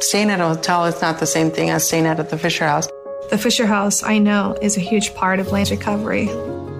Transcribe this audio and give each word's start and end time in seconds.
Staying 0.00 0.28
at 0.30 0.40
a 0.40 0.46
hotel 0.46 0.84
is 0.84 1.00
not 1.00 1.18
the 1.18 1.26
same 1.26 1.50
thing 1.50 1.70
as 1.70 1.86
staying 1.86 2.04
at 2.06 2.28
the 2.28 2.36
Fisher 2.36 2.66
House. 2.66 2.88
The 3.30 3.38
Fisher 3.38 3.64
House, 3.64 4.02
I 4.02 4.18
know, 4.18 4.56
is 4.60 4.76
a 4.76 4.80
huge 4.80 5.14
part 5.14 5.40
of 5.40 5.48
Blaine's 5.48 5.70
recovery. 5.70 6.26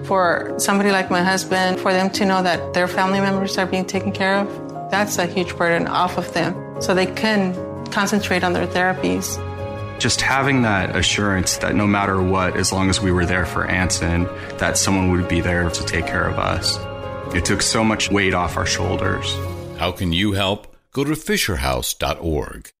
For 0.05 0.53
somebody 0.57 0.91
like 0.91 1.09
my 1.09 1.23
husband, 1.23 1.79
for 1.79 1.91
them 1.91 2.11
to 2.11 2.25
know 2.25 2.43
that 2.43 2.73
their 2.73 2.87
family 2.87 3.19
members 3.19 3.57
are 3.57 3.65
being 3.65 3.85
taken 3.85 4.11
care 4.11 4.35
of, 4.35 4.91
that's 4.91 5.17
a 5.17 5.25
huge 5.25 5.57
burden 5.57 5.87
off 5.87 6.17
of 6.17 6.31
them. 6.33 6.81
So 6.81 6.93
they 6.93 7.07
can 7.07 7.55
concentrate 7.85 8.43
on 8.43 8.53
their 8.53 8.67
therapies. 8.67 9.41
Just 9.99 10.21
having 10.21 10.61
that 10.61 10.95
assurance 10.95 11.57
that 11.57 11.73
no 11.73 11.87
matter 11.87 12.21
what, 12.21 12.55
as 12.55 12.71
long 12.71 12.89
as 12.89 13.01
we 13.01 13.11
were 13.11 13.25
there 13.25 13.45
for 13.45 13.65
Anson, 13.65 14.25
that 14.57 14.77
someone 14.77 15.09
would 15.11 15.27
be 15.27 15.41
there 15.41 15.69
to 15.69 15.85
take 15.85 16.05
care 16.05 16.27
of 16.27 16.37
us. 16.37 16.77
It 17.33 17.45
took 17.45 17.61
so 17.61 17.83
much 17.83 18.11
weight 18.11 18.33
off 18.33 18.55
our 18.55 18.65
shoulders. 18.67 19.35
How 19.79 19.91
can 19.91 20.13
you 20.13 20.33
help? 20.33 20.74
Go 20.95 21.03
to 21.03 21.11
fisherhouse.org. 21.11 22.71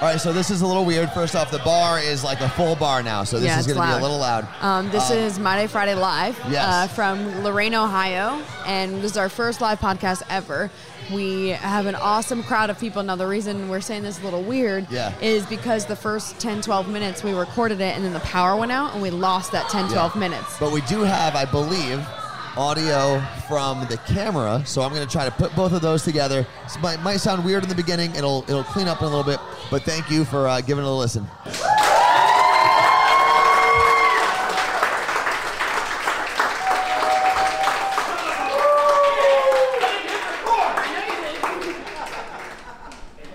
All 0.00 0.08
right, 0.08 0.20
so 0.20 0.32
this 0.32 0.50
is 0.50 0.62
a 0.62 0.66
little 0.66 0.84
weird. 0.84 1.12
First 1.12 1.36
off, 1.36 1.52
the 1.52 1.60
bar 1.60 2.00
is 2.00 2.24
like 2.24 2.40
a 2.40 2.48
full 2.48 2.74
bar 2.74 3.04
now, 3.04 3.22
so 3.22 3.36
this 3.38 3.46
Yeah, 3.46 3.60
is 3.60 3.68
going 3.68 3.78
to 3.78 3.86
be 3.86 3.92
a 3.92 4.02
little 4.02 4.18
loud. 4.18 4.48
Um, 4.60 4.90
this 4.90 5.08
Um, 5.12 5.16
is 5.16 5.38
Monday 5.38 5.68
Friday 5.68 5.94
Live 5.94 6.36
Yes. 6.50 6.64
uh, 6.66 6.88
from 6.92 7.44
Lorain, 7.44 7.72
Ohio, 7.76 8.36
and 8.66 8.96
this 9.00 9.12
is 9.12 9.16
our 9.16 9.28
first 9.28 9.60
live 9.60 9.78
podcast 9.78 10.22
ever. 10.28 10.72
We 11.12 11.50
have 11.50 11.86
an 11.86 11.94
awesome 11.94 12.42
crowd 12.42 12.68
of 12.68 12.80
people. 12.80 13.00
Now, 13.04 13.14
the 13.14 13.28
reason 13.28 13.68
we're 13.68 13.80
saying 13.80 14.02
this 14.02 14.16
is 14.16 14.22
a 14.22 14.24
little 14.24 14.42
weird 14.42 14.88
Yeah. 14.90 15.12
is 15.20 15.46
because 15.46 15.86
the 15.86 15.94
first 15.94 16.40
10, 16.40 16.62
12 16.62 16.88
minutes 16.88 17.22
we 17.22 17.32
recorded 17.32 17.80
it, 17.80 17.94
and 17.94 18.04
then 18.04 18.12
the 18.12 18.18
power 18.20 18.56
went 18.56 18.72
out, 18.72 18.92
and 18.92 19.00
we 19.00 19.10
lost 19.10 19.52
that 19.52 19.68
10, 19.68 19.86
12 19.88 20.16
minutes. 20.16 20.56
But 20.58 20.72
we 20.72 20.80
do 20.80 21.02
have, 21.04 21.36
I 21.36 21.44
believe, 21.44 22.04
audio 22.56 23.22
from 23.48 23.80
the 23.88 23.96
camera, 24.06 24.62
so 24.66 24.82
I'm 24.82 24.92
going 24.92 25.06
to 25.06 25.10
try 25.10 25.24
to 25.24 25.30
put 25.30 25.54
both 25.56 25.72
of 25.72 25.80
those 25.80 26.02
together. 26.02 26.46
This 26.64 26.78
might, 26.80 27.00
might 27.02 27.16
sound 27.16 27.44
weird 27.44 27.62
in 27.62 27.68
the 27.68 27.74
beginning. 27.74 28.14
It'll 28.14 28.42
it'll 28.42 28.64
clean 28.64 28.88
up 28.88 29.00
in 29.00 29.06
a 29.06 29.08
little 29.08 29.24
bit, 29.24 29.40
but 29.70 29.82
thank 29.82 30.10
you 30.10 30.24
for 30.24 30.48
uh, 30.48 30.60
giving 30.60 30.84
it 30.84 30.88
a 30.88 30.90
listen. 30.90 31.26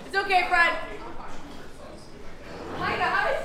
It's 0.06 0.16
okay, 0.16 0.46
Fred. 0.48 0.76
Hi, 2.78 2.96
guys. 2.96 3.42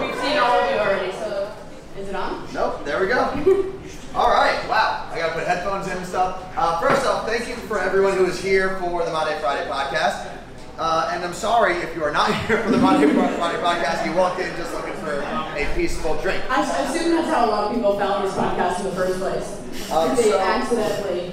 We've 0.00 0.20
seen 0.22 0.38
all 0.38 0.58
of 0.58 0.70
you 0.70 0.76
already, 0.78 1.12
so 1.12 1.52
is 1.98 2.08
it 2.08 2.14
on? 2.14 2.48
Nope, 2.54 2.84
there 2.84 3.00
we 3.00 3.08
go. 3.08 3.72
All 4.14 4.30
right, 4.30 4.66
wow. 4.66 5.10
I 5.12 5.18
got 5.18 5.28
to 5.28 5.32
put 5.34 5.46
headphones 5.46 5.88
in 5.88 5.98
and 5.98 6.06
stuff. 6.06 6.42
Uh, 6.56 6.80
first 6.80 7.04
off, 7.06 7.26
thank 7.26 7.46
you 7.48 7.54
for 7.54 7.78
everyone 7.78 8.16
who 8.16 8.24
is 8.24 8.42
here 8.42 8.78
for 8.78 9.04
the 9.04 9.12
Monday 9.12 9.38
Friday 9.40 9.68
podcast. 9.70 10.32
Uh, 10.78 11.10
and 11.12 11.22
I'm 11.22 11.34
sorry 11.34 11.74
if 11.74 11.94
you 11.94 11.95
are 12.06 12.12
not 12.12 12.32
here 12.46 12.62
for 12.62 12.70
the 12.70 12.78
Monday 12.78 13.12
Friday 13.12 13.58
podcast. 13.58 14.06
You 14.06 14.12
walked 14.12 14.40
in 14.40 14.54
just 14.56 14.72
looking 14.72 14.94
for 14.94 15.20
a 15.20 15.72
peaceful 15.74 16.16
drink. 16.22 16.42
I 16.48 16.62
I 16.62 16.82
assume 16.82 17.10
that's 17.10 17.28
how 17.28 17.46
a 17.46 17.50
lot 17.50 17.64
of 17.64 17.74
people 17.74 17.98
found 17.98 18.26
this 18.26 18.34
podcast 18.34 18.80
in 18.80 18.86
the 18.86 18.92
first 18.92 19.18
place. 19.18 19.90
Um, 19.90 20.14
they 20.14 20.30
so- 20.30 20.38
accidentally. 20.38 21.32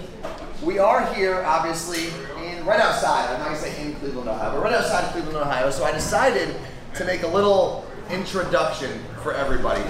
We 0.63 0.79
are 0.79 1.13
here, 1.13 1.43
obviously, 1.43 2.05
in 2.41 2.65
right 2.65 2.79
outside. 2.79 3.29
I'm 3.29 3.39
not 3.39 3.47
gonna 3.49 3.59
say 3.59 3.81
in 3.85 3.93
Cleveland, 3.95 4.29
Ohio, 4.29 4.53
but 4.53 4.63
right 4.63 4.73
outside 4.73 5.03
of 5.03 5.11
Cleveland, 5.11 5.37
Ohio. 5.37 5.69
So 5.69 5.83
I 5.83 5.91
decided 5.91 6.55
to 6.95 7.05
make 7.05 7.23
a 7.23 7.27
little 7.27 7.85
introduction 8.09 9.03
for 9.21 9.33
everybody. 9.33 9.83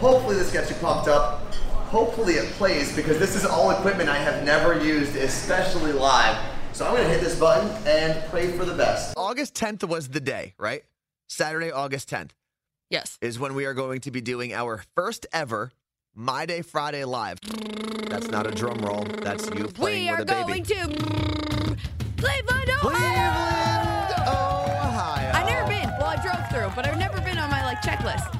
Hopefully, 0.00 0.34
this 0.34 0.52
gets 0.52 0.70
you 0.70 0.76
pumped 0.76 1.08
up. 1.08 1.54
Hopefully, 1.90 2.34
it 2.34 2.50
plays 2.54 2.94
because 2.94 3.18
this 3.18 3.36
is 3.36 3.46
all 3.46 3.70
equipment 3.70 4.08
I 4.08 4.18
have 4.18 4.44
never 4.44 4.78
used, 4.84 5.14
especially 5.16 5.92
live. 5.92 6.36
So 6.78 6.86
I'm 6.86 6.94
gonna 6.94 7.08
hit 7.08 7.20
this 7.20 7.36
button 7.36 7.68
and 7.88 8.22
pray 8.30 8.52
for 8.56 8.64
the 8.64 8.72
best. 8.72 9.12
August 9.16 9.52
10th 9.56 9.82
was 9.88 10.10
the 10.10 10.20
day, 10.20 10.54
right? 10.60 10.84
Saturday, 11.28 11.72
August 11.72 12.08
10th 12.08 12.30
Yes. 12.88 13.18
is 13.20 13.36
when 13.36 13.56
we 13.56 13.64
are 13.64 13.74
going 13.74 14.00
to 14.02 14.12
be 14.12 14.20
doing 14.20 14.54
our 14.54 14.84
first 14.94 15.26
ever 15.32 15.72
My 16.14 16.46
Day 16.46 16.62
Friday 16.62 17.04
live. 17.04 17.40
That's 18.08 18.28
not 18.28 18.46
a 18.46 18.52
drum 18.52 18.78
roll. 18.78 19.02
That's 19.22 19.46
you 19.50 19.66
playing 19.66 20.04
We 20.04 20.08
are 20.08 20.18
with 20.18 20.30
a 20.30 20.34
baby. 20.46 20.60
going 20.60 20.64
to 20.66 20.74
Cleveland, 22.16 22.70
Ohio. 22.70 22.78
Cleveland, 22.78 24.12
Ohio. 24.28 25.30
I've 25.34 25.46
never 25.46 25.66
been. 25.66 25.88
Well, 25.98 26.06
I 26.06 26.16
drove 26.22 26.48
through, 26.48 26.76
but 26.76 26.86
I've 26.86 26.96
never 26.98 27.20
been 27.22 27.38
on 27.38 27.50
my 27.50 27.64
like 27.64 27.82
checklist. 27.82 28.30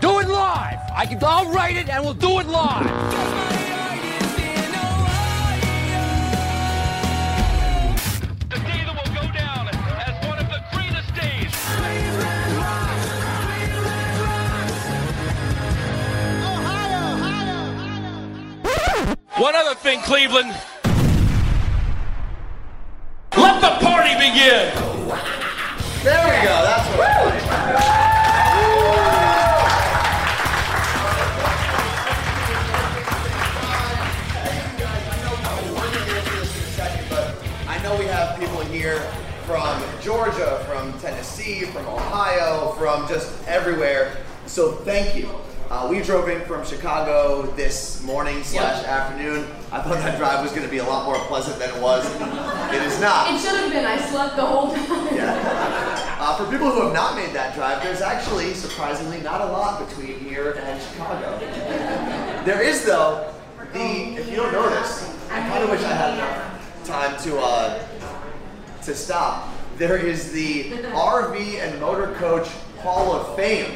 Do 0.00 0.20
it 0.20 0.28
live. 0.28 0.78
I 0.94 1.04
can. 1.04 1.18
I'll 1.20 1.50
write 1.50 1.76
it, 1.76 1.88
and 1.88 2.04
we'll 2.04 2.14
do 2.14 2.38
it 2.38 2.46
live. 2.46 3.81
One 19.38 19.54
other 19.54 19.74
thing, 19.74 20.00
Cleveland. 20.02 20.50
Let 23.34 23.62
the 23.62 23.78
party 23.82 24.12
begin. 24.16 24.74
There 26.04 26.22
we 26.26 26.46
go. 26.46 26.62
That's 26.62 26.88
what. 26.98 27.10
I 37.68 37.82
know 37.82 37.98
we 37.98 38.04
have 38.04 38.38
people 38.38 38.60
here 38.60 39.00
from 39.46 39.82
Georgia, 40.02 40.62
from 40.68 40.92
Tennessee, 41.00 41.64
from 41.64 41.86
Ohio, 41.86 42.72
from 42.72 43.08
just 43.08 43.32
everywhere. 43.48 44.14
So 44.46 44.72
thank 44.72 45.16
you. 45.16 45.30
Uh, 45.72 45.88
we 45.88 46.02
drove 46.02 46.28
in 46.28 46.38
from 46.42 46.62
Chicago 46.66 47.46
this 47.52 48.02
morning 48.02 48.42
slash 48.44 48.84
afternoon. 48.84 49.46
I 49.72 49.80
thought 49.80 50.00
that 50.00 50.18
drive 50.18 50.42
was 50.42 50.50
going 50.50 50.64
to 50.64 50.70
be 50.70 50.76
a 50.76 50.84
lot 50.84 51.06
more 51.06 51.16
pleasant 51.28 51.58
than 51.58 51.70
it 51.74 51.80
was. 51.80 52.04
It 52.74 52.82
is 52.82 53.00
not. 53.00 53.32
It 53.32 53.40
should 53.40 53.58
have 53.58 53.72
been. 53.72 53.86
I 53.86 53.96
slept 53.96 54.36
the 54.36 54.44
whole 54.44 54.74
time. 54.74 55.08
Uh, 56.24 56.36
for 56.36 56.44
people 56.52 56.70
who 56.70 56.82
have 56.82 56.92
not 56.92 57.16
made 57.16 57.34
that 57.34 57.54
drive, 57.54 57.82
there's 57.82 58.02
actually 58.02 58.52
surprisingly 58.52 59.22
not 59.22 59.40
a 59.40 59.46
lot 59.46 59.88
between 59.88 60.20
here 60.20 60.52
and 60.62 60.82
Chicago. 60.82 61.38
There 62.44 62.62
is 62.62 62.84
though 62.84 63.32
the 63.72 64.18
if 64.20 64.28
you 64.28 64.36
don't 64.36 64.52
know 64.52 64.68
this, 64.68 65.10
I 65.30 65.40
kind 65.40 65.64
of 65.64 65.70
wish 65.70 65.80
I 65.80 65.94
had 65.94 66.14
enough 66.14 66.84
time 66.84 67.18
to 67.22 67.38
uh, 67.38 67.86
to 68.82 68.94
stop. 68.94 69.48
There 69.78 69.96
is 69.96 70.32
the 70.32 70.64
RV 70.92 71.60
and 71.60 71.80
Motor 71.80 72.12
Coach 72.16 72.48
Hall 72.82 73.12
of 73.14 73.34
Fame 73.36 73.74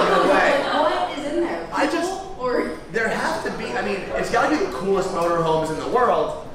on 0.00 0.26
the 0.26 0.32
way. 0.32 0.62
What 0.72 1.18
is 1.18 1.32
in 1.32 1.40
there? 1.40 1.68
I 1.72 1.86
just- 1.86 2.20
or 2.38 2.70
There 2.92 3.08
have 3.08 3.44
to 3.44 3.50
be. 3.52 3.66
I 3.72 3.82
mean, 3.82 4.00
it's 4.16 4.30
got 4.30 4.48
to 4.50 4.56
be 4.58 4.64
the 4.64 4.72
coolest 4.72 5.10
motorhomes 5.10 5.70
in 5.70 5.78
the 5.78 5.88
world. 5.88 6.46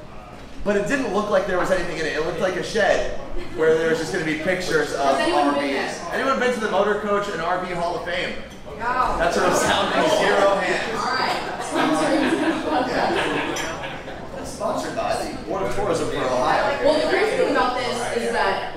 But 0.64 0.74
it 0.76 0.88
didn't 0.88 1.14
look 1.14 1.30
like 1.30 1.46
there 1.46 1.58
was 1.58 1.70
anything 1.70 1.98
in 1.98 2.06
it. 2.06 2.14
It 2.16 2.26
looked 2.26 2.40
like 2.40 2.56
a 2.56 2.62
shed 2.62 3.20
where 3.54 3.78
there 3.78 3.88
was 3.90 3.98
just 4.00 4.12
going 4.12 4.24
to 4.26 4.30
be 4.30 4.40
pictures 4.42 4.92
of 4.94 5.16
Has 5.16 5.20
anyone 5.20 5.54
been 5.54 5.62
RVs. 5.62 5.70
there? 6.10 6.14
Anyone 6.14 6.40
been 6.40 6.52
to 6.54 6.60
the 6.60 6.70
Motor 6.72 6.98
Coach 7.00 7.28
and 7.28 7.40
RV 7.40 7.72
Hall 7.74 7.96
of 7.98 8.04
Fame? 8.04 8.34
no. 8.76 9.16
That's 9.16 9.36
what 9.36 9.46
I'm 9.46 9.54
sounding. 9.56 10.10
Zero 10.18 10.56
hands. 10.58 10.98
All 10.98 11.14
right. 11.14 11.38
Sponsoring 11.62 12.30
the 12.34 12.68
podcast. 12.68 14.46
Sponsored 14.46 14.96
by 14.96 15.14
the 15.24 15.42
Board 15.48 15.62
of 15.62 15.74
Tourism 15.76 16.08
for 16.10 16.16
Ohio. 16.16 16.84
Well, 16.84 17.00
the 17.00 17.08
crazy 17.08 17.36
thing 17.36 17.50
about 17.52 17.76
this 17.78 18.16
is 18.16 18.32
that 18.32 18.74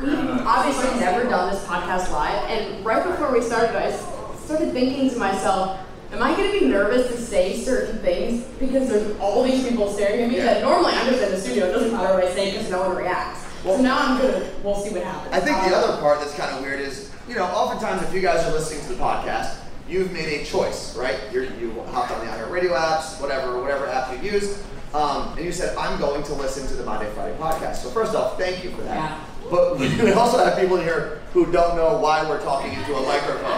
we've 0.00 0.46
obviously 0.46 1.00
never 1.00 1.24
done 1.28 1.52
this 1.52 1.64
podcast 1.64 2.10
live, 2.12 2.44
and 2.50 2.84
right 2.84 3.04
before 3.04 3.32
we 3.32 3.40
started, 3.42 3.74
I 3.76 3.86
s- 3.90 4.06
started 4.52 4.72
thinking 4.72 5.08
to 5.08 5.16
myself, 5.16 5.80
am 6.12 6.22
I 6.22 6.36
going 6.36 6.52
to 6.52 6.60
be 6.60 6.66
nervous 6.66 7.10
to 7.10 7.16
say 7.16 7.56
certain 7.56 7.98
things 8.00 8.44
because 8.60 8.88
there's 8.88 9.18
all 9.18 9.42
these 9.42 9.66
people 9.66 9.90
staring 9.90 10.24
at 10.24 10.28
me 10.28 10.36
that 10.36 10.62
normally 10.62 10.92
I'm 10.92 11.08
just 11.08 11.22
in 11.22 11.30
the 11.30 11.40
studio, 11.40 11.66
it 11.66 11.72
doesn't 11.72 11.92
matter 11.92 12.14
what 12.14 12.24
I 12.24 12.34
say 12.34 12.50
because 12.50 12.70
no 12.70 12.86
one 12.86 12.96
reacts. 12.96 13.46
so 13.62 13.80
now 13.80 13.98
I'm 13.98 14.20
gonna, 14.20 14.46
we'll 14.62 14.76
see 14.76 14.90
what 14.90 15.02
happens. 15.02 15.32
I 15.32 15.40
think 15.40 15.56
the 15.56 15.74
other 15.74 15.98
part 16.02 16.20
that's 16.20 16.34
kind 16.34 16.54
of 16.54 16.60
weird 16.60 16.80
is, 16.80 17.10
you 17.26 17.34
know, 17.34 17.44
oftentimes 17.44 18.02
if 18.02 18.12
you 18.14 18.20
guys 18.20 18.44
are 18.44 18.52
listening 18.52 18.82
to 18.82 18.88
the 18.90 19.02
podcast, 19.02 19.56
you've 19.88 20.12
made 20.12 20.42
a 20.42 20.44
choice, 20.44 20.94
right? 20.96 21.18
You're, 21.32 21.44
you 21.44 21.72
hopped 21.88 22.12
on 22.12 22.24
the 22.26 22.30
iHeartRadio 22.30 22.76
apps, 22.76 23.20
whatever, 23.20 23.58
whatever 23.58 23.86
app 23.86 24.12
you 24.22 24.32
use, 24.32 24.62
um, 24.92 25.34
and 25.36 25.46
you 25.46 25.52
said, 25.52 25.74
I'm 25.78 25.98
going 25.98 26.22
to 26.24 26.34
listen 26.34 26.66
to 26.66 26.74
the 26.74 26.84
Monday 26.84 27.10
Friday 27.14 27.34
podcast. 27.38 27.76
So 27.76 27.88
first 27.88 28.14
off, 28.14 28.36
thank 28.36 28.62
you 28.62 28.70
for 28.72 28.82
that. 28.82 28.96
Yeah. 28.96 29.24
But 29.50 29.78
we 29.78 30.12
also 30.12 30.44
have 30.44 30.58
people 30.58 30.76
in 30.76 30.84
here 30.84 31.22
who 31.32 31.50
don't 31.50 31.76
know 31.76 31.98
why 31.98 32.28
we're 32.28 32.42
talking 32.42 32.72
into 32.72 32.94
a 32.94 33.02
microphone. 33.02 33.51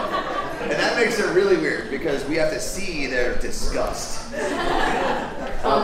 And 0.65 0.73
that 0.73 0.95
makes 0.97 1.19
it 1.19 1.27
really 1.33 1.57
weird 1.57 1.91
because 1.91 2.25
we 2.25 2.35
have 2.37 2.51
to 2.51 2.59
see 2.59 3.05
their 3.07 3.35
disgust. 3.37 4.33
Um, 4.33 4.41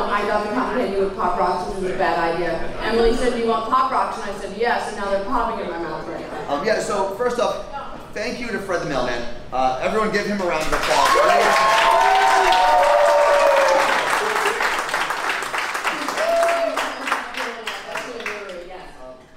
I 0.09 0.21
got 0.27 0.47
the 0.47 0.53
compliment 0.53 0.91
you 0.91 1.03
with 1.05 1.15
Pop 1.15 1.39
Rocks, 1.39 1.69
which 1.73 1.83
was 1.83 1.91
a 1.91 1.97
bad 1.97 2.33
idea. 2.35 2.57
Emily 2.81 3.13
said, 3.15 3.33
do 3.33 3.39
you 3.39 3.47
want 3.47 3.69
Pop 3.69 3.91
Rocks? 3.91 4.17
And 4.19 4.31
I 4.31 4.39
said, 4.39 4.57
yes, 4.57 4.87
and 4.89 4.97
now 4.97 5.11
they're 5.11 5.23
popping 5.25 5.65
in 5.65 5.71
my 5.71 5.77
mouth 5.79 6.07
right 6.07 6.19
now. 6.19 6.53
Um, 6.55 6.65
yeah, 6.65 6.79
so 6.79 7.15
first 7.15 7.39
off, 7.39 7.65
thank 8.13 8.39
you 8.39 8.47
to 8.47 8.59
Fred 8.59 8.81
the 8.81 8.87
Mailman. 8.89 9.21
Uh, 9.53 9.79
everyone 9.83 10.11
give 10.11 10.25
him 10.25 10.41
a 10.41 10.45
round 10.45 10.63
of 10.65 10.73
applause. 10.73 11.07
please. 11.09 12.61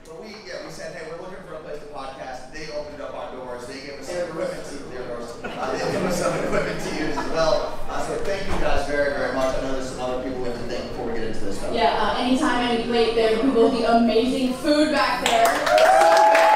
But 0.07 0.21
we, 0.21 0.29
yeah, 0.47 0.65
we 0.65 0.71
said, 0.73 0.95
hey, 0.95 1.11
amazing 13.87 14.53
food 14.55 14.93
back 14.93 15.25
there. 15.25 16.55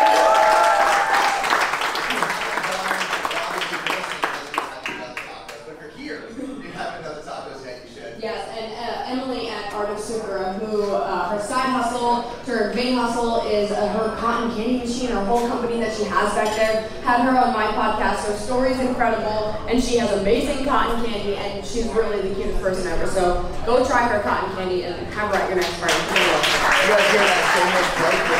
But 5.66 5.74
if 5.74 5.80
you're 5.80 5.90
here, 5.90 6.22
you 6.38 6.70
haven't 6.72 7.02
done 7.02 7.16
the 7.16 7.22
tacos 7.22 7.64
yet, 7.64 7.80
you 7.84 7.94
should. 7.94 8.22
Yes, 8.22 8.48
and 8.56 8.72
uh, 8.72 9.22
Emily 9.22 9.48
at 9.48 9.72
Art 9.72 9.90
of 9.90 9.98
Sukura, 9.98 10.54
who 10.58 10.92
uh, 10.92 11.28
her 11.30 11.40
side 11.42 11.70
hustle, 11.70 12.22
her 12.46 12.72
main 12.74 12.94
hustle 12.96 13.42
is 13.46 13.70
uh, 13.70 13.88
her 13.92 14.16
cotton 14.16 14.54
candy 14.54 14.78
machine, 14.78 15.08
her 15.10 15.24
whole 15.24 15.46
company 15.48 15.80
that 15.80 15.94
she 15.96 16.04
has 16.04 16.32
back 16.34 16.54
there. 16.56 16.88
Had 17.02 17.22
her 17.22 17.36
on 17.38 17.52
my 17.52 17.66
podcast. 17.66 18.24
Her 18.26 18.36
story's 18.36 18.78
incredible, 18.80 19.54
and 19.68 19.82
she 19.82 19.96
has 19.98 20.10
amazing 20.20 20.64
cotton 20.64 21.04
candy, 21.04 21.36
and 21.36 21.64
she's 21.66 21.86
really 21.88 22.20
the 22.28 22.34
cutest 22.34 22.60
person 22.60 22.86
ever. 22.88 23.06
So 23.06 23.42
go 23.66 23.84
try 23.84 24.08
her 24.08 24.20
cotton 24.22 24.54
candy 24.56 24.84
and 24.84 25.06
have 25.14 25.30
her 25.34 25.36
at 25.40 25.48
your 25.48 25.56
next 25.56 25.78
party. 25.80 25.94
You 25.94 26.00
guys 26.08 27.10
hear 27.10 27.20
that 27.20 27.44
shameless 27.52 27.88
plug 27.98 28.14
for 28.28 28.38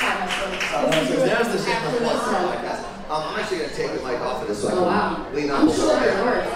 Side 0.00 0.18
hustle. 0.20 0.52
So 1.08 1.16
there's 1.24 1.48
the 1.48 1.58
shameless 1.58 1.68
After 1.68 1.98
plug 1.98 2.16
this 2.16 2.24
for 2.24 2.30
the 2.30 2.36
one. 2.46 2.56
podcast. 2.56 2.80
Um, 3.04 3.22
I'm 3.28 3.36
actually 3.40 3.58
going 3.58 3.70
to 3.70 3.76
take 3.76 3.90
the 3.92 4.02
mic 4.02 4.18
off 4.20 4.42
of 4.42 4.48
this 4.48 4.60
so 4.62 4.68
I 4.68 4.70
can 4.70 4.78
Oh 4.78 4.84
wow. 4.84 5.26
lean 5.34 5.50
on 5.50 5.60
I'm 5.60 5.66
the 5.68 5.74
sure 5.74 5.92
it 6.02 6.14
shoulder. 6.16 6.24
works. 6.24 6.48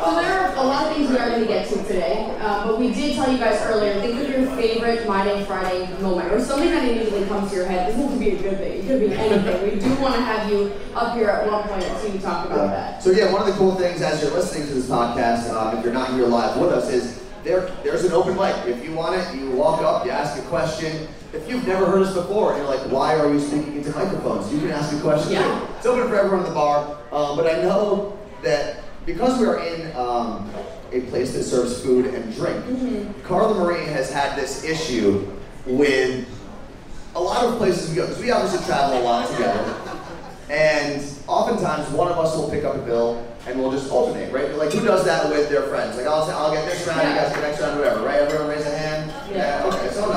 So 0.00 0.14
there 0.16 0.32
are 0.32 0.54
a 0.56 0.62
lot 0.62 0.86
of 0.86 0.96
things 0.96 1.10
we 1.10 1.18
are 1.18 1.28
going 1.28 1.42
to 1.42 1.46
get 1.46 1.68
to 1.68 1.76
today, 1.84 2.34
uh, 2.40 2.66
but 2.66 2.78
we 2.78 2.94
did 2.94 3.16
tell 3.16 3.30
you 3.30 3.36
guys 3.38 3.60
earlier, 3.66 4.00
think 4.00 4.18
of 4.18 4.28
your 4.30 4.46
favorite 4.56 5.06
My 5.06 5.24
Day 5.24 5.44
Friday 5.44 5.92
moment, 6.00 6.32
or 6.32 6.40
something 6.40 6.70
that 6.70 6.84
immediately 6.88 7.26
comes 7.26 7.50
to 7.50 7.56
your 7.56 7.66
head. 7.66 7.88
This 7.92 7.96
doesn't 8.00 8.18
be 8.18 8.30
a 8.30 8.36
good 8.36 8.58
thing, 9.10 9.32
it 9.32 9.34
could 9.34 9.44
be 9.44 9.50
anything. 9.50 9.74
We 9.90 9.94
do 9.96 10.02
want 10.02 10.14
to 10.14 10.20
have 10.22 10.50
you 10.50 10.72
up 10.94 11.14
here 11.16 11.28
at 11.28 11.46
one 11.50 11.62
point 11.64 11.82
to 11.82 12.18
talk 12.20 12.46
about 12.46 12.68
that. 12.70 13.02
So 13.02 13.10
yeah, 13.10 13.32
one 13.32 13.42
of 13.42 13.46
the 13.48 13.54
cool 13.54 13.74
things 13.74 14.00
as 14.02 14.22
you're 14.22 14.32
listening 14.32 14.66
to 14.68 14.74
this 14.74 14.86
podcast, 14.86 15.50
um, 15.50 15.76
if 15.78 15.84
you're 15.84 15.92
not 15.94 16.12
here 16.14 16.26
live 16.26 16.56
with 16.60 16.70
us, 16.70 16.90
is 16.90 17.22
there 17.44 17.70
there's 17.82 18.04
an 18.04 18.12
open 18.12 18.36
mic. 18.36 18.54
If 18.66 18.84
you 18.84 18.92
want 18.92 19.16
it, 19.16 19.34
you 19.38 19.50
walk 19.52 19.80
up, 19.82 20.04
you 20.04 20.10
ask 20.10 20.42
a 20.42 20.46
question. 20.48 21.08
If 21.32 21.48
you've 21.48 21.66
never 21.66 21.86
heard 21.86 22.02
us 22.02 22.12
before 22.14 22.54
and 22.54 22.62
you're 22.62 22.74
like, 22.76 22.90
why 22.90 23.14
are 23.16 23.32
you 23.32 23.38
speaking 23.40 23.76
into 23.76 23.92
microphones? 23.92 24.52
You 24.52 24.58
can 24.60 24.70
ask 24.72 24.92
a 24.96 25.00
question 25.00 25.32
Yeah. 25.32 25.42
too. 25.60 25.66
It's 25.76 25.86
open 25.86 26.08
for 26.08 26.16
everyone 26.16 26.40
in 26.40 26.46
the 26.46 26.54
bar. 26.54 26.98
Um, 27.12 27.36
but 27.36 27.46
I 27.46 27.62
know 27.62 28.18
that 28.42 28.82
because 29.06 29.38
we 29.38 29.46
are 29.46 29.60
in 29.60 29.94
um, 29.96 30.50
a 30.92 31.02
place 31.02 31.32
that 31.34 31.44
serves 31.44 31.80
food 31.80 32.06
and 32.06 32.34
drink, 32.34 33.22
Carla 33.24 33.54
Marie 33.54 33.84
has 33.86 34.12
had 34.12 34.36
this 34.36 34.64
issue 34.64 35.26
with 35.66 36.26
a 37.14 37.20
lot 37.20 37.44
of 37.44 37.56
places 37.56 37.90
we 37.90 37.96
go, 37.96 38.06
because 38.06 38.22
we 38.22 38.30
obviously 38.30 38.64
travel 38.66 38.98
a 38.98 39.02
lot 39.02 39.30
together. 39.30 39.74
And 40.48 41.02
oftentimes 41.26 41.88
one 41.90 42.10
of 42.10 42.18
us 42.18 42.36
will 42.36 42.50
pick 42.50 42.64
up 42.64 42.74
a 42.74 42.78
bill 42.78 43.26
and 43.46 43.58
we'll 43.58 43.70
just 43.70 43.90
alternate, 43.90 44.32
right? 44.32 44.52
Like 44.54 44.72
who 44.72 44.84
does 44.84 45.04
that 45.04 45.30
with 45.30 45.48
their 45.48 45.62
friends? 45.62 45.96
Like 45.96 46.06
I'll 46.06 46.26
say, 46.26 46.32
I'll 46.32 46.52
get 46.52 46.66
this 46.66 46.86
round, 46.86 47.08
you 47.08 47.14
guys 47.14 47.32
get 47.32 47.40
next 47.42 47.60
round, 47.60 47.78
whatever, 47.78 48.04
right? 48.04 48.20
Everyone 48.20 48.48
raise 48.48 48.66
a 48.66 48.76
hand. 48.76 49.12
Yeah. 49.32 49.62
okay, 49.66 49.90
so. 49.92 50.12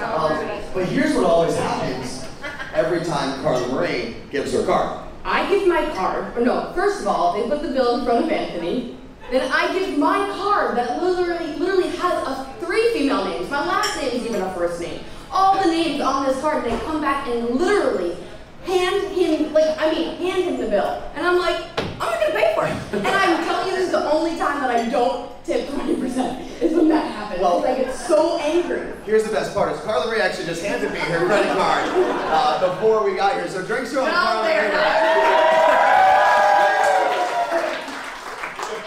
Um, 0.00 0.62
but 0.74 0.86
here's 0.88 1.14
what 1.14 1.24
always 1.24 1.56
happens 1.56 2.26
every 2.74 3.04
time 3.04 3.42
Carla 3.42 3.68
Marie 3.68 4.16
gives 4.30 4.52
her 4.52 4.64
card. 4.64 5.06
I 5.24 5.48
give 5.50 5.68
my 5.68 5.84
card, 5.94 6.36
or 6.36 6.40
no, 6.40 6.72
first 6.74 7.02
of 7.02 7.06
all, 7.06 7.34
they 7.34 7.48
put 7.48 7.62
the 7.62 7.68
bill 7.68 7.98
in 7.98 8.04
front 8.04 8.24
of 8.24 8.30
Anthony. 8.30 8.96
Then 9.30 9.50
I 9.52 9.72
give 9.78 9.98
my 9.98 10.28
card 10.30 10.76
that 10.76 11.02
literally, 11.02 11.54
literally 11.56 11.90
has 11.98 12.26
a 12.26 12.52
three 12.60 12.92
female 12.94 13.24
names. 13.26 13.48
My 13.50 13.64
last 13.64 13.96
name 14.00 14.12
is 14.12 14.26
even 14.26 14.40
a 14.40 14.52
first 14.54 14.80
name. 14.80 15.00
All 15.32 15.62
the 15.62 15.70
names 15.70 16.00
on 16.00 16.26
this 16.26 16.40
card, 16.40 16.64
and 16.64 16.72
they 16.72 16.84
come 16.84 17.00
back 17.00 17.26
and 17.28 17.50
literally 17.50 18.16
hand 18.64 19.12
him, 19.12 19.52
like, 19.52 19.76
I 19.80 19.92
mean, 19.92 20.16
hand 20.16 20.42
him 20.44 20.56
the 20.58 20.66
bill. 20.68 21.02
And 21.14 21.26
I'm 21.26 21.38
like, 21.38 21.60
I'm 21.78 22.10
not 22.10 22.20
gonna 22.20 22.32
pay 22.34 22.52
for 22.54 22.66
it. 22.66 22.72
And 22.98 23.06
I'm 23.16 23.44
telling 23.44 23.68
you, 23.68 23.74
this 23.76 23.86
is 23.86 23.92
the 23.92 24.10
only 24.10 24.36
time 24.36 24.60
that 24.60 24.70
I 24.70 24.88
don't 24.88 25.30
tip 25.44 25.68
20% 25.68 26.60
is 26.60 26.74
when 26.74 26.88
that 26.88 27.10
happens. 27.12 27.40
Well- 27.40 27.64
I 27.64 27.74
get 27.76 27.94
so 27.94 28.38
angry. 28.38 28.92
Here's 29.06 29.24
the 29.24 29.32
best 29.32 29.54
part 29.54 29.72
is 29.74 29.80
Carla 29.80 30.06
Marie 30.10 30.20
actually 30.20 30.46
just 30.46 30.62
handed 30.64 30.92
me 30.92 30.98
her 30.98 31.24
credit 31.26 31.52
card 31.52 31.84
uh, 31.86 32.74
before 32.74 33.04
we 33.08 33.16
got 33.16 33.34
here. 33.34 33.48
So 33.48 33.62
drinks 33.64 33.94
are 33.94 34.00
on 34.00 34.06
No, 34.06 34.12
Carla 34.12 34.42
they're 34.44 34.68
Marie. 34.72 34.80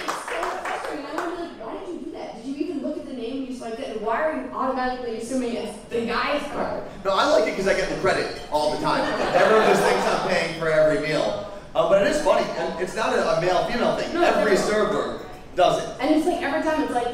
It's 0.03 0.05
so 0.05 0.41
frustrating. 0.61 1.05
I 1.05 1.13
wonder, 1.15 1.41
like, 1.41 1.51
why 1.59 1.79
did 1.85 1.93
you 1.93 1.99
do 2.05 2.11
that? 2.11 2.35
Did 2.43 2.45
you 2.45 2.65
even 2.65 2.83
look 2.83 2.97
at 2.97 3.05
the 3.07 3.13
name 3.13 3.37
and 3.37 3.47
you 3.49 3.55
swiped 3.57 3.79
it? 3.79 3.89
And 3.97 4.01
why 4.05 4.21
are 4.21 4.35
you 4.41 4.49
automatically 4.83 5.17
assuming 5.17 5.55
it's 5.55 5.77
the 5.89 6.05
guy's 6.05 6.41
card? 6.51 6.83
No, 7.05 7.11
I 7.11 7.25
like 7.29 7.47
it 7.47 7.51
because 7.51 7.67
I 7.67 7.73
get 7.73 7.89
the 7.89 7.99
credit 8.01 8.41
all 8.51 8.75
the 8.75 8.81
time. 8.83 9.01
Everyone 9.35 9.67
just 9.67 9.83
thinks 9.83 10.05
I'm 10.05 10.29
paying 10.29 10.59
for 10.59 10.69
every 10.69 11.05
meal. 11.07 11.49
Uh, 11.75 11.89
but 11.89 12.05
it 12.05 12.11
is 12.11 12.21
funny, 12.21 12.47
and 12.57 12.79
it's 12.79 12.95
not 12.95 13.13
a, 13.13 13.37
a 13.37 13.41
male-female 13.41 13.97
thing. 13.97 14.13
No, 14.13 14.21
every 14.21 14.53
not. 14.55 14.63
server 14.63 15.25
does 15.55 15.83
it. 15.83 16.01
And 16.01 16.15
it's 16.15 16.27
like 16.27 16.41
every 16.41 16.61
time 16.61 16.83
it's 16.83 16.93
like, 16.93 17.07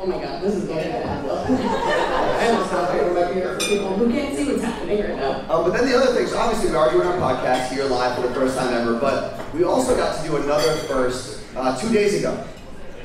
oh 0.00 0.06
my 0.06 0.18
god, 0.18 0.42
this 0.42 0.54
is 0.54 0.64
going 0.64 0.90
bad. 0.90 1.24
I 1.24 2.48
almost 2.48 2.70
have 2.72 2.90
to 2.90 3.00
over 3.00 3.14
my 3.14 3.32
ear 3.32 3.58
for 3.58 3.66
people 3.66 3.96
who 3.96 4.10
can't 4.10 4.36
see 4.36 4.44
what's 4.46 4.62
happening 4.62 5.00
right 5.00 5.16
now. 5.16 5.40
Um, 5.48 5.64
but 5.64 5.72
then 5.72 5.88
the 5.88 5.96
other 5.96 6.06
thing, 6.06 6.26
things, 6.26 6.32
obviously, 6.32 6.70
we 6.70 6.76
are 6.76 6.90
doing 6.90 7.06
our 7.06 7.16
podcast 7.16 7.70
here 7.70 7.84
live 7.84 8.16
for 8.16 8.26
the 8.26 8.34
first 8.34 8.58
time 8.58 8.74
ever, 8.74 8.98
but 8.98 9.54
we 9.54 9.62
also 9.62 9.96
got 9.96 10.20
to 10.20 10.28
do 10.28 10.36
another 10.36 10.74
first 10.88 11.44
uh, 11.54 11.78
two 11.78 11.92
days 11.92 12.18
ago. 12.18 12.44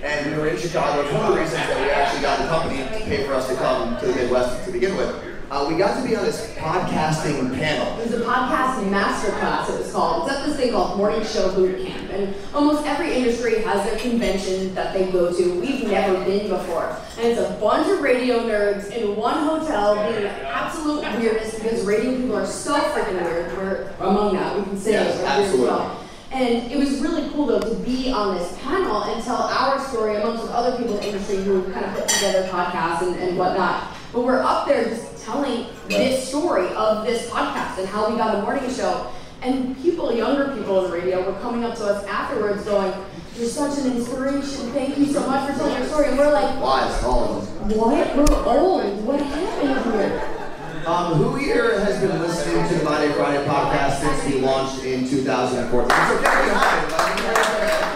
And 0.01 0.31
we 0.31 0.37
were 0.41 0.47
in 0.47 0.57
Chicago. 0.57 1.01
It's 1.01 1.13
one 1.13 1.25
of 1.25 1.33
the 1.33 1.41
reasons 1.41 1.59
that 1.59 1.79
we 1.81 1.89
actually 1.91 2.08
got 2.21 2.39
the 2.39 2.47
company 2.47 2.77
to 2.83 3.05
pay 3.05 3.25
for 3.25 3.33
us 3.33 3.47
to 3.49 3.55
come 3.55 3.99
to 3.99 4.05
the 4.07 4.13
Midwest 4.13 4.65
to 4.65 4.71
begin 4.71 4.95
with. 4.97 5.15
Uh, 5.51 5.65
we 5.67 5.75
got 5.79 5.99
to 5.99 6.07
be 6.07 6.15
on 6.15 6.23
this 6.23 6.53
podcasting 6.57 7.57
panel. 7.57 7.99
It 7.99 8.11
was 8.11 8.21
a 8.21 8.23
podcast 8.23 8.87
masterclass, 8.91 9.67
it 9.73 9.79
was 9.79 9.91
called. 9.91 10.27
It's 10.29 10.37
at 10.37 10.45
this 10.45 10.57
thing 10.57 10.71
called 10.73 10.95
Morning 10.97 11.23
Show 11.25 11.51
Boot 11.55 11.87
Camp. 11.87 12.11
And 12.11 12.35
almost 12.53 12.85
every 12.85 13.13
industry 13.15 13.63
has 13.63 13.83
their 13.89 13.97
convention 13.97 14.75
that 14.75 14.93
they 14.93 15.11
go 15.11 15.35
to. 15.35 15.59
We've 15.59 15.87
never 15.87 16.23
been 16.23 16.49
before. 16.49 16.95
And 17.17 17.27
it's 17.29 17.39
a 17.41 17.57
bunch 17.59 17.87
of 17.89 17.99
radio 18.01 18.41
nerds 18.41 18.91
in 18.91 19.15
one 19.15 19.39
hotel 19.43 19.95
being 20.11 20.21
the 20.21 20.29
absolute 20.47 21.01
weirdest 21.17 21.55
because 21.63 21.83
radio 21.83 22.15
people 22.15 22.35
are 22.35 22.45
so 22.45 22.75
freaking 22.91 23.19
weird. 23.23 23.51
We're 23.57 23.91
among 24.01 24.35
that. 24.35 24.55
We 24.55 24.63
can 24.65 24.77
say 24.77 24.91
Yes, 24.91 25.15
it. 25.15 25.17
We're 25.17 25.23
weird 25.23 25.31
as 25.31 25.39
absolutely. 25.45 25.67
well. 25.67 25.98
And 26.31 26.71
it 26.71 26.77
was 26.77 26.99
really 26.99 27.27
cool 27.31 27.47
though 27.47 27.59
to 27.59 27.75
be 27.83 28.11
on 28.11 28.37
this 28.37 28.55
panel 28.61 29.03
and 29.03 29.23
tell 29.23 29.37
our 29.37 29.79
story 29.79 30.15
amongst 30.15 30.43
with 30.43 30.51
other 30.51 30.77
people 30.77 30.95
in 30.97 31.01
the 31.01 31.07
industry 31.07 31.37
who 31.37 31.63
kind 31.71 31.85
of 31.85 31.93
put 31.95 32.07
together 32.07 32.47
podcasts 32.49 33.01
and, 33.01 33.15
and 33.15 33.37
whatnot. 33.37 33.95
But 34.13 34.21
we're 34.21 34.41
up 34.41 34.67
there 34.67 34.83
just 34.83 35.25
telling 35.25 35.65
this 35.87 36.27
story 36.27 36.67
of 36.69 37.05
this 37.05 37.29
podcast 37.29 37.79
and 37.79 37.87
how 37.87 38.09
we 38.09 38.17
got 38.17 38.35
a 38.35 38.41
morning 38.43 38.69
show. 38.71 39.11
And 39.41 39.75
people, 39.81 40.13
younger 40.13 40.53
people 40.55 40.85
in 40.85 40.91
the 40.91 40.97
radio, 40.97 41.25
were 41.25 41.39
coming 41.39 41.63
up 41.63 41.75
to 41.77 41.85
us 41.85 42.05
afterwards 42.05 42.63
going, 42.65 42.93
You're 43.35 43.47
such 43.47 43.79
an 43.79 43.95
inspiration. 43.95 44.71
Thank 44.71 44.97
you 44.97 45.05
so 45.05 45.25
much 45.25 45.49
for 45.49 45.57
telling 45.57 45.77
your 45.77 45.87
story. 45.87 46.09
And 46.09 46.17
we're 46.17 46.31
like, 46.31 46.61
Why? 46.61 47.01
all 47.05 47.37
of 47.37 47.69
them. 47.69 47.77
What? 47.77 48.15
We're 48.15 48.45
old. 48.45 49.05
What 49.05 49.21
happened 49.21 49.93
here? 49.93 50.38
Um, 50.85 51.13
who 51.15 51.35
here 51.35 51.79
has 51.81 51.99
been 51.99 52.19
listening 52.19 52.67
to 52.67 52.75
the 52.75 52.83
Monday 52.83 53.11
Friday 53.13 53.45
podcast 53.47 53.99
since 54.01 54.33
we 54.33 54.41
launched 54.41 54.83
in 54.83 55.07
2014? 55.07 55.91
It's 55.91 56.11
okay 56.11 56.15
to 56.15 56.43
be 56.43 56.49
high, 56.55 57.89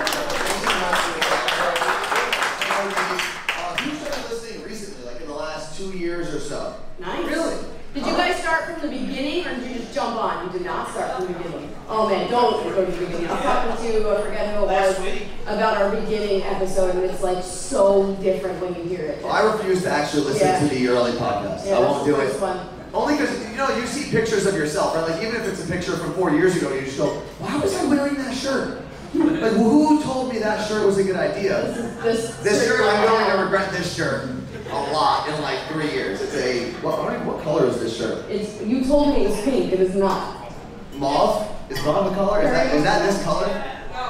Uh, 3.55 3.77
Who 3.77 3.95
started 3.95 4.29
listening 4.29 4.63
recently, 4.63 5.05
like 5.05 5.21
in 5.21 5.27
the 5.27 5.33
last 5.33 5.77
two 5.77 5.97
years 5.97 6.33
or 6.33 6.39
so? 6.39 6.75
Nice. 6.99 7.25
Really? 7.25 7.55
Did 7.93 8.05
you 8.07 8.13
guys 8.13 8.35
start 8.41 8.65
from 8.65 8.81
the 8.81 8.87
beginning 8.97 9.45
or 9.45 9.55
did 9.55 9.69
you 9.71 9.75
just 9.81 9.93
jump 9.93 10.15
on? 10.17 10.45
You 10.47 10.51
did 10.53 10.65
not 10.65 10.89
start 10.89 11.15
from 11.17 11.27
the 11.31 11.39
beginning. 11.39 11.69
Oh 11.87 12.09
man, 12.09 12.29
don't 12.29 12.63
go 12.63 12.85
to 12.85 12.91
the 12.91 12.97
beginning. 13.05 13.27
I 13.27 13.33
was 13.33 13.41
talking 13.43 13.91
to, 13.91 14.09
I 14.09 14.21
forget 14.23 14.55
who 14.55 14.63
it 14.63 14.67
was, 14.67 14.99
about 15.45 15.77
our 15.81 15.95
beginning 15.95 16.41
episode 16.43 16.95
and 16.95 17.03
it's 17.05 17.21
like 17.21 17.43
so 17.43 18.15
different 18.15 18.59
when 18.61 18.73
you 18.75 18.83
hear 18.83 19.05
it. 19.05 19.23
Well, 19.23 19.31
I 19.33 19.43
refuse 19.55 19.83
to 19.83 19.91
actually 19.91 20.23
listen 20.23 20.47
Yeah. 20.47 20.59
to 20.59 20.67
the 20.67 20.87
early 20.87 21.11
podcast. 21.13 21.65
Yeah, 21.67 21.77
I 21.77 21.79
won't 21.81 22.05
do 22.05 22.19
it. 22.19 22.31
fun. 22.33 22.67
Only 22.93 23.17
because 23.17 23.49
you 23.49 23.57
know 23.57 23.75
you 23.75 23.87
see 23.87 24.11
pictures 24.11 24.45
of 24.45 24.55
yourself, 24.55 24.95
right? 24.95 25.09
Like 25.09 25.21
even 25.23 25.41
if 25.41 25.47
it's 25.47 25.67
a 25.67 25.71
picture 25.71 25.97
from 25.97 26.13
four 26.13 26.31
years 26.31 26.55
ago, 26.55 26.71
you 26.73 26.81
just 26.81 26.97
go, 26.97 27.07
"Why 27.39 27.57
was 27.57 27.75
I 27.75 27.85
wearing 27.85 28.15
that 28.15 28.35
shirt? 28.35 28.81
like 29.15 29.53
who 29.53 30.01
told 30.03 30.33
me 30.33 30.39
that 30.39 30.67
shirt 30.67 30.85
was 30.85 30.99
a 30.99 31.03
good 31.03 31.15
idea?" 31.15 31.73
This, 32.03 32.35
This 32.37 32.67
shirt, 32.67 32.81
I'm 32.81 33.07
going 33.07 33.31
to 33.31 33.43
regret 33.43 33.71
this 33.71 33.95
shirt 33.95 34.29
a 34.69 34.91
lot 34.91 35.27
in 35.27 35.41
like 35.41 35.59
three 35.69 35.91
years. 35.91 36.21
It's 36.21 36.35
a 36.35 36.71
what? 36.81 36.99
I 36.99 37.17
what 37.25 37.43
color 37.43 37.65
is 37.67 37.79
this 37.79 37.97
shirt? 37.97 38.29
It's, 38.29 38.61
you 38.61 38.85
told 38.85 39.09
me 39.09 39.25
it 39.25 39.29
was 39.29 39.41
pink, 39.41 39.73
it 39.73 39.79
is 39.79 39.95
not. 39.95 40.51
Mauve? 40.95 41.49
Is 41.69 41.83
mauve 41.83 42.11
a 42.11 42.15
color? 42.15 42.43
Is 42.43 42.51
that 42.51 42.75
is 42.75 42.83
that 42.83 43.05
this 43.05 43.23
color? 43.23 43.47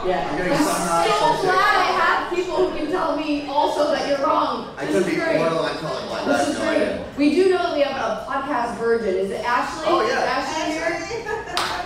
Yeah. 0.05 0.27
I'm 0.27 0.41
I'm 0.41 1.37
so 1.37 1.41
glad 1.43 1.55
I 1.55 1.91
have 1.95 2.35
people 2.35 2.69
who 2.69 2.77
can 2.77 2.91
tell 2.91 3.15
me 3.15 3.47
also 3.47 3.91
that 3.91 4.07
you're 4.09 4.25
wrong. 4.25 4.73
I 4.77 4.85
This 4.85 5.03
could 5.03 5.13
be 5.13 5.17
borderline 5.17 5.75
colorblind. 5.75 6.27
I 6.27 6.37
This 6.37 6.47
is 6.49 6.57
great. 6.59 6.92
Idea. 7.15 7.29
We 7.29 7.35
do 7.35 7.49
know 7.51 7.57
that 7.63 7.73
we 7.75 7.81
have 7.81 7.95
a 7.95 8.25
podcast 8.29 8.77
virgin. 8.77 9.15
Is 9.15 9.31
it 9.31 9.43
Ashley? 9.45 9.83
Oh, 9.87 10.01
yeah. 10.01 10.17
Is 10.19 10.23
Ashley 10.23 10.73
here? 10.73 10.83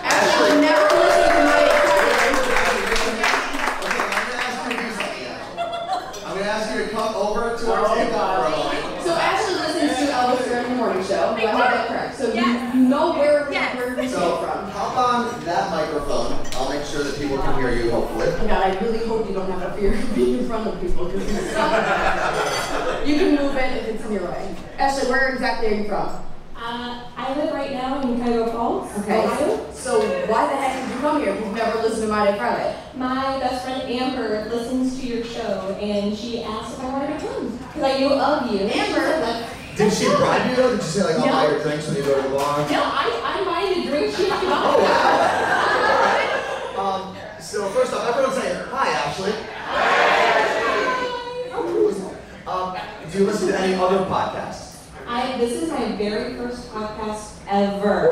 Ashley, 0.02 0.50
I've 0.50 0.60
never 0.60 0.84
listened 0.94 1.28
to 1.28 1.44
my 1.44 1.62
Okay, 3.08 4.02
I'm 4.04 4.24
gonna 4.28 4.40
ask 4.40 4.56
you 4.64 4.76
to 4.76 4.82
do 4.82 4.88
something. 4.90 5.26
Actually. 5.28 6.24
I'm 6.24 6.34
gonna 6.38 6.50
ask 6.50 6.64
you 6.74 6.84
to 6.84 6.88
come 6.90 7.14
over 7.14 7.56
to 7.56 7.72
our 7.72 7.94
table 7.94 8.18
for. 8.18 9.02
So 9.02 9.10
Ashley 9.14 9.54
listens 9.54 9.92
to 9.98 10.12
Elvis 10.12 10.44
during 10.48 10.68
the 10.70 10.76
morning 10.76 11.02
show. 11.04 11.36
Do 11.36 11.46
I 11.46 11.50
have 11.50 11.58
that 11.58 11.88
correct? 11.88 12.16
So 12.18 12.32
you 12.32 12.74
know 12.88 13.12
where, 13.12 13.44
where 13.50 13.96
we 13.96 14.08
So 14.08 14.18
came 14.20 14.44
from. 14.48 14.70
hop 14.70 14.96
on 14.96 15.44
that 15.44 15.70
microphone. 15.70 16.38
I'll 16.54 16.68
make 16.68 16.84
sure 16.84 17.02
that 17.04 17.16
people 17.20 17.38
can 17.38 17.54
hear 17.60 17.72
you, 17.72 17.90
hopefully. 17.90 18.26
God, 18.48 18.50
I 18.50 18.78
really 18.80 19.06
hope 19.06 19.26
you 19.28 19.34
don't 19.34 19.50
have 19.50 19.62
a 19.62 19.76
fear 19.76 19.94
of 19.94 20.14
being 20.14 20.38
in 20.40 20.46
front 20.46 20.66
of 20.66 20.80
people 20.80 21.06
because 21.06 21.22
it's 21.28 21.52
so- 21.52 22.64
you 23.08 23.16
can 23.16 23.36
move 23.36 23.56
in 23.56 23.72
if 23.78 23.88
it's 23.88 24.04
in 24.04 24.12
your 24.12 24.24
way. 24.24 24.54
Ashley, 24.78 25.08
where 25.10 25.28
exactly 25.30 25.68
are 25.68 25.74
you 25.74 25.84
from? 25.88 26.08
Uh, 26.56 27.04
I 27.16 27.34
live 27.36 27.54
right 27.54 27.72
now 27.72 28.00
in 28.02 28.20
Cuyahoga 28.20 28.52
Falls, 28.52 28.98
Okay. 28.98 29.24
Ohio. 29.24 29.72
So 29.72 30.00
why 30.26 30.46
the 30.48 30.56
heck 30.56 30.74
did 30.86 30.94
you 30.94 31.00
come 31.00 31.20
here 31.22 31.30
if 31.32 31.40
you've 31.40 31.54
never 31.54 31.78
listened 31.78 32.02
to 32.02 32.08
My 32.08 32.26
Day 32.30 32.36
Friday? 32.36 32.76
My 32.96 33.38
best 33.38 33.64
friend 33.64 33.82
Amber 33.90 34.44
listens 34.50 34.98
to 35.00 35.06
your 35.06 35.24
show, 35.24 35.76
and 35.80 36.16
she 36.16 36.42
asked 36.42 36.74
if 36.78 36.84
I 36.84 36.88
wanted 36.92 37.18
to 37.20 37.26
come 37.26 37.56
because 37.56 37.82
I 37.84 37.98
knew 37.98 38.10
of 38.12 38.50
you. 38.52 38.58
Amber, 38.66 39.46
Did 39.76 39.92
she 39.92 40.06
bribe 40.16 40.50
you 40.50 40.56
though? 40.56 40.72
Did 40.76 40.82
she 40.82 40.88
say 40.88 41.04
like, 41.04 41.16
I'll 41.16 41.26
No. 41.26 41.32
buy 41.32 41.46
your 41.48 41.62
drinks 41.62 41.86
when 41.86 41.96
you 41.96 42.02
go 42.02 42.16
to 42.20 42.28
the 42.28 42.34
bar? 42.34 42.58
No, 42.70 42.82
I, 42.82 43.20
I'm 43.24 43.44
buying 43.44 43.84
the 43.84 43.88
drink. 43.90 44.14
She 44.16 44.28
has 44.28 44.40
to 44.40 44.46
Oh 44.50 44.78
wow! 46.76 47.04
um, 47.14 47.16
so 47.40 47.68
first 47.70 47.92
off, 47.94 48.08
everyone 48.08 48.34
say 48.34 48.52
hi, 48.68 48.88
Ashley. 48.88 49.30
Um, 49.32 49.94
do 53.10 53.18
you 53.18 53.24
listen 53.26 53.48
to 53.48 53.58
any 53.60 53.74
other 53.74 53.98
podcasts? 54.06 54.84
I, 55.06 55.36
this 55.38 55.62
is 55.62 55.70
my 55.70 55.92
very 55.96 56.34
first 56.34 56.70
podcast 56.72 57.32
ever. 57.48 58.10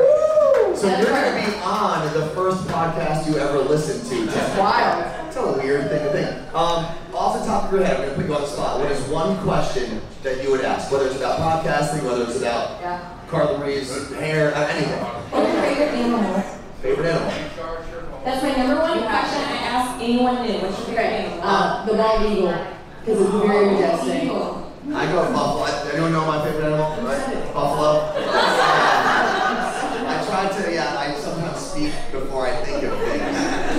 So 0.75 0.87
you're 0.87 1.05
going 1.05 1.43
to 1.45 1.51
be 1.51 1.57
on 1.63 2.13
the 2.13 2.27
first 2.29 2.63
podcast 2.67 3.27
you 3.27 3.37
ever 3.37 3.59
listened 3.59 4.09
to. 4.09 4.25
That's 4.31 4.57
wild. 4.57 5.27
It's 5.27 5.35
a 5.37 5.51
weird 5.61 5.89
thing 5.89 6.03
to 6.03 6.11
think. 6.11 6.53
Um, 6.55 6.85
off 7.13 7.39
the 7.39 7.45
top 7.45 7.65
of 7.65 7.73
your 7.73 7.83
head, 7.83 7.97
I'm 7.97 8.01
going 8.03 8.09
to 8.09 8.15
put 8.15 8.25
you 8.27 8.35
on 8.35 8.41
the 8.41 8.47
spot. 8.47 8.79
What 8.79 8.91
is 8.91 9.01
one 9.09 9.37
question 9.43 10.01
that 10.23 10.43
you 10.43 10.51
would 10.51 10.61
ask? 10.65 10.91
Whether 10.91 11.07
it's 11.07 11.17
about 11.17 11.39
podcasting, 11.39 12.03
whether 12.03 12.23
it's 12.23 12.37
about 12.37 12.81
Yeah. 12.81 13.13
Carla 13.27 13.59
Marie's 13.59 13.91
hair, 14.13 14.55
uh, 14.55 14.67
anything. 14.67 14.99
What's 14.99 15.53
your 15.53 15.61
favorite 15.63 15.93
animal? 15.99 16.41
Favorite 16.81 17.05
animal? 17.07 18.21
That's 18.25 18.41
my 18.43 18.55
number 18.55 18.81
one 18.81 18.99
question 18.99 19.41
I 19.41 19.57
ask 19.69 20.01
anyone 20.01 20.41
new. 20.43 20.53
What's 20.59 20.77
your 20.77 20.87
favorite 20.87 21.05
animal? 21.05 21.39
Uh, 21.43 21.85
the 21.85 21.93
bald 21.93 22.31
eagle. 22.31 22.67
Because 23.05 23.21
it's 23.21 23.31
very 23.45 23.65
majestic. 23.71 24.66
Eagle. 24.87 24.97
I 24.97 25.05
go 25.11 25.21
with 25.23 25.33
buffalo. 25.33 25.63
I- 25.63 25.91
Anyone 25.93 26.11
know 26.13 26.25
my 26.25 26.39
favorite 26.43 26.65
animal? 26.65 26.89
Right? 27.03 27.53
Buffalo. 27.53 27.91
I 30.07 30.23
try 30.25 30.47
to, 30.47 30.71
yeah, 30.73 30.97
I 30.97 31.13
sometimes 31.19 31.59
speak 31.59 31.93
before 32.11 32.47
I 32.47 32.55
think 32.63 32.83
of 32.83 32.97
things. 32.99 33.19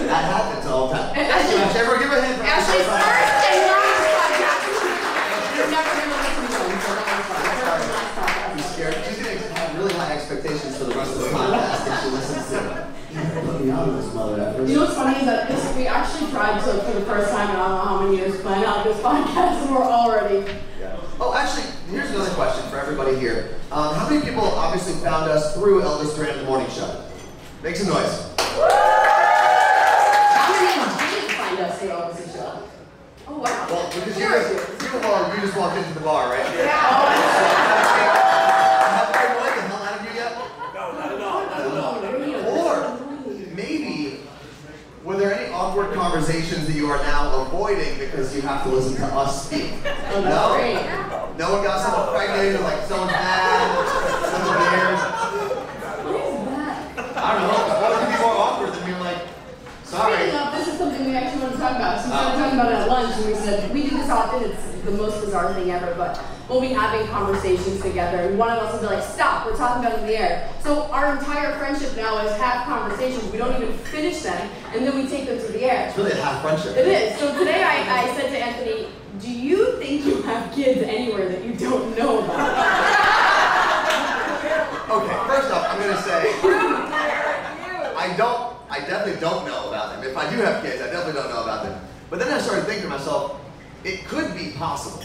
That 0.08 0.24
happens 0.28 0.66
all 0.66 0.88
the 0.88 0.94
time. 0.98 1.14
Thank 1.14 1.50
you, 1.50 1.56
Ashley. 1.58 1.98
Give 1.98 2.12
a 2.12 2.20
hand 2.20 2.42
Ashley's 2.42 2.84
Ashley. 2.88 3.00
first 3.08 3.32
and 3.48 3.64
last 3.72 4.04
podcast. 4.18 5.56
You're 5.56 5.70
never 5.72 5.90
going 5.96 6.10
to 6.12 6.16
listen 6.18 6.44
to 6.44 6.58
them, 6.68 6.80
so 6.84 6.90
that 6.92 7.08
was 7.08 7.24
fun. 7.28 7.40
First 7.48 7.84
and 7.88 7.92
last 7.96 8.12
podcast. 8.18 8.52
She's 8.56 8.68
scared. 8.72 8.96
She's 9.08 9.18
going 9.24 9.38
to 9.38 9.44
have 9.54 9.68
really 9.78 9.94
high 9.94 10.12
expectations 10.16 10.72
for 10.76 10.84
the 10.84 10.94
rest 10.94 11.12
of 11.16 11.20
the 11.24 11.30
podcast 11.32 11.80
if 11.88 11.94
she 12.02 12.08
listens 12.12 12.44
to 12.52 12.58
it. 12.58 12.84
Put 13.48 13.56
me 13.64 13.70
out 13.70 13.88
of 13.88 13.94
this 13.96 14.12
mother 14.14 14.36
effort. 14.42 14.68
You 14.68 14.74
know 14.76 14.84
what's 14.84 14.94
funny 14.94 15.16
is 15.20 15.24
that 15.26 15.48
this, 15.48 15.62
we 15.76 15.86
actually 15.86 16.30
tried 16.30 16.60
to, 16.60 16.70
for 16.84 16.92
the 16.92 17.04
first 17.08 17.30
time 17.32 17.48
in 17.50 17.56
I 17.56 17.68
don't 17.68 17.78
know 17.78 17.84
how 17.88 18.00
many 18.04 18.16
years, 18.18 18.40
plan 18.42 18.64
out 18.64 18.84
this 18.84 18.98
podcast, 19.06 19.62
and 19.64 19.70
we're 19.72 19.82
already. 19.82 20.44
Oh, 21.20 21.34
actually, 21.34 21.66
here's 21.90 22.10
another 22.10 22.30
question 22.30 22.70
for 22.70 22.78
everybody 22.78 23.18
here. 23.18 23.56
Um, 23.72 23.92
how 23.92 24.08
many 24.08 24.25
people 24.25 24.44
obviously 24.44 24.94
found 25.02 25.28
us 25.28 25.52
through 25.54 25.82
Elvis 25.82 26.14
Duran 26.14 26.30
in 26.34 26.38
the 26.38 26.44
Morning 26.44 26.70
Show? 26.70 27.04
Make 27.60 27.75
some 27.75 27.88
noise. 27.88 28.37
How 28.38 28.54
many 30.54 31.18
did 31.20 31.32
find 31.32 31.58
us 31.58 31.76
through 31.80 31.88
Elvis' 31.88 32.32
show? 32.32 32.62
Oh, 33.26 33.38
wow. 33.38 33.66
Well, 33.68 33.90
because 33.92 34.16
you 34.16 34.26
you, 34.26 34.30
you 34.30 35.40
just 35.42 35.56
walked 35.58 35.76
into 35.76 35.92
the 35.94 36.00
bar, 36.00 36.30
right? 36.30 36.46
Yeah. 36.54 36.70
Have 38.94 39.10
I 39.12 39.18
annoyed 39.26 39.56
the 39.56 39.62
hell 39.66 39.82
out 39.82 39.98
of 39.98 40.06
you 40.06 40.12
yet? 40.14 40.38
No, 40.72 40.92
not 40.92 41.10
at 41.12 41.20
all. 41.20 41.42
Not 41.46 41.60
at 41.64 42.44
all. 42.44 42.58
Or 42.64 42.75
maybe 43.56 44.20
were 45.02 45.16
there 45.16 45.34
any 45.34 45.52
awkward 45.52 45.87
conversations 45.98 46.66
that 46.66 46.74
you 46.74 46.86
are 46.86 47.02
now 47.02 47.42
avoiding 47.42 47.98
because 47.98 48.34
you 48.34 48.42
have 48.42 48.62
to 48.62 48.70
listen 48.70 48.94
to 48.96 49.06
us 49.06 49.46
speak? 49.46 49.72
Oh, 49.84 50.22
no. 50.22 50.54
great. 50.54 50.78
No 51.36 51.52
one 51.52 51.62
got 51.62 51.82
someone 51.82 52.14
pregnant 52.14 52.58
or 52.58 52.62
like 52.62 52.82
someone's 52.86 53.12
mad, 53.12 53.88
someone 54.30 54.58
weird. 54.62 54.98
What 56.06 56.22
is 56.22 56.38
that? 56.46 57.16
I 57.18 57.30
don't 57.34 57.46
know. 57.50 57.60
What 57.78 57.90
could 57.98 58.10
be 58.14 58.18
more 58.22 58.36
awkward 58.38 58.72
than 58.74 58.84
being 58.86 59.00
like, 59.00 59.22
sorry. 59.84 60.16
Speaking 60.16 60.38
of, 60.38 60.52
this 60.54 60.68
is 60.68 60.78
something 60.78 61.04
we 61.04 61.14
actually 61.16 61.42
want 61.42 61.52
to 61.54 61.58
talk 61.58 61.76
about. 61.76 62.00
So 62.00 62.06
we 62.06 62.14
started 62.14 62.38
talking 62.38 62.58
about 62.58 62.72
it 62.72 62.78
at 62.78 62.88
lunch, 62.88 63.14
and 63.16 63.26
we 63.26 63.34
said 63.34 63.74
we 63.74 63.82
do 63.88 63.96
this 63.98 64.10
often. 64.10 64.50
It's 64.50 64.84
the 64.84 64.92
most 64.92 65.20
bizarre 65.24 65.52
thing 65.54 65.70
ever, 65.70 65.94
but 65.94 66.14
we'll 66.48 66.60
be 66.60 66.68
having 66.68 67.06
conversations 67.08 67.82
together, 67.82 68.18
and 68.18 68.38
one 68.38 68.50
of 68.50 68.58
us 68.58 68.72
will 68.72 68.88
be 68.88 68.94
like, 68.94 69.04
"Stop! 69.04 69.46
We're 69.46 69.56
talking 69.56 69.84
about 69.84 69.98
in 70.00 70.06
the 70.06 70.16
air." 70.18 70.48
So 70.62 70.82
our 70.90 71.16
entire 71.16 71.58
friendship 71.58 71.96
now 71.96 72.18
is 72.18 72.32
have 72.36 72.66
conversations. 72.66 73.30
We 73.30 73.38
don't 73.38 73.54
even 73.60 73.76
finish 73.78 74.22
them, 74.22 74.50
and 74.72 74.86
then 74.86 74.96
we 74.96 75.06
take 75.08 75.26
them 75.26 75.38
to 75.38 75.52
the 75.52 75.62
air. 75.62 75.88
It's 75.88 75.98
really 75.98 76.12
a 76.12 76.22
half 76.22 76.42
friendship. 76.42 76.76
It 76.76 76.88
is. 76.88 77.18
So 77.18 77.36
today 77.38 77.62
I, 77.62 78.04
I 78.04 78.16
said 78.16 78.30
to 78.30 78.38
Anthony, 78.38 78.88
"Do 79.20 79.30
you 79.30 79.78
think 79.78 80.04
you 80.04 80.22
have 80.22 80.52
kids 80.54 80.82
anywhere 80.82 81.28
that 81.28 81.44
you 81.44 81.54
don't 81.54 81.96
know 81.96 82.24
about?" 82.24 82.84
Okay, 84.88 85.16
first 85.26 85.52
off, 85.52 85.66
I'm 85.68 85.78
gonna 85.80 86.00
say 86.00 86.32
I 87.94 88.14
don't. 88.16 88.56
I 88.70 88.80
definitely 88.80 89.20
don't 89.20 89.44
know 89.44 89.68
about 89.68 89.92
them. 89.92 90.08
If 90.08 90.16
I 90.16 90.30
do 90.30 90.36
have 90.36 90.62
kids, 90.62 90.80
I 90.80 90.86
definitely 90.86 91.20
don't 91.20 91.28
know 91.28 91.42
about 91.42 91.64
them. 91.64 91.78
But 92.08 92.20
then 92.20 92.32
I 92.32 92.38
started 92.40 92.64
thinking 92.64 92.84
to 92.84 92.88
myself, 92.88 93.38
it 93.84 94.06
could 94.06 94.34
be 94.34 94.52
possible. 94.52 95.04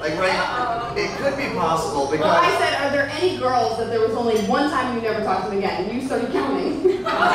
Like, 0.00 0.16
right? 0.18 0.92
It 0.96 1.10
could 1.18 1.36
be 1.36 1.54
possible 1.54 2.06
because. 2.10 2.24
Well, 2.24 2.40
I 2.42 2.58
said, 2.58 2.74
"Are 2.82 2.90
there 2.90 3.08
any 3.20 3.36
girls 3.36 3.76
that 3.78 3.88
there 3.90 4.00
was 4.00 4.12
only 4.16 4.38
one 4.48 4.70
time 4.70 4.96
you 4.96 5.02
never 5.02 5.22
talked 5.22 5.44
to 5.44 5.50
them 5.50 5.58
again?" 5.58 5.84
And 5.84 6.00
you 6.00 6.06
started 6.06 6.32
counting. 6.32 6.80
Hold 7.04 7.06
on, 7.06 7.32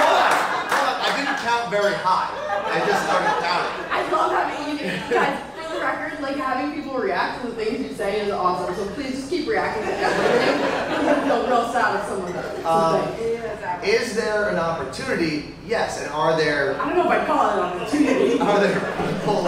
hold 0.00 0.88
on. 0.88 0.96
I 1.04 1.08
didn't 1.16 1.38
count 1.44 1.70
very 1.70 1.94
high. 1.94 2.30
I 2.72 2.78
just 2.86 3.04
started 3.04 3.34
counting. 3.44 3.74
I 3.90 4.00
love 4.10 4.32
having 4.32 4.72
you 4.72 5.14
guys. 5.14 5.38
For 5.68 5.74
the 5.74 5.80
record, 5.80 6.20
like 6.20 6.36
having 6.36 6.72
people 6.74 6.94
react 6.98 7.42
to 7.42 7.48
the 7.48 7.54
things 7.54 7.80
you 7.80 7.94
say 7.94 8.20
is 8.22 8.30
awesome. 8.32 8.74
So 8.74 8.86
please 8.94 9.12
just 9.16 9.30
keep 9.30 9.46
reacting 9.48 9.84
to 9.84 9.92
everything. 9.92 10.62
I 11.08 11.24
feel 11.26 11.46
real 11.46 11.72
sad 11.72 12.00
if 12.00 12.06
someone 12.08 12.32
does. 12.32 12.64
Um, 12.64 13.82
is 13.84 14.14
there 14.16 14.48
an 14.50 14.58
opportunity? 14.58 15.54
Yes. 15.66 16.00
And 16.02 16.10
are 16.12 16.36
there 16.36 16.80
I 16.80 16.88
don't 16.88 16.96
know 16.96 17.10
if 17.12 17.20
I'd 17.20 17.26
call 17.26 17.50
it 17.50 17.54
an 17.54 17.80
opportunity. 17.80 18.40
are 18.40 18.60
there 18.60 18.80
people, 19.12 19.42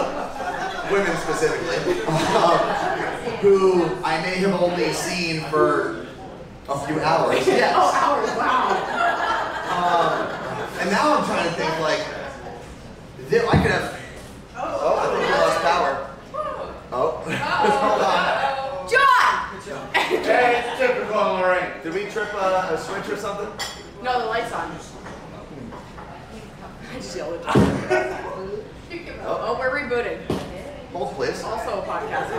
women 0.91 1.15
specifically, 1.17 1.77
um, 2.07 2.59
who 3.41 3.85
I 4.03 4.21
may 4.21 4.35
have 4.37 4.53
only 4.61 4.93
seen 4.93 5.41
for 5.49 6.05
a 6.69 6.79
few 6.87 6.99
hours? 6.99 7.45
Yes. 7.55 7.73
Oh, 7.75 7.91
hours! 7.93 8.29
Wow. 8.37 8.69
Um, 9.75 10.27
and 10.81 10.89
now 10.91 11.17
I'm 11.17 11.25
trying 11.25 11.49
to 11.49 11.55
think 11.55 11.79
like, 11.79 12.01
I 13.47 13.57
could 13.61 13.71
have. 13.71 13.99
Oh, 14.57 14.97
I 14.97 14.99
think 15.09 15.19
we 15.27 15.33
lost 15.33 15.61
power. 15.61 16.09
Oh, 16.91 17.11
hold 17.25 18.01
on. 18.01 18.87
John. 18.89 19.41
Hey, 19.93 20.63
it's 20.65 20.77
typical 20.79 21.15
Lorain. 21.15 21.71
Did 21.83 21.93
we 21.93 22.05
trip 22.11 22.31
a, 22.33 22.69
a 22.73 22.77
switch 22.77 23.07
or 23.09 23.17
something? 23.17 23.49
No, 24.03 24.19
the 24.19 24.25
lights 24.27 24.51
on. 24.53 24.71
I 24.71 24.73
just 26.95 27.15
yelled 27.17 27.43
at 27.45 27.55
you. 27.55 27.61
Oh, 29.27 29.55
we're 29.59 29.71
rebooted. 29.71 30.19
Hold 30.95 31.13
please. 31.15 31.43
Also 31.43 31.81
a 31.81 31.85
podcast. 31.85 32.29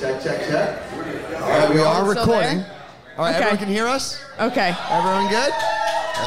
Check, 0.00 0.22
check, 0.22 0.40
check. 0.48 1.40
All 1.42 1.48
right, 1.50 1.74
we 1.74 1.80
are 1.80 1.96
Still 1.96 2.06
recording. 2.14 2.58
there? 2.58 2.70
All 3.18 3.24
right, 3.24 3.30
Okay. 3.34 3.36
everyone 3.44 3.58
can 3.58 3.68
hear 3.68 3.86
us. 3.86 4.18
Okay. 4.40 4.74
Everyone 4.90 5.28
good? 5.28 5.52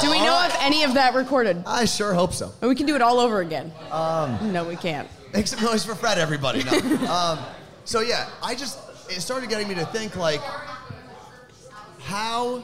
Do 0.00 0.10
we 0.10 0.20
know 0.20 0.40
if 0.46 0.56
any 0.62 0.84
of 0.84 0.94
that 0.94 1.14
recorded? 1.14 1.62
I 1.66 1.84
sure 1.84 2.14
hope 2.14 2.32
so. 2.32 2.52
And 2.60 2.68
we 2.68 2.76
can 2.76 2.86
do 2.86 2.94
it 2.94 3.02
all 3.02 3.18
over 3.18 3.40
again. 3.40 3.72
Um, 3.90 4.52
No, 4.52 4.62
we 4.64 4.76
can't. 4.76 5.08
Make 5.32 5.48
some 5.48 5.62
noise 5.64 5.84
for 5.84 5.96
Fred, 5.96 6.16
everybody. 6.18 6.62
No. 6.62 6.72
um, 7.12 7.38
so 7.84 8.00
yeah, 8.00 8.28
I 8.40 8.54
just 8.54 8.78
it 9.10 9.20
started 9.20 9.48
getting 9.50 9.66
me 9.66 9.74
to 9.74 9.86
think 9.86 10.14
like, 10.14 10.40
how 12.00 12.62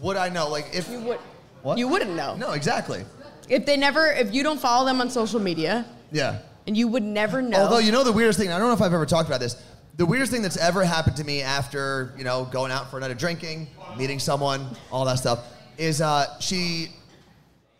would 0.00 0.16
I 0.16 0.30
know? 0.30 0.48
Like 0.48 0.68
if 0.72 0.88
you 0.88 1.00
would, 1.00 1.18
what? 1.62 1.76
You 1.76 1.88
wouldn't 1.88 2.14
know. 2.16 2.36
No, 2.36 2.52
exactly. 2.52 3.04
If 3.50 3.66
they 3.66 3.76
never, 3.76 4.06
if 4.12 4.32
you 4.32 4.42
don't 4.42 4.60
follow 4.60 4.86
them 4.86 5.00
on 5.02 5.10
social 5.10 5.40
media, 5.40 5.84
Yeah. 6.10 6.38
And 6.70 6.76
you 6.76 6.86
would 6.86 7.02
never 7.02 7.42
know. 7.42 7.58
Although 7.58 7.78
you 7.78 7.90
know 7.90 8.04
the 8.04 8.12
weirdest 8.12 8.38
thing, 8.38 8.52
I 8.52 8.56
don't 8.56 8.68
know 8.68 8.74
if 8.74 8.80
I've 8.80 8.94
ever 8.94 9.04
talked 9.04 9.28
about 9.28 9.40
this. 9.40 9.60
The 9.96 10.06
weirdest 10.06 10.30
thing 10.30 10.40
that's 10.40 10.56
ever 10.56 10.84
happened 10.84 11.16
to 11.16 11.24
me 11.24 11.42
after 11.42 12.14
you 12.16 12.22
know 12.22 12.44
going 12.44 12.70
out 12.70 12.88
for 12.92 12.98
a 12.98 13.00
night 13.00 13.10
of 13.10 13.18
drinking, 13.18 13.66
meeting 13.98 14.20
someone, 14.20 14.64
all 14.92 15.04
that 15.06 15.18
stuff, 15.18 15.46
is 15.78 16.00
uh, 16.00 16.38
she 16.38 16.90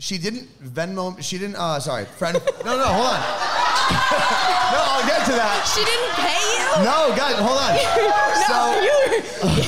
she 0.00 0.18
didn't 0.18 0.48
Venmo. 0.60 1.22
She 1.22 1.38
didn't. 1.38 1.54
Uh, 1.54 1.78
sorry, 1.78 2.04
friend. 2.04 2.36
No, 2.64 2.76
no, 2.76 2.84
hold 2.84 3.06
on. 3.06 3.20
no, 4.74 4.80
I'll 4.90 5.06
get 5.06 5.24
to 5.26 5.32
that. 5.38 5.62
She 5.70 5.84
didn't 5.86 6.14
pay 6.18 6.42
you? 6.50 6.84
No, 6.84 7.14
guys, 7.16 7.38
hold 7.38 7.62
on. 7.62 7.78
No, 8.50 8.58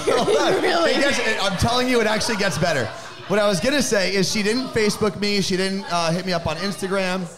so, 0.02 0.17
hold 0.25 0.37
on. 0.37 0.62
Really? 0.62 0.91
It 0.91 1.00
gets, 1.00 1.19
it- 1.21 1.38
I'm 1.41 1.57
telling 1.59 1.88
you, 1.88 2.00
it 2.00 2.09
actually 2.09 2.38
gets 2.38 2.59
better. 2.59 2.87
What 3.29 3.38
I 3.38 3.47
was 3.47 3.61
gonna 3.61 3.83
say 3.83 4.17
is 4.17 4.29
she 4.33 4.43
didn't 4.43 4.67
Facebook 4.71 5.21
me. 5.21 5.41
She 5.43 5.57
didn't 5.57 5.85
uh, 5.93 6.11
hit 6.11 6.26
me 6.26 6.33
up 6.33 6.49
on 6.49 6.57
Instagram. 6.57 7.29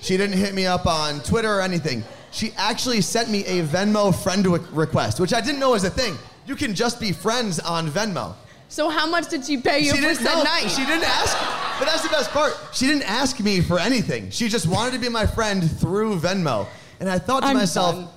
She 0.00 0.16
didn't 0.16 0.36
hit 0.38 0.54
me 0.54 0.66
up 0.66 0.86
on 0.86 1.20
Twitter 1.20 1.52
or 1.58 1.60
anything. 1.60 2.02
She 2.32 2.52
actually 2.56 3.00
sent 3.00 3.28
me 3.28 3.44
a 3.44 3.62
Venmo 3.64 4.14
friend 4.22 4.46
re- 4.46 4.60
request, 4.72 5.20
which 5.20 5.34
I 5.34 5.40
didn't 5.40 5.58
know 5.60 5.70
was 5.70 5.84
a 5.84 5.90
thing. 5.90 6.16
You 6.46 6.56
can 6.56 6.74
just 6.74 7.00
be 7.00 7.12
friends 7.12 7.58
on 7.60 7.88
Venmo. 7.90 8.34
So 8.68 8.88
how 8.88 9.06
much 9.06 9.28
did 9.28 9.44
she 9.44 9.56
pay 9.56 9.80
you 9.80 9.90
she 9.90 9.96
for 9.96 10.02
didn't 10.02 10.24
night? 10.24 10.68
She 10.68 10.84
didn't 10.86 11.04
ask. 11.04 11.36
But 11.78 11.86
that's 11.86 12.02
the 12.02 12.08
best 12.08 12.30
part. 12.30 12.52
She 12.72 12.86
didn't 12.86 13.02
ask 13.02 13.40
me 13.40 13.60
for 13.60 13.78
anything. 13.80 14.30
She 14.30 14.48
just 14.48 14.66
wanted 14.66 14.92
to 14.92 14.98
be 15.00 15.08
my 15.08 15.26
friend 15.26 15.68
through 15.80 16.20
Venmo. 16.20 16.66
And 17.00 17.08
I 17.10 17.18
thought 17.18 17.40
to 17.40 17.46
I'm 17.46 17.56
myself, 17.56 17.96
done. 17.96 18.08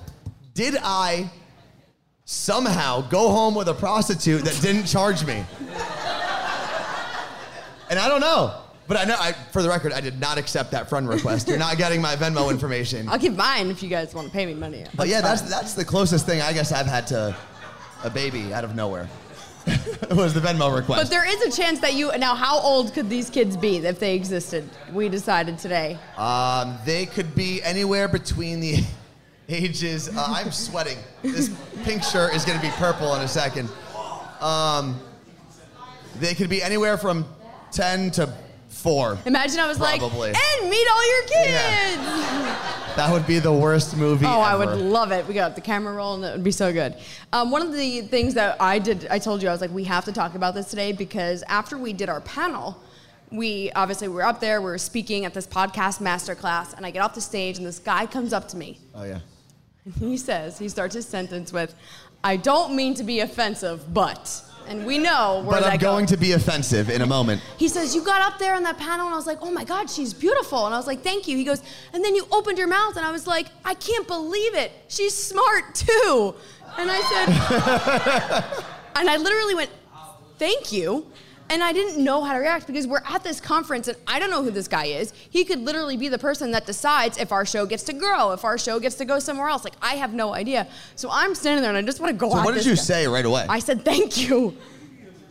did 0.54 0.76
I 0.84 1.30
somehow 2.26 3.02
go 3.10 3.30
home 3.30 3.56
with 3.56 3.68
a 3.68 3.74
prostitute 3.74 4.44
that 4.46 4.60
didn't 4.62 4.86
charge 4.86 5.26
me? 5.26 5.44
And 7.90 8.00
I 8.00 8.08
don't 8.08 8.22
know. 8.22 8.60
But 8.88 8.98
I 8.98 9.06
know, 9.06 9.16
I, 9.18 9.32
for 9.52 9.62
the 9.62 9.70
record, 9.70 9.94
I 9.94 10.02
did 10.02 10.20
not 10.20 10.38
accept 10.38 10.72
that 10.72 10.90
friend 10.90 11.08
request. 11.08 11.48
You're 11.48 11.58
not 11.58 11.78
getting 11.78 12.02
my 12.02 12.16
Venmo 12.16 12.52
information. 12.52 13.08
I'll 13.08 13.18
give 13.18 13.36
mine 13.36 13.70
if 13.70 13.82
you 13.82 13.90
guys 13.90 14.14
want 14.14 14.28
to 14.28 14.34
pay 14.34 14.46
me 14.46 14.54
money. 14.54 14.84
But 14.96 15.08
yeah, 15.08 15.22
that's 15.22 15.42
that's 15.42 15.74
the 15.74 15.86
closest 15.86 16.26
thing 16.26 16.42
I 16.42 16.52
guess 16.54 16.72
I've 16.72 16.86
had 16.86 17.08
to 17.08 17.36
a 18.04 18.10
baby 18.10 18.54
out 18.54 18.64
of 18.64 18.76
nowhere. 18.76 19.10
was 20.12 20.34
the 20.34 20.42
Venmo 20.42 20.76
request. 20.76 21.04
But 21.04 21.10
there 21.10 21.26
is 21.26 21.42
a 21.42 21.62
chance 21.62 21.80
that 21.80 21.94
you 21.94 22.12
now. 22.18 22.36
How 22.36 22.60
old 22.60 22.94
could 22.94 23.10
these 23.10 23.30
kids 23.30 23.56
be 23.56 23.78
if 23.78 24.00
they 24.00 24.16
existed? 24.16 24.70
We 24.92 25.08
decided 25.08 25.58
today. 25.58 25.98
Um, 26.18 26.78
they 26.86 27.06
could 27.06 27.34
be 27.34 27.64
anywhere 27.64 28.10
between 28.10 28.60
the 28.60 28.84
ages. 29.50 30.10
Uh, 30.10 30.26
I'm 30.28 30.52
sweating. 30.52 30.98
This 31.22 31.56
pink 31.84 32.04
shirt 32.04 32.34
is 32.36 32.44
going 32.44 32.60
to 32.60 32.66
be 32.66 32.72
purple 32.74 33.16
in 33.16 33.22
a 33.22 33.28
second. 33.28 33.70
Um, 34.42 35.00
they 36.20 36.36
could 36.36 36.50
be 36.50 36.62
anywhere 36.62 36.98
from 36.98 37.26
10 37.72 38.12
to 38.12 38.34
4. 38.74 39.20
Imagine 39.26 39.60
I 39.60 39.68
was 39.68 39.78
Probably. 39.78 40.32
like, 40.32 40.38
and 40.62 40.70
meet 40.70 40.88
all 40.92 41.12
your 41.12 41.24
kids. 41.28 42.70
That 42.96 43.12
would 43.12 43.26
be 43.26 43.40
the 43.40 43.52
worst 43.52 43.98
movie 43.98 44.28
Oh, 44.28 44.40
I 44.40 44.56
would 44.56 44.78
love 44.78 45.12
it. 45.12 45.28
We 45.28 45.34
got 45.34 45.56
the 45.56 45.62
camera 45.62 45.96
rolling. 45.96 46.22
That 46.22 46.34
would 46.34 46.44
be 46.44 46.52
so 46.52 46.72
good. 46.72 46.96
Um, 47.32 47.50
one 47.50 47.64
of 47.64 47.74
the 47.74 48.02
things 48.02 48.36
that 48.36 48.62
I 48.62 48.78
did, 48.78 49.08
I 49.10 49.18
told 49.18 49.42
you, 49.42 49.50
I 49.50 49.52
was 49.52 49.62
like, 49.62 49.72
we 49.72 49.84
have 49.86 50.06
to 50.06 50.12
talk 50.12 50.36
about 50.36 50.54
this 50.54 50.70
today 50.70 50.92
because 50.92 51.44
after 51.48 51.76
we 51.76 51.92
did 51.92 52.08
our 52.08 52.22
panel, 52.22 52.80
we 53.32 53.72
obviously 53.72 54.10
we 54.10 54.14
were 54.14 54.24
up 54.24 54.40
there, 54.40 54.62
we 54.62 54.68
were 54.68 54.78
speaking 54.78 55.26
at 55.26 55.34
this 55.34 55.48
podcast 55.48 56.02
masterclass, 56.02 56.76
and 56.76 56.86
I 56.86 56.92
get 56.92 57.00
off 57.02 57.16
the 57.16 57.22
stage, 57.22 57.58
and 57.58 57.66
this 57.66 57.80
guy 57.80 58.06
comes 58.06 58.32
up 58.32 58.48
to 58.50 58.58
me. 58.58 58.80
Oh, 58.94 59.04
yeah. 59.04 59.22
And 59.86 59.94
he 60.00 60.16
says, 60.16 60.60
he 60.60 60.70
starts 60.70 60.94
his 60.94 61.08
sentence 61.08 61.52
with, 61.52 61.74
I 62.24 62.38
don't 62.38 62.76
mean 62.76 62.94
to 62.96 63.04
be 63.04 63.22
offensive, 63.22 63.92
but. 63.92 64.44
And 64.68 64.86
we 64.86 64.98
know 64.98 65.42
where 65.46 65.60
But 65.60 65.70
I'm 65.70 65.80
going 65.80 66.06
to 66.08 66.18
be 66.18 66.32
offensive 66.32 66.90
in 66.90 67.02
a 67.02 67.06
moment. 67.06 67.42
He 67.58 67.68
says, 67.68 67.94
You 67.94 68.04
got 68.04 68.22
up 68.22 68.40
there 68.40 68.56
on 68.56 68.64
that 68.64 68.78
panel, 68.78 69.06
and 69.06 69.14
I 69.14 69.18
was 69.18 69.28
like, 69.28 69.40
Oh 69.42 69.52
my 69.52 69.64
God, 69.64 69.90
she's 69.90 70.14
beautiful. 70.14 70.66
And 70.66 70.74
I 70.74 70.78
was 70.78 70.88
like, 70.88 71.02
Thank 71.02 71.28
you. 71.28 71.38
He 71.38 71.44
goes, 71.44 71.62
And 71.94 72.04
then 72.04 72.16
you 72.16 72.28
opened 72.32 72.58
your 72.58 72.68
mouth, 72.68 72.96
and 72.98 73.06
I 73.06 73.12
was 73.12 73.28
like, 73.28 73.48
I 73.66 73.74
can't 73.76 74.08
believe 74.08 74.56
it. 74.56 74.72
She's 74.88 75.16
smart 75.16 75.76
too. 75.76 76.36
And 76.78 76.90
I 76.92 77.02
said, 77.02 78.66
And 78.96 79.10
I 79.10 79.18
literally 79.18 79.56
went, 79.56 79.70
Thank 80.38 80.72
you. 80.72 81.08
And 81.50 81.62
I 81.62 81.72
didn't 81.74 82.04
know 82.04 82.24
how 82.24 82.34
to 82.34 82.40
react 82.40 82.66
because 82.68 82.88
we're 82.88 83.04
at 83.08 83.24
this 83.24 83.40
conference 83.40 83.88
and 83.88 83.98
I 84.08 84.18
don't 84.18 84.32
know 84.32 84.42
who 84.44 84.50
this 84.50 84.68
guy 84.68 84.86
is. 84.86 85.14
He 85.30 85.44
could 85.46 85.60
literally 85.60 85.98
be 85.98 86.08
the 86.08 86.18
person 86.18 86.52
that 86.52 86.66
decides 86.66 87.18
if 87.18 87.32
our 87.32 87.46
show 87.46 87.66
gets 87.66 87.84
to 87.84 87.94
grow, 87.94 88.32
if 88.32 88.44
our 88.44 88.58
show 88.58 88.80
gets 88.80 88.96
to 88.96 89.06
go 89.06 89.20
somewhere 89.20 89.50
else. 89.50 89.64
Like, 89.64 89.76
I 89.82 89.96
have 89.96 90.14
no 90.14 90.34
idea. 90.34 90.68
So 90.96 91.10
I'm 91.12 91.36
standing 91.36 91.62
there 91.62 91.70
and 91.70 91.78
I 91.78 91.82
just 91.84 92.00
want 92.00 92.12
to 92.12 92.18
go 92.18 92.30
So 92.32 92.40
at 92.40 92.46
what 92.46 92.56
did 92.56 92.66
you 92.66 92.72
guy. 92.72 92.82
say 92.82 93.08
right 93.08 93.26
away? 93.26 93.46
I 93.50 93.60
said, 93.60 93.84
Thank 93.86 94.18
you. 94.30 94.58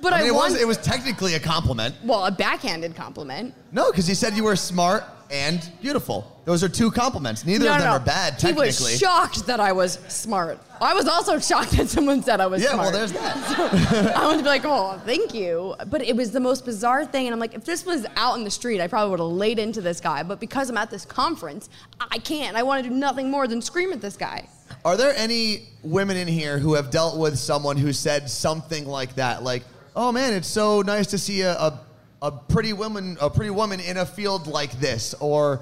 But 0.02 0.12
I, 0.12 0.16
I 0.16 0.18
mean, 0.20 0.28
it 0.28 0.34
want, 0.34 0.52
was 0.52 0.60
it 0.60 0.66
was 0.66 0.78
technically 0.78 1.34
a 1.34 1.40
compliment. 1.40 1.94
well, 2.04 2.26
a 2.26 2.32
backhanded 2.32 2.94
compliment. 2.96 3.54
No, 3.70 3.90
because 3.90 4.06
he 4.06 4.14
said 4.14 4.34
you 4.34 4.44
were 4.44 4.56
smart 4.56 5.04
and 5.30 5.70
beautiful. 5.80 6.40
Those 6.44 6.62
are 6.62 6.68
two 6.68 6.90
compliments. 6.90 7.46
Neither 7.46 7.70
of 7.70 7.78
them 7.78 7.88
are 7.88 8.00
bad, 8.00 8.38
technically. 8.38 8.66
He 8.66 8.72
technically. 8.72 8.92
was 8.92 8.98
shocked 8.98 9.46
that 9.46 9.60
I 9.60 9.72
was 9.72 9.94
smart. 10.08 10.58
I 10.80 10.92
was 10.92 11.06
also 11.06 11.38
shocked 11.52 11.70
that 11.72 11.88
someone 11.88 12.22
said 12.22 12.40
I 12.40 12.46
was 12.46 12.62
smart. 12.62 12.76
Yeah, 12.76 12.82
well, 12.82 12.92
there's 12.92 13.12
that. 13.12 14.16
I 14.16 14.24
wanted 14.24 14.38
to 14.38 14.42
be 14.42 14.48
like, 14.48 14.64
oh, 14.64 15.00
thank 15.06 15.32
you. 15.32 15.74
But 15.86 16.02
it 16.02 16.14
was 16.14 16.32
the 16.32 16.40
most 16.40 16.64
bizarre 16.64 17.06
thing. 17.06 17.26
And 17.26 17.32
I'm 17.32 17.40
like, 17.40 17.54
if 17.54 17.64
this 17.64 17.86
was 17.86 18.04
out 18.16 18.36
in 18.36 18.44
the 18.44 18.50
street, 18.50 18.80
I 18.80 18.88
probably 18.88 19.10
would 19.10 19.20
have 19.20 19.28
laid 19.28 19.58
into 19.58 19.80
this 19.80 20.00
guy. 20.00 20.22
But 20.22 20.40
because 20.40 20.68
I'm 20.68 20.76
at 20.76 20.90
this 20.90 21.04
conference, 21.04 21.70
I 21.98 22.18
can't. 22.18 22.56
I 22.56 22.64
want 22.64 22.82
to 22.82 22.90
do 22.90 22.94
nothing 22.94 23.30
more 23.30 23.46
than 23.46 23.62
scream 23.62 23.92
at 23.92 24.00
this 24.00 24.16
guy. 24.16 24.48
Are 24.84 24.96
there 24.96 25.14
any 25.16 25.68
women 25.82 26.16
in 26.16 26.28
here 26.28 26.58
who 26.58 26.74
have 26.74 26.90
dealt 26.90 27.16
with 27.16 27.38
someone 27.38 27.76
who 27.76 27.92
said 27.92 28.28
something 28.28 28.84
like 28.84 29.14
that? 29.14 29.44
Like, 29.44 29.62
oh 29.96 30.12
man, 30.12 30.32
it's 30.32 30.48
so 30.48 30.82
nice 30.82 31.08
to 31.08 31.18
see 31.18 31.42
a, 31.42 31.52
a, 31.52 31.80
a 32.22 32.30
pretty 32.30 32.72
woman 32.72 33.16
a 33.20 33.30
pretty 33.30 33.50
woman 33.50 33.80
in 33.80 33.96
a 33.96 34.06
field 34.06 34.46
like 34.46 34.72
this. 34.80 35.14
Or 35.20 35.60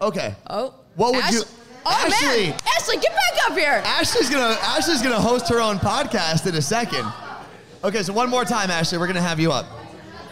okay. 0.00 0.34
Oh. 0.48 0.74
What 0.96 1.14
would 1.14 1.24
Ash- 1.24 1.32
you 1.32 1.42
Oh, 1.86 1.90
Ashley, 1.90 2.48
man. 2.48 2.58
Ashley, 2.76 2.96
get 2.96 3.12
back 3.12 3.50
up 3.50 3.58
here. 3.58 3.82
Ashley's 3.84 4.30
gonna 4.30 4.56
Ashley's 4.62 5.02
gonna 5.02 5.20
host 5.20 5.48
her 5.50 5.60
own 5.60 5.76
podcast 5.76 6.46
in 6.46 6.54
a 6.54 6.62
second. 6.62 7.06
Okay, 7.82 8.02
so 8.02 8.14
one 8.14 8.30
more 8.30 8.44
time, 8.44 8.70
Ashley, 8.70 8.96
we're 8.96 9.06
gonna 9.06 9.20
have 9.20 9.38
you 9.38 9.52
up. 9.52 9.66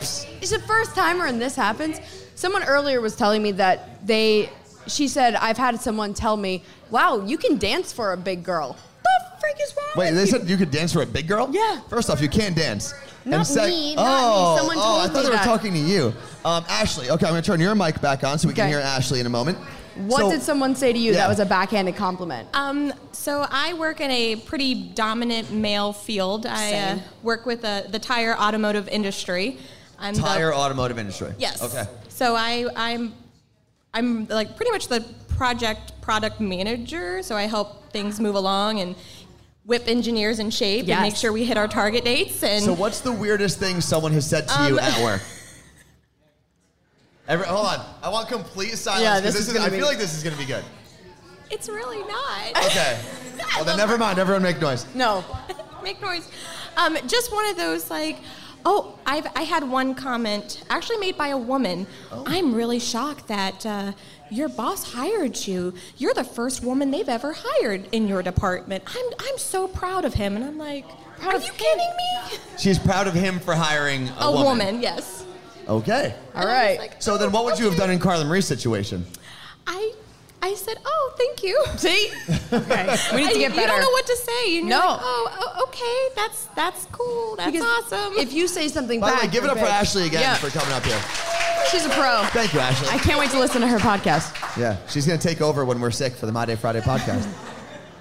It's 0.00 0.50
the 0.50 0.58
first 0.60 0.94
timer 0.94 1.26
and 1.26 1.40
this 1.40 1.54
happens. 1.54 2.00
Someone 2.34 2.64
earlier 2.64 3.00
was 3.00 3.14
telling 3.14 3.42
me 3.42 3.52
that 3.52 4.04
they, 4.06 4.50
she 4.86 5.06
said, 5.06 5.34
I've 5.34 5.58
had 5.58 5.80
someone 5.80 6.14
tell 6.14 6.36
me, 6.36 6.64
wow, 6.90 7.24
you 7.24 7.36
can 7.36 7.58
dance 7.58 7.92
for 7.92 8.12
a 8.12 8.16
big 8.16 8.42
girl. 8.42 8.76
The 9.42 9.48
freak 9.48 9.60
is 9.66 9.74
wrong 9.76 9.86
Wait, 9.96 10.06
with 10.10 10.14
they 10.14 10.20
you? 10.22 10.26
said 10.38 10.48
you 10.48 10.56
could 10.56 10.70
dance 10.70 10.92
for 10.92 11.02
a 11.02 11.06
big 11.06 11.26
girl? 11.26 11.48
Yeah. 11.50 11.80
First 11.88 12.10
off, 12.10 12.20
you 12.20 12.28
can't 12.28 12.54
dance. 12.56 12.94
Not 13.24 13.46
sec- 13.46 13.68
me, 13.68 13.94
not 13.94 14.02
me. 14.04 14.04
oh, 14.08 14.56
Someone 14.58 14.76
oh, 14.78 14.82
told 14.82 14.98
I 15.00 15.06
thought 15.06 15.14
me 15.16 15.22
they 15.22 15.28
were 15.30 15.34
that. 15.36 15.44
talking 15.44 15.72
to 15.72 15.78
you. 15.78 16.12
Um, 16.44 16.64
Ashley, 16.68 17.10
okay, 17.10 17.26
I'm 17.26 17.32
gonna 17.32 17.42
turn 17.42 17.60
your 17.60 17.74
mic 17.74 18.00
back 18.00 18.24
on 18.24 18.38
so 18.38 18.48
we 18.48 18.54
can 18.54 18.62
Okay. 18.64 18.70
hear 18.70 18.80
Ashley 18.80 19.20
in 19.20 19.26
a 19.26 19.30
moment. 19.30 19.58
What 19.96 20.20
So- 20.20 20.30
did 20.30 20.42
someone 20.42 20.74
say 20.74 20.92
to 20.92 20.98
you 20.98 21.12
Yeah. 21.12 21.18
that 21.18 21.28
was 21.28 21.38
a 21.38 21.44
backhanded 21.46 21.96
compliment? 21.96 22.48
Um, 22.54 22.92
so 23.12 23.46
I 23.50 23.74
work 23.74 24.00
in 24.00 24.10
a 24.10 24.36
pretty 24.36 24.74
dominant 24.74 25.50
male 25.52 25.92
field. 25.92 26.46
I 26.46 26.50
uh, 26.52 26.56
Same. 26.96 27.02
work 27.22 27.46
with 27.46 27.64
uh, 27.64 27.82
the 27.90 27.98
tire 27.98 28.36
automotive 28.36 28.88
industry. 28.88 29.58
I'm 29.98 30.14
the- 30.14 30.20
Tire 30.22 30.52
automotive 30.54 30.98
industry. 30.98 31.32
Yes. 31.38 31.62
Okay. 31.62 31.84
So 32.08 32.34
I, 32.34 32.66
I'm, 32.74 33.12
I'm 33.94 34.26
like 34.28 34.56
pretty 34.56 34.72
much 34.72 34.88
the 34.88 35.04
project 35.36 36.00
product 36.00 36.40
manager. 36.40 37.22
So 37.22 37.36
I 37.36 37.42
help 37.42 37.92
things 37.92 38.18
move 38.18 38.34
along 38.34 38.80
and 38.80 38.96
whip 39.64 39.84
engineers 39.86 40.38
in 40.38 40.50
shape 40.50 40.86
Yes. 40.86 40.96
and 40.96 41.02
make 41.08 41.16
sure 41.16 41.32
we 41.32 41.44
hit 41.44 41.56
our 41.56 41.68
target 41.68 42.04
dates. 42.04 42.42
And 42.42 42.64
So 42.64 42.72
what's 42.72 43.00
the 43.00 43.12
weirdest 43.12 43.58
thing 43.58 43.80
someone 43.80 44.12
has 44.12 44.28
said 44.28 44.48
to 44.48 44.54
you 44.68 44.74
Um, 44.74 44.78
at 44.80 45.02
work? 45.02 45.22
Every, 47.28 47.46
hold 47.46 47.66
on, 47.66 47.86
I 48.02 48.08
want 48.08 48.28
complete 48.28 48.76
silence. 48.76 49.02
Yeah, 49.02 49.14
'cause 49.14 49.22
this 49.22 49.34
this 49.34 49.48
is 49.48 49.54
is. 49.54 49.60
I 49.60 49.68
be- 49.70 49.76
feel 49.76 49.86
like 49.86 49.98
this 49.98 50.14
is 50.16 50.24
gonna 50.24 50.36
be 50.36 50.44
good. 50.44 50.64
it's 51.50 51.68
really 51.68 51.98
not. 52.00 52.56
Okay. 52.66 52.98
well 53.56 53.64
then, 53.64 53.76
never 53.76 53.96
mind. 53.98 54.18
Everyone 54.18 54.42
make 54.42 54.60
noise. 54.60 54.86
No. 54.94 55.24
make 55.82 56.00
noise. 56.02 56.28
Um, 56.76 56.96
just 57.06 57.32
one 57.32 57.46
of 57.48 57.56
those 57.56 57.90
like, 57.90 58.18
oh, 58.64 58.98
I've 59.06 59.26
I 59.36 59.42
had 59.42 59.68
one 59.68 59.94
comment 59.94 60.62
actually 60.70 60.98
made 60.98 61.16
by 61.16 61.28
a 61.28 61.38
woman. 61.38 61.86
I'm 62.26 62.54
really 62.54 62.78
shocked 62.78 63.28
that 63.28 63.64
uh, 63.66 63.92
your 64.30 64.48
boss 64.48 64.92
hired 64.92 65.46
you. 65.46 65.74
You're 65.98 66.14
the 66.14 66.24
first 66.24 66.62
woman 66.64 66.90
they've 66.90 67.08
ever 67.08 67.34
hired 67.36 67.88
in 67.92 68.08
your 68.08 68.22
department. 68.22 68.84
I'm 68.86 69.06
I'm 69.18 69.38
so 69.38 69.68
proud 69.68 70.04
of 70.04 70.14
him, 70.14 70.36
and 70.36 70.44
I'm 70.44 70.58
like, 70.58 70.84
are 71.22 71.34
you 71.38 71.52
kidding 71.52 71.92
me? 71.96 72.38
She's 72.58 72.78
proud 72.78 73.06
of 73.06 73.14
him 73.14 73.38
for 73.40 73.54
hiring 73.54 74.08
a, 74.08 74.24
A 74.24 74.32
woman, 74.32 74.80
yes. 74.82 75.24
Okay. 75.68 76.14
All 76.34 76.46
right. 76.46 77.00
So 77.02 77.16
then, 77.16 77.30
what 77.30 77.44
would 77.44 77.58
you 77.58 77.66
have 77.66 77.76
done 77.76 77.90
in 77.90 77.98
Carla 77.98 78.24
Marie's 78.24 78.46
situation? 78.46 79.06
I 79.66 79.92
I 80.44 80.54
said, 80.54 80.76
oh, 80.84 81.12
thank 81.16 81.42
you. 81.44 81.62
See? 81.76 82.10
Okay. 82.52 82.96
We 83.14 83.24
need 83.24 83.30
to 83.34 83.36
I- 83.36 83.38
get 83.48 83.54
You 83.54 83.66
don't 83.66 83.80
know 83.80 83.90
what 83.90 84.06
to 84.06 84.16
say. 84.16 84.60
No. 84.60 84.76
You're 84.76 84.86
like, 84.88 85.00
oh, 85.02 85.38
oh, 85.56 85.64
okay, 85.68 86.08
that's 86.16 86.46
that's 86.56 86.84
cool. 86.92 87.36
That's 87.36 87.52
Because 87.52 87.64
awesome. 87.92 88.14
If 88.18 88.32
you 88.32 88.48
say 88.48 88.66
something 88.68 88.98
By 89.00 89.10
the 89.10 89.12
back, 89.14 89.22
way, 89.24 89.28
give 89.30 89.44
it 89.44 89.46
you're 89.46 89.52
up 89.56 89.58
for. 89.58 89.66
Ashley 89.66 90.06
again 90.06 90.20
Yeah. 90.22 90.34
for 90.34 90.50
coming 90.50 90.72
up 90.74 90.84
here. 90.84 91.00
She's 91.70 91.86
a 91.86 91.90
pro. 91.90 92.24
Thank 92.30 92.52
you, 92.54 92.60
Ashley. 92.60 92.88
I 92.88 92.98
can't 92.98 93.20
wait 93.20 93.30
to 93.30 93.38
listen 93.38 93.60
to 93.60 93.68
her 93.68 93.78
podcast. 93.78 94.34
Yeah, 94.58 94.76
she's 94.88 95.06
gonna 95.06 95.18
take 95.18 95.40
over 95.40 95.64
when 95.64 95.80
we're 95.80 95.90
sick 95.92 96.14
for 96.14 96.26
the 96.26 96.32
My 96.32 96.44
Day 96.44 96.56
Friday 96.56 96.80
podcast. 96.80 97.26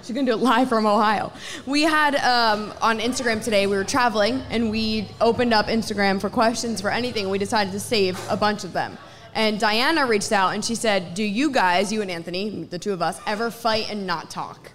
She's 0.02 0.16
gonna 0.16 0.26
do 0.26 0.32
it 0.32 0.40
live 0.42 0.68
from 0.68 0.84
Ohio. 0.84 1.32
We 1.64 1.82
had 1.82 2.16
um, 2.16 2.74
on 2.82 2.98
Instagram 2.98 3.40
today. 3.42 3.68
We 3.68 3.76
were 3.76 3.84
traveling 3.84 4.42
and 4.50 4.68
we 4.68 5.06
opened 5.20 5.54
up 5.54 5.66
Instagram 5.66 6.20
for 6.20 6.28
questions 6.28 6.80
for 6.80 6.90
anything. 6.90 7.30
We 7.30 7.38
decided 7.38 7.72
to 7.72 7.78
save 7.78 8.18
a 8.28 8.36
bunch 8.36 8.64
of 8.64 8.72
them. 8.72 8.98
And 9.34 9.58
Diana 9.58 10.06
reached 10.06 10.32
out 10.32 10.50
and 10.54 10.64
she 10.64 10.74
said, 10.74 11.14
"Do 11.14 11.22
you 11.22 11.50
guys, 11.50 11.92
you 11.92 12.02
and 12.02 12.10
Anthony, 12.10 12.64
the 12.64 12.78
two 12.78 12.92
of 12.92 13.00
us, 13.00 13.18
ever 13.26 13.50
fight 13.50 13.90
and 13.90 14.06
not 14.06 14.30
talk?" 14.30 14.72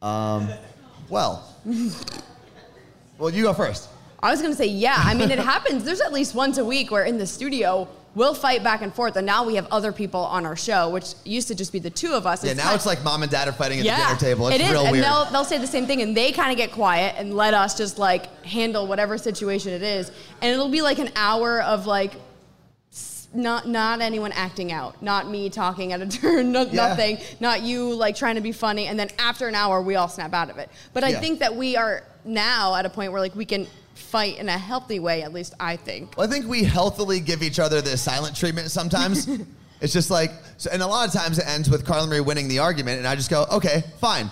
Um, 0.00 0.48
well, 1.08 1.54
well, 3.18 3.30
you 3.30 3.42
go 3.44 3.52
first. 3.52 3.88
I 4.22 4.30
was 4.30 4.40
gonna 4.40 4.54
say, 4.54 4.66
yeah. 4.66 4.96
I 4.98 5.14
mean, 5.14 5.30
it 5.30 5.38
happens. 5.38 5.84
There's 5.84 6.00
at 6.00 6.12
least 6.12 6.34
once 6.34 6.56
a 6.58 6.64
week 6.64 6.90
where 6.90 7.04
in 7.04 7.18
the 7.18 7.26
studio 7.26 7.86
we'll 8.14 8.32
fight 8.34 8.62
back 8.62 8.80
and 8.80 8.94
forth, 8.94 9.16
and 9.16 9.26
now 9.26 9.44
we 9.44 9.56
have 9.56 9.66
other 9.70 9.92
people 9.92 10.20
on 10.20 10.46
our 10.46 10.56
show, 10.56 10.88
which 10.88 11.14
used 11.24 11.48
to 11.48 11.54
just 11.54 11.72
be 11.72 11.78
the 11.80 11.90
two 11.90 12.12
of 12.12 12.26
us. 12.26 12.42
Yeah, 12.44 12.52
It's 12.52 12.58
now 12.58 12.64
kind- 12.66 12.76
it's 12.76 12.86
like 12.86 13.02
mom 13.04 13.22
and 13.22 13.30
dad 13.30 13.48
are 13.48 13.52
fighting 13.52 13.80
at 13.80 13.84
yeah, 13.84 13.96
the 13.96 14.18
dinner 14.18 14.34
table. 14.34 14.48
It's 14.48 14.56
it 14.56 14.62
is, 14.62 14.70
real 14.70 14.82
and 14.84 14.92
weird. 14.92 15.04
they'll 15.04 15.24
they'll 15.26 15.44
say 15.44 15.58
the 15.58 15.66
same 15.66 15.86
thing, 15.86 16.00
and 16.00 16.16
they 16.16 16.32
kind 16.32 16.50
of 16.50 16.56
get 16.56 16.72
quiet 16.72 17.16
and 17.18 17.34
let 17.34 17.52
us 17.54 17.76
just 17.76 17.98
like 17.98 18.44
handle 18.46 18.86
whatever 18.86 19.18
situation 19.18 19.72
it 19.72 19.82
is, 19.82 20.10
and 20.40 20.50
it'll 20.52 20.70
be 20.70 20.80
like 20.82 20.98
an 20.98 21.10
hour 21.16 21.60
of 21.62 21.86
like. 21.86 22.12
Not 23.34 23.66
not 23.68 24.00
anyone 24.00 24.30
acting 24.32 24.70
out, 24.70 25.02
not 25.02 25.28
me 25.28 25.50
talking 25.50 25.92
at 25.92 26.00
a 26.00 26.06
turn, 26.20 26.52
no, 26.52 26.62
Yeah. 26.62 26.88
nothing, 26.88 27.18
not 27.40 27.62
you 27.62 27.92
like 27.94 28.14
trying 28.14 28.36
to 28.36 28.40
be 28.40 28.52
funny, 28.52 28.86
and 28.86 28.98
then 28.98 29.10
after 29.18 29.48
an 29.48 29.54
hour 29.56 29.82
we 29.82 29.96
all 29.96 30.08
snap 30.08 30.32
out 30.32 30.50
of 30.50 30.58
it. 30.58 30.70
But 30.92 31.02
I 31.04 31.08
Yeah. 31.08 31.20
think 31.20 31.40
that 31.40 31.56
we 31.56 31.76
are 31.76 32.04
now 32.24 32.74
at 32.76 32.86
a 32.86 32.90
point 32.90 33.10
where 33.12 33.20
like 33.20 33.34
we 33.34 33.44
can 33.44 33.66
fight 33.94 34.38
in 34.38 34.48
a 34.48 34.56
healthy 34.58 35.00
way. 35.00 35.22
At 35.22 35.32
least 35.32 35.54
I 35.58 35.76
think. 35.76 36.16
Well, 36.16 36.26
I 36.26 36.30
think 36.30 36.46
we 36.46 36.62
healthily 36.62 37.18
give 37.20 37.42
each 37.42 37.58
other 37.58 37.82
the 37.82 37.96
silent 37.96 38.36
treatment 38.36 38.70
sometimes. 38.70 39.28
it's 39.80 39.92
just 39.92 40.10
like, 40.10 40.30
so, 40.56 40.70
and 40.72 40.80
a 40.82 40.86
lot 40.86 41.06
of 41.08 41.12
times 41.12 41.38
it 41.38 41.46
ends 41.48 41.68
with 41.68 41.84
Carla 41.84 42.06
Marie 42.06 42.20
winning 42.20 42.46
the 42.48 42.60
argument, 42.60 42.98
and 42.98 43.06
I 43.06 43.16
just 43.16 43.30
go, 43.30 43.46
okay, 43.50 43.82
fine. 44.00 44.30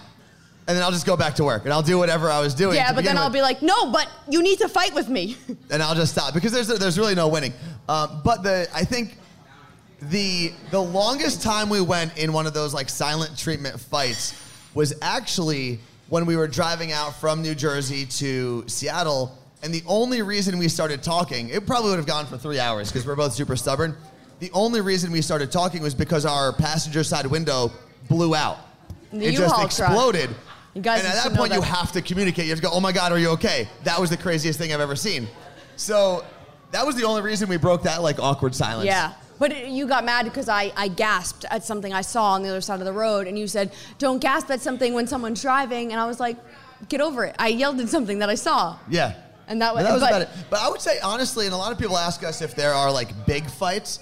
And 0.69 0.77
then 0.77 0.85
I'll 0.85 0.93
just 0.93 1.07
go 1.07 1.17
back 1.17 1.35
to 1.35 1.45
work 1.45 1.65
and 1.65 1.73
I'll 1.73 1.83
do 1.83 1.99
whatever 1.99 2.31
I 2.31 2.39
was 2.39 2.55
doing. 2.55 2.77
Yeah, 2.77 2.93
but 2.93 3.03
then 3.05 3.19
I'll 3.19 3.31
be 3.31 3.43
like, 3.43 3.63
no, 3.63 3.91
but 3.91 4.09
you 4.29 4.45
need 4.45 4.59
to 4.61 4.69
fight 4.69 4.95
with 4.95 5.09
me. 5.09 5.37
and 5.71 5.83
I'll 5.83 5.97
just 5.97 6.13
stop 6.13 6.35
because 6.35 6.53
there's 6.53 6.69
there's 6.69 6.97
really 6.97 7.17
no 7.17 7.27
winning. 7.27 7.53
Um, 7.89 8.21
but 8.25 8.43
the 8.43 8.69
I 8.75 8.85
think 8.85 9.17
the 10.03 10.53
the 10.71 10.81
longest 10.81 11.43
time 11.43 11.69
we 11.69 11.81
went 11.81 12.17
in 12.19 12.33
one 12.33 12.47
of 12.47 12.55
those 12.55 12.75
like 12.75 12.89
silent 12.89 13.37
treatment 13.37 13.79
fights 13.79 14.35
was 14.75 14.95
actually 15.03 15.79
when 16.09 16.27
we 16.27 16.37
were 16.37 16.49
driving 16.49 16.93
out 16.93 17.15
from 17.15 17.43
New 17.43 17.55
Jersey 17.55 18.05
to 18.05 18.65
Seattle, 18.67 19.39
and 19.63 19.73
the 19.73 19.83
only 19.87 20.23
reason 20.23 20.59
we 20.59 20.69
started 20.69 21.03
talking, 21.03 21.49
it 21.49 21.67
probably 21.67 21.91
would 21.91 21.99
have 21.99 22.07
gone 22.07 22.27
for 22.27 22.37
three 22.37 22.59
hours 22.59 22.91
because 22.91 23.07
we're 23.07 23.17
both 23.17 23.33
super 23.33 23.57
stubborn. 23.57 23.97
The 24.41 24.51
only 24.53 24.81
reason 24.81 25.13
we 25.13 25.23
started 25.23 25.53
talking 25.53 25.83
was 25.83 25.95
because 25.95 26.27
our 26.27 26.53
passenger 26.53 27.05
side 27.05 27.27
window 27.27 27.71
blew 28.09 28.35
out. 28.35 28.59
The 29.13 29.27
it 29.27 29.31
just 29.33 29.41
U-Haul 29.41 29.57
truck. 29.57 29.67
exploded. 29.67 30.31
You 30.75 30.83
guys 30.83 31.01
and 31.01 31.09
at 31.09 31.23
that 31.23 31.35
point, 31.35 31.53
you 31.53 31.61
have 31.61 31.93
to 31.93 32.03
communicate. 32.03 32.47
You 32.47 32.51
have 32.51 32.59
to 32.59 32.67
go, 32.67 32.73
oh 32.73 32.81
my 32.81 32.93
God, 32.93 33.13
are 33.13 33.19
you 33.19 33.29
okay? 33.31 33.69
That 33.85 34.01
was 34.01 34.11
the 34.11 34.17
craziest 34.17 34.59
thing 34.59 34.73
I've 34.73 34.81
ever 34.81 34.97
seen. 34.97 35.29
So 35.77 36.25
that 36.73 36.85
was 36.87 36.97
the 36.97 37.05
only 37.05 37.23
reason 37.23 37.49
we 37.49 37.57
broke 37.57 37.83
that 37.85 38.03
like 38.03 38.19
awkward 38.19 38.55
silence. 38.55 38.87
Yeah. 38.87 39.13
But 39.39 39.53
it- 39.53 39.69
you 39.69 39.87
got 39.87 40.05
mad 40.05 40.25
because 40.25 40.49
I, 40.49 40.73
I 40.77 40.89
gasped 40.89 41.45
at 41.51 41.65
something 41.65 41.93
I 41.93 42.01
saw 42.03 42.33
on 42.33 42.43
the 42.43 42.49
other 42.49 42.61
side 42.61 42.81
of 42.81 42.87
the 42.87 42.93
road, 42.93 43.27
and 43.27 43.39
you 43.39 43.47
said, 43.47 43.73
Don't 43.99 44.19
gasp 44.19 44.51
at 44.51 44.61
something 44.61 44.95
when 44.95 45.07
someone's 45.07 45.41
driving. 45.43 45.93
And 45.93 46.01
I 46.01 46.07
was 46.07 46.19
like, 46.21 46.37
Get 46.89 47.01
over 47.01 47.25
it. 47.25 47.37
I 47.39 47.49
yelled 47.49 47.81
at 47.81 47.89
something 47.89 48.19
that 48.19 48.29
I 48.29 48.35
saw. 48.35 48.77
Yeah. 48.89 49.15
And 49.49 49.61
that 49.61 49.75
was, 49.75 49.83
But 49.85 49.89
that 49.89 49.95
was 49.95 50.03
but, 50.03 50.11
about 50.11 50.23
it. 50.23 50.29
But 50.51 50.61
I 50.61 50.69
would 50.69 50.81
say 50.81 50.99
honestly, 51.01 51.47
and 51.47 51.55
a 51.55 51.59
lot 51.59 51.73
of 51.73 51.79
people 51.79 51.97
ask 51.99 52.25
us 52.25 52.43
if 52.43 52.55
there 52.55 52.73
are 52.73 52.91
like 52.91 53.27
big 53.27 53.49
fights, 53.51 54.01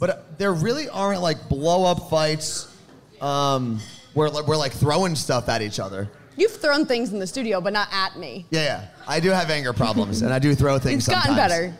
but 0.00 0.38
there 0.38 0.52
really 0.52 0.88
aren't 0.88 1.20
like 1.22 1.48
blow 1.48 1.84
up 1.84 2.08
fights 2.10 2.74
um, 3.20 3.80
where 4.14 4.30
we're 4.46 4.56
like 4.56 4.72
throwing 4.72 5.14
stuff 5.14 5.48
at 5.48 5.62
each 5.62 5.78
other. 5.80 6.08
You've 6.36 6.52
thrown 6.56 6.86
things 6.86 7.12
in 7.12 7.18
the 7.18 7.26
studio, 7.26 7.60
but 7.60 7.72
not 7.72 7.88
at 7.92 8.16
me. 8.16 8.46
Yeah, 8.50 8.62
yeah. 8.62 8.88
I 9.08 9.18
do 9.20 9.30
have 9.30 9.50
anger 9.50 9.72
problems, 9.72 10.22
and 10.22 10.32
I 10.32 10.38
do 10.38 10.54
throw 10.54 10.78
things. 10.78 11.06
It's 11.06 11.08
gotten 11.08 11.34
sometimes. 11.34 11.52
better. 11.52 11.76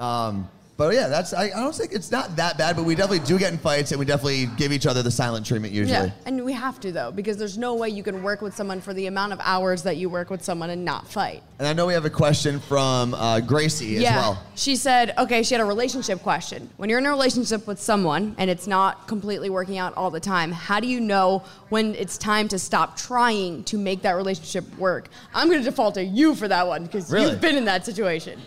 Um, 0.00 0.48
but 0.80 0.94
yeah, 0.94 1.08
that's 1.08 1.34
I, 1.34 1.44
I 1.44 1.60
don't 1.60 1.74
think 1.74 1.92
it's 1.92 2.10
not 2.10 2.36
that 2.36 2.56
bad, 2.56 2.74
but 2.74 2.86
we 2.86 2.94
definitely 2.94 3.26
do 3.26 3.38
get 3.38 3.52
in 3.52 3.58
fights, 3.58 3.92
and 3.92 3.98
we 3.98 4.06
definitely 4.06 4.46
give 4.56 4.72
each 4.72 4.86
other 4.86 5.02
the 5.02 5.10
silent 5.10 5.44
treatment 5.44 5.74
usually. 5.74 6.06
Yeah, 6.06 6.12
and 6.24 6.42
we 6.42 6.54
have 6.54 6.80
to 6.80 6.90
though, 6.90 7.10
because 7.10 7.36
there's 7.36 7.58
no 7.58 7.74
way 7.74 7.90
you 7.90 8.02
can 8.02 8.22
work 8.22 8.40
with 8.40 8.56
someone 8.56 8.80
for 8.80 8.94
the 8.94 9.06
amount 9.06 9.34
of 9.34 9.40
hours 9.42 9.82
that 9.82 9.98
you 9.98 10.08
work 10.08 10.30
with 10.30 10.42
someone 10.42 10.70
and 10.70 10.82
not 10.82 11.06
fight. 11.06 11.42
And 11.58 11.68
I 11.68 11.74
know 11.74 11.84
we 11.84 11.92
have 11.92 12.06
a 12.06 12.10
question 12.10 12.60
from 12.60 13.12
uh, 13.12 13.40
Gracie 13.40 13.96
as 13.96 14.02
yeah. 14.04 14.16
well. 14.16 14.42
She 14.54 14.74
said, 14.74 15.12
okay, 15.18 15.42
she 15.42 15.52
had 15.52 15.60
a 15.60 15.66
relationship 15.66 16.22
question. 16.22 16.70
When 16.78 16.88
you're 16.88 16.98
in 16.98 17.04
a 17.04 17.10
relationship 17.10 17.66
with 17.66 17.78
someone 17.78 18.34
and 18.38 18.48
it's 18.48 18.66
not 18.66 19.06
completely 19.06 19.50
working 19.50 19.76
out 19.76 19.94
all 19.98 20.10
the 20.10 20.18
time, 20.18 20.50
how 20.50 20.80
do 20.80 20.86
you 20.86 21.00
know 21.00 21.44
when 21.68 21.94
it's 21.94 22.16
time 22.16 22.48
to 22.48 22.58
stop 22.58 22.96
trying 22.96 23.64
to 23.64 23.76
make 23.76 24.00
that 24.00 24.12
relationship 24.12 24.64
work? 24.78 25.10
I'm 25.34 25.48
going 25.48 25.58
to 25.58 25.64
default 25.64 25.96
to 25.96 26.02
you 26.02 26.34
for 26.34 26.48
that 26.48 26.66
one 26.66 26.84
because 26.84 27.12
Really? 27.12 27.32
you've 27.32 27.40
been 27.42 27.56
in 27.56 27.66
that 27.66 27.84
situation. 27.84 28.40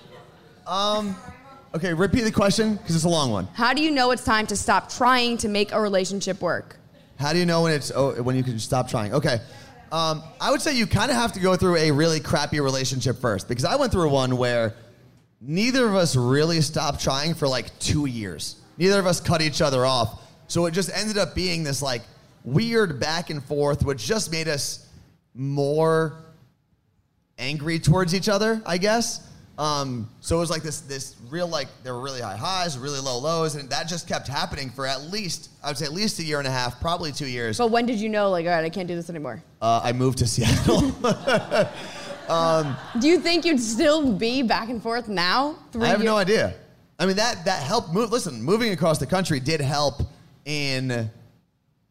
Um, 0.65 1.15
okay, 1.73 1.93
repeat 1.93 2.21
the 2.21 2.31
question 2.31 2.75
because 2.75 2.95
it's 2.95 3.05
a 3.05 3.09
long 3.09 3.31
one. 3.31 3.47
How 3.53 3.73
do 3.73 3.81
you 3.81 3.91
know 3.91 4.11
it's 4.11 4.23
time 4.23 4.47
to 4.47 4.55
stop 4.55 4.91
trying 4.91 5.37
to 5.37 5.47
make 5.47 5.71
a 5.71 5.81
relationship 5.81 6.41
work? 6.41 6.77
How 7.17 7.33
do 7.33 7.39
you 7.39 7.45
know 7.45 7.63
when 7.63 7.73
it's 7.73 7.91
oh, 7.93 8.21
when 8.23 8.35
you 8.35 8.43
can 8.43 8.59
stop 8.59 8.89
trying? 8.89 9.13
Okay. 9.13 9.39
Um, 9.91 10.23
I 10.41 10.49
would 10.49 10.61
say 10.61 10.75
you 10.75 10.87
kind 10.87 11.11
of 11.11 11.17
have 11.17 11.33
to 11.33 11.39
go 11.39 11.55
through 11.55 11.77
a 11.77 11.91
really 11.91 12.19
crappy 12.19 12.59
relationship 12.59 13.19
first 13.19 13.47
because 13.47 13.65
I 13.65 13.75
went 13.75 13.91
through 13.91 14.09
one 14.09 14.37
where 14.37 14.73
neither 15.39 15.87
of 15.87 15.95
us 15.95 16.15
really 16.15 16.61
stopped 16.61 17.01
trying 17.03 17.35
for 17.35 17.47
like 17.47 17.77
two 17.79 18.07
years. 18.07 18.59
Neither 18.77 18.99
of 18.99 19.05
us 19.05 19.19
cut 19.19 19.41
each 19.41 19.61
other 19.61 19.85
off. 19.85 20.21
So 20.47 20.65
it 20.65 20.71
just 20.71 20.89
ended 20.97 21.17
up 21.17 21.35
being 21.35 21.63
this 21.63 21.81
like 21.81 22.01
weird 22.43 22.99
back 22.99 23.29
and 23.29 23.43
forth, 23.43 23.83
which 23.83 24.03
just 24.03 24.31
made 24.31 24.47
us 24.47 24.87
more 25.35 26.17
angry 27.37 27.77
towards 27.77 28.15
each 28.15 28.29
other, 28.29 28.61
I 28.65 28.79
guess. 28.79 29.27
Um, 29.57 30.09
so 30.19 30.37
it 30.37 30.39
was 30.39 30.49
like 30.49 30.63
this 30.63 30.81
this 30.81 31.15
real 31.29 31.47
like 31.47 31.67
there 31.83 31.93
were 31.93 32.01
really 32.01 32.21
high 32.21 32.35
highs, 32.35 32.77
really 32.77 32.99
low 32.99 33.19
lows, 33.19 33.53
and 33.53 33.69
that 33.69 33.87
just 33.87 34.07
kept 34.07 34.27
happening 34.27 34.71
for 34.71 34.87
at 34.87 35.11
least 35.11 35.51
I 35.63 35.67
would 35.67 35.77
say 35.77 35.85
at 35.85 35.93
least 35.93 36.17
a 36.19 36.23
year 36.23 36.39
and 36.39 36.47
a 36.47 36.51
half, 36.51 36.81
probably 36.81 37.11
two 37.11 37.27
years. 37.27 37.59
But 37.59 37.69
when 37.69 37.85
did 37.85 37.99
you 37.99 38.09
know, 38.09 38.31
like, 38.31 38.45
all 38.45 38.51
right, 38.51 38.65
I 38.65 38.69
can't 38.69 38.87
do 38.87 38.95
this 38.95 39.11
anymore? 39.11 39.43
Uh, 39.61 39.81
I 39.83 39.91
moved 39.91 40.17
to 40.19 40.27
Seattle. 40.27 40.91
um, 42.29 42.75
Do 42.99 43.07
you 43.07 43.19
think 43.19 43.45
you'd 43.45 43.59
still 43.59 44.11
be 44.11 44.41
back 44.41 44.69
and 44.69 44.81
forth 44.81 45.07
now? 45.07 45.55
I 45.79 45.87
have 45.87 45.99
years- 45.99 46.05
no 46.05 46.17
idea. 46.17 46.55
I 46.97 47.05
mean 47.05 47.17
that 47.17 47.45
that 47.45 47.61
helped 47.61 47.93
move. 47.93 48.11
Listen, 48.11 48.41
moving 48.41 48.71
across 48.71 48.97
the 48.97 49.07
country 49.07 49.39
did 49.39 49.61
help 49.61 50.01
in 50.45 51.11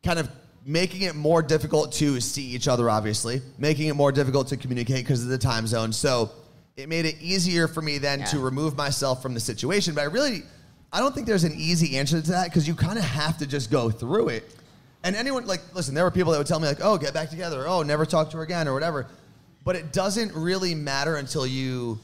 kind 0.02 0.18
of 0.18 0.28
making 0.64 1.02
it 1.02 1.14
more 1.14 1.42
difficult 1.42 1.92
to 1.92 2.20
see 2.20 2.42
each 2.42 2.66
other. 2.66 2.90
Obviously, 2.90 3.40
making 3.58 3.86
it 3.86 3.94
more 3.94 4.10
difficult 4.10 4.48
to 4.48 4.56
communicate 4.56 5.04
because 5.04 5.22
of 5.22 5.28
the 5.28 5.38
time 5.38 5.66
zone. 5.66 5.92
So 5.92 6.30
it 6.76 6.88
made 6.88 7.04
it 7.04 7.16
easier 7.20 7.68
for 7.68 7.82
me 7.82 7.98
then 7.98 8.24
to 8.26 8.38
remove 8.38 8.76
myself 8.76 9.22
from 9.22 9.34
the 9.34 9.40
situation. 9.40 9.94
But 9.94 10.02
I 10.02 10.04
really, 10.04 10.42
I 10.92 11.00
don't 11.00 11.14
think 11.14 11.26
there's 11.26 11.44
an 11.44 11.54
easy 11.56 11.98
answer 11.98 12.20
to 12.20 12.30
that 12.30 12.44
because 12.48 12.66
you 12.66 12.74
kind 12.74 12.98
of 12.98 13.04
have 13.04 13.38
to 13.38 13.46
just 13.46 13.70
go 13.70 13.90
through 13.90 14.28
it. 14.28 14.54
And 15.04 15.16
anyone 15.16 15.46
like, 15.46 15.60
listen, 15.74 15.94
there 15.94 16.04
were 16.04 16.10
people 16.10 16.32
that 16.32 16.38
would 16.38 16.46
tell 16.46 16.60
me 16.60 16.68
like, 16.68 16.78
"Oh, 16.80 16.96
get 16.96 17.12
back 17.12 17.28
together," 17.28 17.66
"Oh, 17.66 17.82
never 17.82 18.06
talk 18.06 18.30
to 18.30 18.36
her 18.36 18.42
again," 18.44 18.68
or 18.68 18.72
whatever. 18.72 19.06
But 19.64 19.74
it 19.76 19.92
doesn't 19.92 20.32
really 20.34 20.74
matter 20.74 21.16
until 21.16 21.46
you 21.46 21.98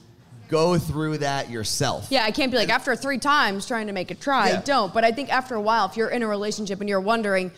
go 0.48 0.78
through 0.78 1.18
that 1.18 1.48
yourself. 1.48 2.08
Yeah, 2.10 2.24
I 2.24 2.30
can't 2.32 2.50
be 2.50 2.58
like 2.58 2.70
after 2.70 2.96
three 2.96 3.18
times 3.18 3.66
trying 3.66 3.86
to 3.86 3.92
make 3.92 4.10
it 4.10 4.20
try. 4.20 4.48
Yeah. 4.48 4.62
Don't. 4.62 4.92
But 4.92 5.04
I 5.04 5.12
think 5.12 5.30
after 5.32 5.54
a 5.54 5.60
while, 5.60 5.86
if 5.86 5.96
you're 5.96 6.08
in 6.08 6.22
a 6.22 6.26
relationship 6.26 6.80
and 6.80 6.88
you're 6.88 7.00
wondering, 7.00 7.52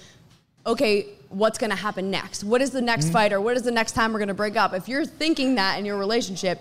okay, 0.67 1.07
what's 1.31 1.57
going 1.59 1.71
to 1.71 1.77
happen 1.77 2.11
next? 2.11 2.45
What 2.45 2.61
is 2.61 2.71
the 2.71 2.83
next 2.83 3.07
Mm-hmm. 3.07 3.13
fight 3.13 3.33
or 3.33 3.41
what 3.41 3.57
is 3.57 3.63
the 3.63 3.71
next 3.71 3.93
time 3.93 4.13
we're 4.13 4.19
going 4.19 4.29
to 4.29 4.35
break 4.35 4.57
up? 4.57 4.75
If 4.75 4.89
you're 4.89 5.07
thinking 5.07 5.55
that 5.55 5.79
in 5.79 5.85
your 5.85 5.97
relationship, 5.97 6.61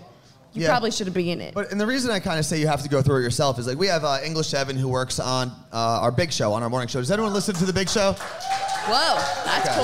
you 0.52 0.62
Yeah. 0.62 0.68
probably 0.68 0.90
should 0.90 1.06
have 1.06 1.14
been 1.14 1.26
in 1.28 1.40
it. 1.40 1.54
But 1.54 1.70
and 1.70 1.80
the 1.80 1.86
reason 1.86 2.10
I 2.10 2.18
kind 2.20 2.38
of 2.38 2.44
say 2.44 2.58
you 2.58 2.66
have 2.66 2.82
to 2.82 2.88
go 2.88 3.02
through 3.02 3.18
it 3.18 3.22
yourself 3.22 3.58
is 3.58 3.66
like 3.66 3.78
we 3.78 3.86
have 3.86 4.04
uh, 4.04 4.18
English 4.24 4.52
Evan 4.54 4.76
who 4.76 4.88
works 4.88 5.20
on 5.20 5.48
uh, 5.72 6.00
our 6.02 6.10
big 6.10 6.32
show 6.32 6.52
on 6.52 6.62
our 6.62 6.70
morning 6.70 6.88
show. 6.88 6.98
Does 7.00 7.10
anyone 7.10 7.32
listen 7.32 7.54
to 7.56 7.64
the 7.64 7.72
big 7.72 7.88
show? 7.88 8.12
Whoa, 8.12 9.16
that's 9.44 9.68
Okay. 9.68 9.78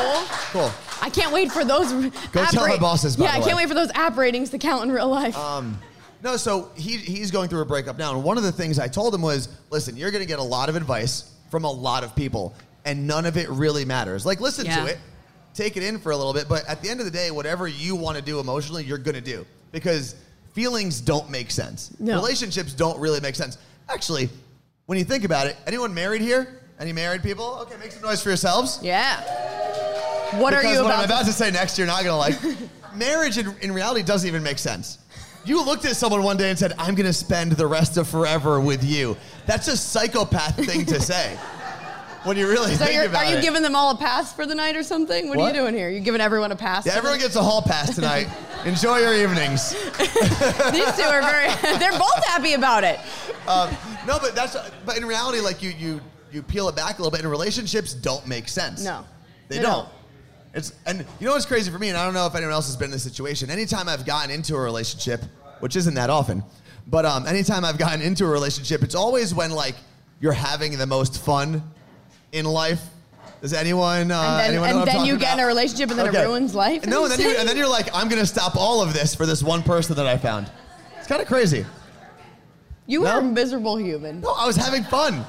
cool. 0.52 0.62
Cool. 0.62 0.70
I 1.02 1.10
can't 1.10 1.32
wait 1.32 1.52
for 1.52 1.64
those. 1.64 1.92
Go 2.32 2.44
tell 2.46 2.62
my 2.66 2.72
ra- 2.72 2.78
bosses, 2.78 3.16
by 3.16 3.24
Yeah, 3.26 3.32
I 3.32 3.40
can't 3.40 3.56
wait 3.56 3.68
for 3.68 3.74
those 3.74 3.90
app 3.94 4.16
ratings 4.16 4.50
to 4.50 4.58
count 4.58 4.84
in 4.84 4.90
real 4.92 5.08
life. 5.08 5.36
Um, 5.36 5.78
no, 6.24 6.36
so 6.36 6.70
he 6.74 6.96
he's 6.96 7.30
going 7.30 7.48
through 7.48 7.60
a 7.60 7.66
breakup 7.66 7.98
now, 7.98 8.14
and 8.14 8.24
one 8.24 8.36
of 8.38 8.42
the 8.42 8.50
things 8.52 8.78
I 8.78 8.88
told 8.88 9.14
him 9.14 9.22
was, 9.22 9.48
listen, 9.70 9.96
you're 9.96 10.10
going 10.10 10.22
to 10.22 10.26
get 10.28 10.38
a 10.38 10.42
lot 10.42 10.68
of 10.68 10.74
advice 10.76 11.30
from 11.50 11.64
a 11.64 11.70
lot 11.70 12.02
of 12.02 12.16
people, 12.16 12.54
and 12.84 13.06
none 13.06 13.26
of 13.26 13.36
it 13.36 13.48
really 13.50 13.84
matters. 13.84 14.24
Like, 14.26 14.40
listen 14.40 14.64
Yeah. 14.66 14.80
to 14.84 14.86
it, 14.86 14.98
take 15.54 15.76
it 15.76 15.82
in 15.82 15.98
for 16.00 16.10
a 16.12 16.16
little 16.16 16.32
bit, 16.32 16.48
but 16.48 16.66
at 16.66 16.82
the 16.82 16.88
end 16.88 16.98
of 17.00 17.06
the 17.06 17.12
day, 17.12 17.30
whatever 17.30 17.68
you 17.68 17.94
want 17.94 18.16
to 18.16 18.22
do 18.22 18.40
emotionally, 18.40 18.82
you're 18.82 18.98
going 18.98 19.14
to 19.14 19.20
do 19.20 19.46
because 19.72 20.14
feelings 20.56 21.02
don't 21.02 21.28
make 21.28 21.50
sense. 21.50 21.94
No. 22.00 22.14
Relationships 22.14 22.72
don't 22.72 22.98
really 22.98 23.20
make 23.20 23.34
sense. 23.34 23.58
Actually, 23.90 24.30
when 24.86 24.96
you 24.96 25.04
think 25.04 25.22
about 25.22 25.46
it, 25.46 25.54
anyone 25.66 25.92
married 25.92 26.22
here? 26.22 26.62
Any 26.80 26.94
married 26.94 27.22
people? 27.22 27.58
Okay, 27.60 27.76
make 27.76 27.92
some 27.92 28.02
noise 28.02 28.22
for 28.22 28.30
yourselves. 28.30 28.80
yeah. 28.82 29.20
What 30.40 30.50
because 30.50 30.64
are 30.64 30.72
you 30.72 30.78
what 30.82 30.86
about? 30.86 30.98
I'm 31.00 31.04
about 31.04 31.26
to 31.26 31.32
say 31.32 31.50
next, 31.50 31.76
you're 31.78 31.86
not 31.86 32.02
gonna 32.02 32.16
like. 32.16 32.34
Marriage 32.96 33.36
in, 33.38 33.54
in 33.60 33.70
reality 33.72 34.02
doesn't 34.02 34.26
even 34.26 34.42
make 34.42 34.58
sense. 34.58 34.98
You 35.44 35.62
looked 35.64 35.84
at 35.84 35.94
someone 35.94 36.22
one 36.24 36.36
day 36.36 36.48
and 36.50 36.58
said, 36.58 36.72
"I'm 36.78 36.94
gonna 36.94 37.12
spend 37.12 37.52
the 37.52 37.66
rest 37.66 37.96
of 37.98 38.08
forever 38.08 38.58
with 38.58 38.82
you." 38.82 39.16
That's 39.46 39.68
a 39.68 39.76
psychopath 39.76 40.56
thing 40.56 40.84
to 40.86 41.00
say. 41.00 41.38
When 42.26 42.36
you 42.36 42.48
really 42.48 42.74
so 42.74 42.84
think 42.84 43.08
about 43.08 43.24
are 43.24 43.30
you 43.30 43.36
it. 43.36 43.42
giving 43.42 43.62
them 43.62 43.76
all 43.76 43.92
a 43.92 43.96
pass 43.96 44.32
for 44.32 44.46
the 44.46 44.54
night 44.54 44.74
or 44.74 44.82
something? 44.82 45.28
What, 45.28 45.38
are 45.38 45.46
you 45.46 45.54
doing 45.54 45.74
here? 45.74 45.88
You 45.90 46.00
giving 46.00 46.20
everyone 46.20 46.50
a 46.50 46.56
pass? 46.56 46.84
yeah, 46.84 46.94
everyone 46.96 47.20
gets 47.20 47.36
a 47.36 47.42
hall 47.42 47.62
pass 47.62 47.94
tonight. 47.94 48.26
Enjoy 48.64 48.98
your 48.98 49.14
evenings. 49.14 49.70
These 49.98 50.96
two 50.96 51.04
are 51.04 51.22
very. 51.22 51.48
they're 51.78 51.96
both 51.96 52.24
happy 52.24 52.54
about 52.54 52.82
it. 52.82 52.98
Um, 53.46 53.70
no, 54.08 54.18
but 54.18 54.34
that's 54.34 54.56
but 54.84 54.96
in 54.96 55.06
reality, 55.06 55.38
like 55.38 55.62
you 55.62 55.70
you 55.70 56.00
you 56.32 56.42
peel 56.42 56.68
it 56.68 56.74
back 56.74 56.98
a 56.98 57.02
little 57.02 57.12
bit, 57.12 57.20
and 57.20 57.30
relationships 57.30 57.94
don't 57.94 58.26
make 58.26 58.48
sense. 58.48 58.82
No, 58.84 59.04
They, 59.48 59.58
they 59.58 59.62
don't. 59.62 59.84
don't. 59.84 59.88
It's 60.52 60.72
and 60.84 61.06
you 61.20 61.26
know 61.26 61.32
what's 61.34 61.46
crazy 61.46 61.70
for 61.70 61.78
me, 61.78 61.90
and 61.90 61.96
I 61.96 62.04
don't 62.04 62.14
know 62.14 62.26
if 62.26 62.34
anyone 62.34 62.52
else 62.52 62.66
has 62.66 62.76
been 62.76 62.86
in 62.86 62.90
this 62.90 63.04
situation. 63.04 63.50
Anytime 63.50 63.88
I've 63.88 64.04
gotten 64.04 64.32
into 64.32 64.56
a 64.56 64.60
relationship, 64.60 65.22
which 65.60 65.76
isn't 65.76 65.94
that 65.94 66.10
often, 66.10 66.42
but 66.88 67.04
um, 67.06 67.24
anytime 67.28 67.64
I've 67.64 67.78
gotten 67.78 68.02
into 68.02 68.24
a 68.24 68.28
relationship, 68.28 68.82
it's 68.82 68.96
always 68.96 69.32
when 69.32 69.52
like 69.52 69.76
you're 70.18 70.32
having 70.32 70.76
the 70.76 70.86
most 70.86 71.22
fun 71.24 71.62
in 72.36 72.44
life. 72.44 72.80
Does 73.42 73.52
anyone? 73.52 74.10
Uh, 74.10 74.20
And 74.20 74.40
then, 74.40 74.50
anyone 74.50 74.70
and 74.70 74.86
then 74.88 75.04
you 75.04 75.16
get 75.18 75.34
in 75.38 75.44
a 75.44 75.46
relationship 75.46 75.90
and 75.90 75.98
then 75.98 76.08
Okay. 76.08 76.22
it 76.22 76.26
ruins 76.26 76.54
life. 76.54 76.86
No, 76.86 77.04
and 77.04 77.12
then, 77.12 77.20
you, 77.20 77.36
and 77.36 77.48
then 77.48 77.56
you're 77.56 77.68
like, 77.68 77.88
I'm 77.94 78.08
gonna 78.08 78.26
stop 78.26 78.56
all 78.56 78.80
of 78.82 78.92
this 78.94 79.14
for 79.14 79.26
this 79.26 79.42
one 79.42 79.62
person 79.62 79.94
that 79.96 80.06
I 80.06 80.16
found. 80.16 80.50
It's 80.98 81.06
kind 81.06 81.20
of 81.20 81.28
crazy. 81.28 81.64
you 82.86 83.02
No? 83.02 83.10
are 83.10 83.18
a 83.18 83.22
miserable 83.22 83.76
human. 83.76 84.20
No, 84.20 84.30
I 84.32 84.46
was 84.46 84.56
having 84.56 84.84
fun. 84.84 85.24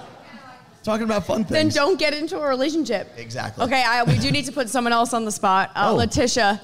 Talking 0.84 1.04
about 1.04 1.26
fun 1.26 1.44
things. 1.44 1.52
Then 1.52 1.70
don't 1.70 2.00
get 2.00 2.14
into 2.14 2.40
a 2.40 2.48
relationship. 2.48 3.12
Exactly. 3.18 3.66
Okay, 3.66 3.84
I, 3.86 4.04
we 4.04 4.18
do 4.18 4.32
need 4.32 4.46
to 4.46 4.52
put 4.54 4.70
someone 4.70 4.94
else 4.94 5.14
on 5.14 5.26
the 5.26 5.32
spot. 5.32 5.72
Uh, 5.76 5.90
Oh. 5.92 5.96
Letitia, 5.96 6.62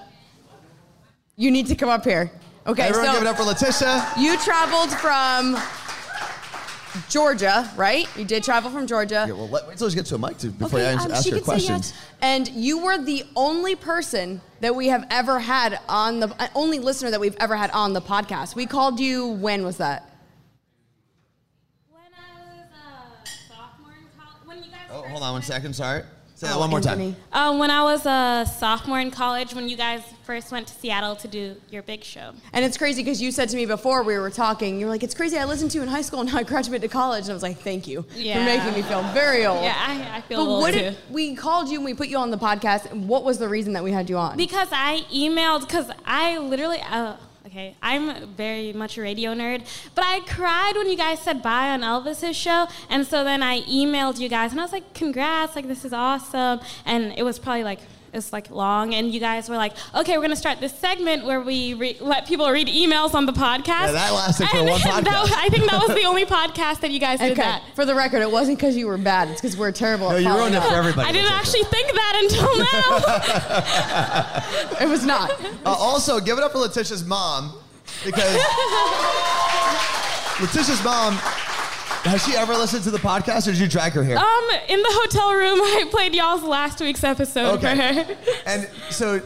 you 1.36 1.52
need 1.52 1.68
to 1.68 1.76
come 1.76 1.90
up 1.90 2.06
here. 2.06 2.32
Okay, 2.66 2.84
so. 2.84 2.88
Everyone 2.90 3.08
so 3.08 3.14
give 3.14 3.22
it 3.24 3.28
up 3.28 3.36
for 3.38 3.44
Letitia. 3.44 4.08
you 4.18 4.38
traveled 4.38 4.92
from 4.92 5.58
Georgia, 7.10 7.70
right? 7.76 8.08
You 8.18 8.26
did 8.26 8.44
travel 8.44 8.70
from 8.72 8.88
Georgia. 8.88 9.26
Yeah, 9.28 9.34
well, 9.34 9.48
let, 9.50 9.68
wait 9.68 9.78
till 9.78 9.90
she 9.90 9.96
gets 9.96 10.10
to 10.10 10.16
a 10.16 10.18
mic 10.18 10.38
to, 10.40 10.48
before 10.50 10.80
Okay, 10.80 10.90
I 10.90 10.94
ask, 10.94 11.06
um, 11.06 11.12
ask 11.12 11.24
she 11.24 11.30
her 11.32 11.38
could 11.38 11.46
say 11.46 11.52
questions. 11.52 11.92
yes. 11.92 12.08
And 12.22 12.48
you 12.50 12.80
were 12.84 12.98
the 12.98 13.24
only 13.36 13.76
person 13.76 14.42
that 14.62 14.76
we 14.76 14.88
have 14.88 15.06
ever 15.10 15.40
had 15.40 15.80
on 15.90 16.20
the 16.20 16.30
uh, 16.42 16.48
only 16.56 16.80
listener 16.80 17.12
that 17.12 17.20
we've 17.20 17.36
ever 17.40 17.56
had 17.56 17.72
on 17.72 17.94
the 17.94 18.02
podcast. 18.02 18.56
We 18.56 18.66
called 18.66 19.00
you. 19.00 19.28
When 19.28 19.64
was 19.64 19.78
that? 19.78 20.10
When 21.90 22.02
I 22.02 22.58
was 22.58 22.66
a 23.26 23.54
sophomore 23.54 23.94
in 23.94 24.08
college. 24.18 24.46
When 24.46 24.58
you 24.60 24.72
guys. 24.72 24.90
Oh, 24.92 25.02
hold 25.10 25.24
on 25.24 25.34
one 25.34 25.42
second. 25.42 25.74
Sorry. 25.76 26.04
Say 26.44 26.50
that 26.50 26.56
Oh, 26.58 26.60
one 26.60 26.70
more 26.72 26.82
time. 26.82 27.16
Um, 27.32 27.58
when 27.58 27.72
I 27.72 27.84
was 27.84 28.06
a 28.06 28.46
sophomore 28.60 29.00
in 29.00 29.12
college, 29.12 29.54
when 29.54 29.70
you 29.70 29.78
guys 29.78 30.02
first 30.26 30.52
went 30.52 30.68
to 30.68 30.74
Seattle 30.74 31.16
to 31.18 31.28
do 31.30 31.56
your 31.72 31.84
big 31.84 32.04
show. 32.04 32.34
And 32.52 32.66
it's 32.66 32.78
crazy 32.78 33.02
because 33.02 33.22
you 33.22 33.32
said 33.32 33.48
to 33.50 33.56
me 33.56 33.66
before 33.66 34.04
we 34.04 34.18
were 34.18 34.30
talking, 34.30 34.78
you 34.78 34.86
were 34.86 34.92
like, 34.92 35.04
"It's 35.04 35.14
crazy. 35.14 35.38
I 35.38 35.46
listened 35.46 35.72
to 35.72 35.78
you 35.78 35.84
in 35.84 35.88
high 35.88 36.02
school, 36.02 36.20
and 36.20 36.30
now 36.32 36.38
I 36.40 36.44
graduated 36.44 36.82
to 36.82 36.94
college." 36.94 37.24
And 37.24 37.32
I 37.32 37.34
was 37.34 37.44
like, 37.44 37.60
"Thank 37.60 37.88
you 37.88 38.04
Yeah. 38.14 38.40
for 38.40 38.44
making 38.46 38.74
me 38.74 38.82
feel 38.88 39.04
very 39.14 39.46
old." 39.46 39.64
Yeah, 39.64 39.76
I, 39.78 40.18
I 40.18 40.22
feel 40.22 40.44
But 40.46 40.52
old 40.52 40.62
what 40.64 40.74
too. 40.74 40.80
did 40.82 40.98
we 41.10 41.34
called 41.36 41.70
you 41.70 41.78
and 41.78 41.86
we 41.86 41.94
put 41.94 42.10
you 42.10 42.18
on 42.18 42.30
the 42.30 42.38
podcast? 42.38 42.92
and 42.92 43.08
What 43.08 43.24
was 43.24 43.38
the 43.38 43.48
reason 43.48 43.72
that 43.74 43.84
we 43.84 43.94
had 43.94 44.10
you 44.10 44.18
on? 44.18 44.36
Because 44.36 44.68
I 44.74 45.06
emailed, 45.14 45.62
because 45.62 45.90
I 46.06 46.38
literally, 46.40 46.82
uh, 46.82 47.16
okay, 47.54 47.76
I'm 47.84 48.34
very 48.34 48.74
much 48.74 48.98
a 48.98 49.02
radio 49.02 49.36
nerd, 49.36 49.62
but 49.94 50.04
I 50.04 50.22
cried 50.22 50.74
when 50.76 50.90
you 50.90 50.98
guys 50.98 51.20
said 51.20 51.44
bye 51.44 51.70
on 51.70 51.82
Elvis's 51.82 52.36
show, 52.36 52.68
and 52.90 53.06
so 53.06 53.24
then 53.24 53.44
I 53.44 53.62
emailed 53.62 54.20
you 54.20 54.28
guys, 54.28 54.52
and 54.52 54.60
I 54.60 54.64
was 54.64 54.72
like, 54.72 54.96
congrats, 54.96 55.56
like 55.56 55.68
this 55.68 55.86
is 55.86 55.94
awesome, 55.94 56.62
and 56.86 57.14
it 57.18 57.24
was 57.24 57.40
probably 57.40 57.64
like. 57.64 57.80
It's 58.14 58.32
like 58.32 58.50
long, 58.52 58.94
and 58.94 59.12
you 59.12 59.20
guys 59.20 59.50
were 59.50 59.56
like, 59.58 59.74
"Okay, 59.96 60.16
we're 60.18 60.22
gonna 60.24 60.36
start 60.36 60.60
this 60.60 60.74
segment 60.78 61.26
where 61.26 61.42
we 61.42 61.74
re- 61.74 61.98
let 62.00 62.28
people 62.28 62.50
read 62.52 62.68
emails 62.68 63.14
on 63.16 63.26
the 63.26 63.34
podcast." 63.34 63.88
Yeah, 63.88 63.92
that 63.94 64.14
lasted 64.14 64.48
for 64.50 64.58
And 64.58 64.70
one 64.70 64.80
that- 64.84 65.04
podcast. 65.04 65.34
I 65.36 65.50
think 65.50 65.70
that 65.70 65.82
was 65.88 65.96
the 65.98 66.04
only 66.08 66.26
podcast 66.26 66.82
that 66.82 66.92
you 66.92 67.00
guys 67.00 67.20
did 67.20 67.32
okay, 67.32 67.42
that. 67.42 67.64
for 67.76 67.86
the 67.86 67.96
record, 67.96 68.22
it 68.22 68.32
wasn't 68.32 68.58
because 68.60 68.78
you 68.78 68.86
were 68.88 68.98
bad. 69.00 69.30
It's 69.30 69.42
because 69.42 69.58
we're 69.58 69.72
terrible. 69.72 70.10
No, 70.10 70.16
at 70.18 70.22
you 70.22 70.30
ruined 70.30 70.54
it 70.56 70.62
for 70.62 70.76
everybody. 70.76 71.10
I 71.10 71.12
didn't 71.12 71.32
Letitia. 71.32 71.40
actually 71.40 71.64
think 71.64 71.92
that 71.94 72.16
until 72.24 72.58
now. 74.80 74.86
It 74.86 74.90
was 74.90 75.06
not. 75.06 75.32
Uh, 75.66 75.76
also, 75.78 76.20
give 76.20 76.38
it 76.38 76.44
up 76.44 76.52
for 76.52 76.60
Letitia's 76.60 77.04
mom 77.04 77.54
because 78.06 78.38
Letitia's 80.42 80.84
mom. 80.84 81.18
Has 82.14 82.24
she 82.26 82.36
ever 82.38 82.54
listened 82.54 82.84
to 82.84 82.92
the 82.92 83.00
podcast, 83.00 83.48
or 83.48 83.52
did 83.52 83.60
you 83.60 83.68
drag 83.68 83.94
her 83.94 84.04
here? 84.04 84.18
Um, 84.18 84.50
in 84.70 84.80
the 84.82 84.90
hotel 84.92 85.34
room, 85.34 85.60
I 85.62 85.86
played 85.90 86.14
y'all's 86.14 86.44
last 86.44 86.80
week's 86.80 87.04
episode 87.04 87.60
for 87.60 87.68
Okay. 87.68 88.04
her. 88.04 88.18
And 88.46 88.70
so, 88.92 89.20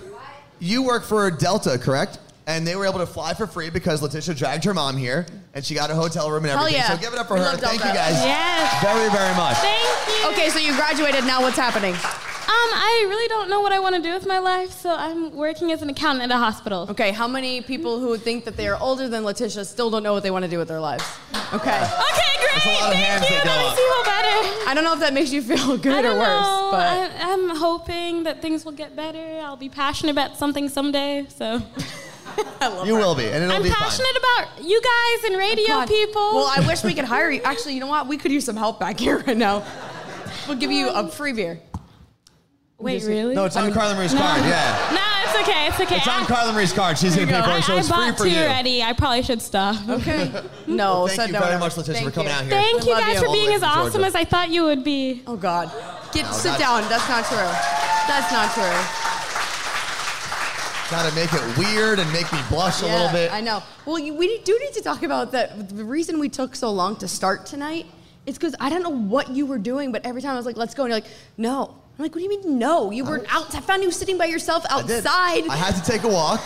you 0.59 0.83
work 0.83 1.03
for 1.03 1.29
Delta, 1.29 1.77
correct? 1.77 2.19
And 2.47 2.65
they 2.65 2.77
were 2.77 2.85
able 2.85 2.99
to 2.99 3.05
fly 3.05 3.33
for 3.33 3.45
free 3.45 3.69
because 3.69 4.01
Letitia 4.01 4.33
dragged 4.35 4.63
her 4.63 4.73
mom 4.73 4.95
here, 4.95 5.25
and 5.53 5.65
she 5.65 5.75
got 5.75 5.91
a 5.91 5.95
hotel 5.95 6.31
room 6.31 6.45
and 6.45 6.51
Hell 6.51 6.59
everything. 6.61 6.79
yeah. 6.81 6.95
So 6.95 6.97
give 7.01 7.11
it 7.13 7.19
up 7.19 7.27
for 7.27 7.33
We 7.33 7.41
her. 7.41 7.45
love 7.47 7.59
Thank 7.59 7.81
Delta. 7.81 7.87
you 7.89 7.93
guys 7.93 8.23
Yes. 8.23 8.81
very, 8.81 9.09
very 9.09 9.35
much. 9.35 9.57
Thank 9.57 10.23
you. 10.23 10.29
Okay, 10.31 10.49
so 10.49 10.57
you 10.59 10.73
graduated. 10.77 11.25
Now 11.25 11.41
what's 11.41 11.57
happening? 11.57 11.93
Um, 12.47 12.53
I 12.53 13.05
really 13.09 13.27
don't 13.27 13.49
know 13.49 13.59
what 13.59 13.73
I 13.73 13.79
want 13.79 13.95
to 13.95 14.01
do 14.01 14.13
with 14.13 14.25
my 14.25 14.39
life, 14.39 14.71
so 14.71 14.89
I'm 14.95 15.35
working 15.35 15.73
as 15.73 15.81
an 15.81 15.89
accountant 15.89 16.31
at 16.31 16.35
a 16.35 16.39
hospital. 16.39 16.87
Okay, 16.89 17.11
how 17.11 17.27
many 17.27 17.59
people 17.59 17.99
who 17.99 18.15
think 18.17 18.45
that 18.45 18.55
they 18.55 18.69
are 18.69 18.79
older 18.79 19.09
than 19.09 19.25
Letitia 19.25 19.65
still 19.65 19.89
don't 19.89 20.01
know 20.01 20.13
what 20.13 20.23
they 20.23 20.31
want 20.31 20.45
to 20.45 20.49
do 20.49 20.57
with 20.57 20.69
their 20.69 20.79
lives? 20.79 21.03
Okay. 21.53 21.53
Okay, 21.53 22.33
great. 22.39 22.53
That's 22.53 22.65
a 22.65 22.69
lot 22.69 22.93
of 22.93 22.99
Thank 22.99 23.29
you. 23.29 23.35
that 23.35 23.43
go 23.43 23.51
makes 23.51 23.75
me 23.75 23.83
feel 23.83 24.03
better. 24.05 24.69
I 24.69 24.73
don't 24.73 24.85
know 24.85 24.93
if 24.93 24.99
that 25.01 25.13
makes 25.13 25.31
you 25.33 25.41
feel 25.41 25.77
good 25.77 26.05
or 26.05 26.15
worse, 26.15 26.47
know. 26.47 26.69
but 26.71 26.87
I, 26.87 27.33
I'm 27.33 27.49
hoping 27.49 28.23
that 28.23 28.41
things 28.41 28.63
will 28.63 28.71
get 28.71 28.95
better. 28.95 29.41
I'll 29.43 29.57
be 29.57 29.69
passionate 29.69 30.11
about 30.11 30.37
something 30.37 30.69
someday. 30.69 31.25
So 31.27 31.61
You 32.85 32.95
will 32.95 33.15
be, 33.15 33.25
and 33.25 33.43
it'll 33.43 33.55
I'm 33.55 33.63
be 33.63 33.69
passionate 33.69 34.17
about 34.17 34.63
you 34.63 34.81
guys 34.81 35.23
and 35.29 35.37
radio 35.37 35.67
God. 35.67 35.87
people. 35.87 36.21
Well, 36.35 36.53
I 36.55 36.65
wish 36.65 36.83
we 36.83 36.93
could 36.93 37.05
hire 37.05 37.29
you. 37.29 37.41
Actually, 37.43 37.73
you 37.73 37.79
know 37.79 37.87
what? 37.87 38.07
We 38.07 38.17
could 38.17 38.31
use 38.31 38.45
some 38.45 38.55
help 38.55 38.79
back 38.79 38.99
here 38.99 39.17
right 39.27 39.35
now. 39.37 39.65
We'll 40.47 40.57
give 40.57 40.71
you 40.71 40.89
a 40.89 41.07
free 41.09 41.33
beer. 41.33 41.59
Wait, 42.79 43.03
really? 43.03 43.33
No, 43.33 43.45
it's 43.45 43.55
on 43.55 43.71
Carla 43.73 43.95
Marie's 43.95 44.13
No. 44.13 44.21
card. 44.21 44.41
Yeah, 44.43 44.91
No, 44.93 45.01
it's 45.31 45.49
okay. 45.49 45.67
It's 45.67 45.79
okay. 45.79 45.95
it's 45.97 46.07
on 46.07 46.21
I- 46.23 46.25
Carla 46.25 46.53
Marie's 46.53 46.71
card. 46.73 46.95
She's 46.97 47.15
gonna 47.15 47.25
pay 47.27 47.41
for 47.41 47.49
I, 47.49 47.57
it, 47.57 47.63
so 47.63 47.73
I 47.73 47.77
it's 47.79 47.87
free 47.87 47.97
bought 47.97 48.17
for 48.19 48.23
two 48.25 48.29
you. 48.29 48.39
already. 48.41 48.83
I 48.83 48.93
probably 48.93 49.23
should 49.23 49.41
stop. 49.41 49.75
Okay. 49.89 50.31
No, 50.67 50.99
Well, 50.99 51.07
thank 51.07 51.15
said 51.21 51.27
you 51.29 51.33
no, 51.33 51.39
very 51.39 51.53
no. 51.53 51.59
much, 51.59 51.75
Letitia, 51.75 51.93
Thank 52.01 52.05
for 52.09 52.11
coming 52.13 52.29
you. 52.31 52.35
out 52.37 52.41
here. 52.43 52.51
Thank 52.51 52.83
We 52.83 52.89
you 52.89 52.95
guys 52.99 53.19
you. 53.19 53.25
for 53.27 53.33
being 53.33 53.53
as 53.53 53.63
awesome 53.63 54.03
as 54.03 54.13
I 54.13 54.25
thought 54.25 54.49
you 54.51 54.63
would 54.65 54.83
be. 54.83 55.23
Oh 55.25 55.35
God. 55.35 55.71
Get 56.13 56.25
No, 56.27 56.31
sit 56.33 56.43
that's- 56.51 56.59
down. 56.59 56.87
That's 56.87 57.09
not 57.09 57.25
true. 57.25 57.37
That's 58.07 58.31
not 58.31 58.53
true. 58.53 58.77
Trying 60.89 61.09
to 61.09 61.15
make 61.15 61.33
it 61.33 61.57
weird 61.57 61.99
and 61.99 62.09
make 62.13 62.31
me 62.31 62.39
blush 62.49 62.81
a 62.83 62.85
Yeah, 62.85 62.93
little 62.95 63.11
bit. 63.11 63.33
I 63.33 63.41
know. 63.41 63.61
Well, 63.85 63.99
you, 63.99 64.13
we 64.13 64.37
do 64.43 64.57
need 64.59 64.71
to 64.73 64.81
talk 64.81 65.01
about 65.03 65.31
that. 65.33 65.75
The 65.75 65.83
reason 65.83 66.17
we 66.19 66.29
took 66.29 66.55
so 66.55 66.71
long 66.71 66.95
to 66.97 67.07
start 67.09 67.45
tonight 67.45 67.87
is 68.25 68.37
because 68.37 68.55
I 68.59 68.69
don't 68.69 68.83
know 68.83 68.89
what 68.95 69.29
you 69.31 69.45
were 69.47 69.57
doing, 69.57 69.91
but 69.91 70.05
every 70.05 70.21
time 70.21 70.31
I 70.31 70.35
was 70.35 70.45
like, 70.45 70.55
"Let's 70.57 70.73
go," 70.75 70.83
and 70.83 70.91
you're 70.91 71.01
like, 71.01 71.09
"No." 71.37 71.75
I'm 71.97 72.03
like, 72.03 72.13
"What 72.13 72.19
do 72.19 72.23
you 72.23 72.29
mean 72.29 72.59
no? 72.59 72.91
You 72.91 73.03
were 73.05 73.23
out. 73.29 73.55
I 73.55 73.61
found 73.61 73.81
you 73.83 73.91
sitting 73.91 74.17
by 74.17 74.25
yourself 74.25 74.65
I 74.69 74.81
did. 74.83 75.05
outside. 75.05 75.47
I 75.49 75.55
had 75.55 75.75
to 75.75 75.83
take 75.91 76.03
a 76.03 76.07
walk. 76.07 76.41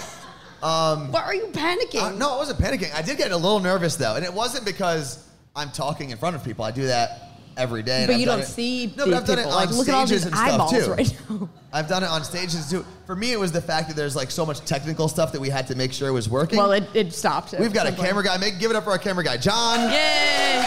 Um, 0.63 1.11
Why 1.11 1.21
are 1.23 1.35
you 1.35 1.47
panicking?" 1.47 2.01
Uh, 2.01 2.11
no, 2.11 2.33
I 2.33 2.37
wasn't 2.37 2.59
panicking. 2.59 2.93
I 2.95 3.01
did 3.01 3.17
get 3.17 3.31
a 3.31 3.35
little 3.37 3.59
nervous 3.59 3.95
though, 3.95 4.15
and 4.15 4.23
it 4.23 4.33
wasn't 4.33 4.65
because 4.65 5.27
I'm 5.55 5.71
talking 5.71 6.11
in 6.11 6.17
front 6.17 6.35
of 6.35 6.43
people. 6.43 6.63
I 6.63 6.71
do 6.71 6.87
that 6.87 7.29
every 7.57 7.83
day. 7.83 8.05
But 8.07 8.17
you 8.17 8.25
don't 8.25 8.39
it- 8.39 8.45
see 8.47 8.93
No, 8.95 9.05
but 9.05 9.13
I've 9.13 9.25
done 9.25 9.39
it 9.39 9.41
people. 9.43 9.51
on 9.57 9.65
Like, 9.65 9.75
look 9.75 9.89
at 9.89 9.93
all 9.95 10.05
these 10.07 10.23
and 10.25 10.33
stuff 10.33 10.53
eyeballs 10.53 10.71
too. 10.71 10.91
right 10.91 11.17
now. 11.29 11.49
I've 11.73 11.87
done 11.89 12.03
it 12.03 12.09
on 12.09 12.23
stages 12.23 12.69
too. 12.69 12.85
For 13.05 13.15
me, 13.15 13.33
it 13.33 13.39
was 13.39 13.51
the 13.51 13.61
fact 13.61 13.87
that 13.89 13.97
there's 13.97 14.15
like 14.15 14.31
so 14.31 14.45
much 14.45 14.59
technical 14.61 15.09
stuff 15.09 15.31
that 15.33 15.41
we 15.41 15.49
had 15.49 15.67
to 15.67 15.75
make 15.75 15.91
sure 15.91 16.07
it 16.07 16.13
was 16.13 16.29
working. 16.29 16.57
Well, 16.59 16.71
it, 16.71 16.87
it 16.93 17.11
stopped. 17.13 17.53
We've 17.59 17.73
got 17.73 17.87
a 17.87 17.91
camera 17.91 18.23
guy. 18.23 18.37
Make 18.37 18.57
give 18.59 18.71
it 18.71 18.77
up 18.77 18.85
for 18.85 18.91
our 18.91 18.97
camera 18.97 19.23
guy, 19.25 19.35
John. 19.37 19.91
Yay! 19.91 20.65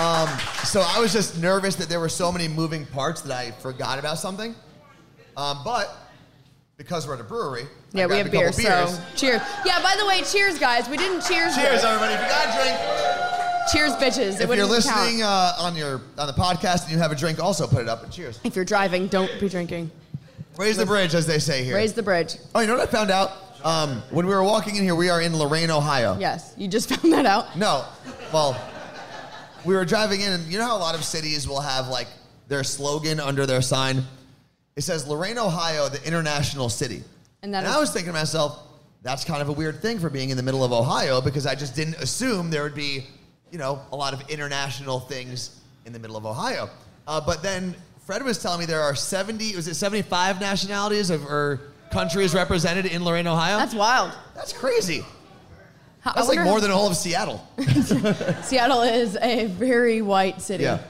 Um, 0.00 0.28
so 0.64 0.80
I 0.80 0.98
was 0.98 1.12
just 1.12 1.38
nervous 1.42 1.74
that 1.76 1.90
there 1.90 2.00
were 2.00 2.08
so 2.08 2.32
many 2.32 2.48
moving 2.48 2.86
parts 2.86 3.20
that 3.20 3.36
I 3.36 3.50
forgot 3.50 3.98
about 3.98 4.16
something. 4.18 4.54
Um, 5.36 5.58
but 5.62 5.94
because 6.78 7.06
we're 7.06 7.14
at 7.14 7.20
a 7.20 7.24
brewery, 7.24 7.64
Yeah, 7.92 8.06
we 8.06 8.16
have 8.16 8.30
beer. 8.30 8.50
So 8.50 8.98
cheers. 9.14 9.42
Yeah. 9.66 9.82
By 9.82 9.96
the 9.98 10.06
way, 10.06 10.22
cheers, 10.22 10.58
guys. 10.58 10.88
We 10.88 10.96
didn't 10.96 11.20
cheers. 11.20 11.54
Cheers, 11.54 11.84
everybody! 11.84 12.14
If 12.14 12.20
you 12.22 12.28
got 12.28 12.48
a 12.48 12.62
drink. 12.62 12.78
Cheers, 13.70 13.92
bitches. 13.96 14.40
It 14.40 14.48
If 14.48 14.56
you're 14.56 14.64
listening 14.64 15.22
uh, 15.22 15.52
on 15.58 15.76
your 15.76 16.00
on 16.16 16.26
the 16.26 16.32
podcast 16.32 16.84
and 16.84 16.92
you 16.92 16.98
have 16.98 17.12
a 17.12 17.14
drink, 17.14 17.38
also 17.38 17.66
put 17.66 17.82
it 17.82 17.88
up 17.88 18.02
and 18.02 18.10
cheers. 18.10 18.40
If 18.42 18.56
you're 18.56 18.64
driving, 18.64 19.06
don't 19.08 19.30
be 19.38 19.50
drinking. 19.50 19.90
Raise 20.56 20.78
the 20.78 20.86
bridge, 20.86 21.14
as 21.14 21.26
they 21.26 21.38
say 21.38 21.62
here. 21.62 21.74
Raise 21.76 21.92
the 21.92 22.02
bridge. 22.02 22.36
oh, 22.54 22.60
you 22.60 22.66
know 22.66 22.76
what 22.78 22.88
I 22.88 22.90
found 22.90 23.10
out? 23.10 23.32
Um, 23.62 24.02
when 24.10 24.26
we 24.26 24.34
were 24.34 24.42
walking 24.42 24.76
in 24.76 24.82
here, 24.82 24.94
we 24.94 25.10
are 25.10 25.20
in 25.20 25.36
Lorain, 25.36 25.70
Ohio. 25.70 26.16
Yes, 26.18 26.54
you 26.56 26.68
just 26.68 26.88
found 26.94 27.12
that 27.12 27.26
out. 27.26 27.58
No, 27.58 27.84
well, 28.32 28.58
we 29.64 29.74
were 29.74 29.84
driving 29.84 30.20
in, 30.20 30.32
and 30.32 30.44
you 30.52 30.58
know 30.58 30.66
how 30.66 30.76
a 30.76 30.78
lot 30.78 30.94
of 30.94 31.04
cities 31.04 31.46
will 31.48 31.60
have 31.60 31.88
like 31.88 32.08
their 32.48 32.64
slogan 32.64 33.20
under 33.20 33.46
their 33.46 33.62
sign. 33.62 34.04
It 34.76 34.82
says 34.82 35.06
Lorain, 35.06 35.38
Ohio, 35.38 35.88
the 35.88 36.04
international 36.06 36.68
city. 36.68 37.02
And 37.42 37.52
that 37.54 37.58
And 37.64 37.68
is- 37.68 37.76
I 37.76 37.78
was 37.80 37.90
thinking 37.90 38.12
to 38.12 38.18
myself, 38.18 38.58
that's 39.02 39.24
kind 39.24 39.40
of 39.40 39.48
a 39.48 39.52
weird 39.52 39.80
thing 39.80 39.98
for 39.98 40.10
being 40.10 40.30
in 40.30 40.36
the 40.36 40.42
middle 40.42 40.62
of 40.64 40.72
Ohio 40.72 41.20
because 41.20 41.46
I 41.46 41.54
just 41.54 41.74
didn't 41.74 41.94
assume 41.96 42.50
there 42.50 42.62
would 42.62 42.74
be, 42.74 43.06
you 43.50 43.58
know, 43.58 43.80
a 43.92 43.96
lot 43.96 44.12
of 44.12 44.28
international 44.28 45.00
things 45.00 45.60
in 45.86 45.92
the 45.92 45.98
middle 45.98 46.16
of 46.16 46.26
Ohio. 46.26 46.68
Uh, 47.08 47.20
but 47.20 47.42
then 47.42 47.74
Fred 48.06 48.22
was 48.22 48.38
telling 48.42 48.60
me 48.60 48.66
there 48.66 48.82
are 48.82 48.94
70, 48.94 49.56
was 49.56 49.68
it 49.68 49.74
75 49.74 50.40
nationalities 50.40 51.08
of, 51.10 51.24
or 51.24 51.60
countries 51.90 52.34
represented 52.34 52.84
in 52.86 53.02
Lorain, 53.04 53.26
Ohio? 53.26 53.56
That's 53.56 53.74
wild. 53.74 54.12
That's 54.34 54.52
crazy. 54.52 55.02
That's 56.04 56.28
like 56.28 56.40
more 56.40 56.60
than 56.60 56.70
all 56.70 56.88
of 56.88 56.96
Seattle. 56.96 57.46
Seattle 58.42 58.82
is 58.82 59.16
a 59.20 59.46
very 59.46 60.02
white 60.02 60.40
city. 60.40 60.64
Yeah. 60.64 60.80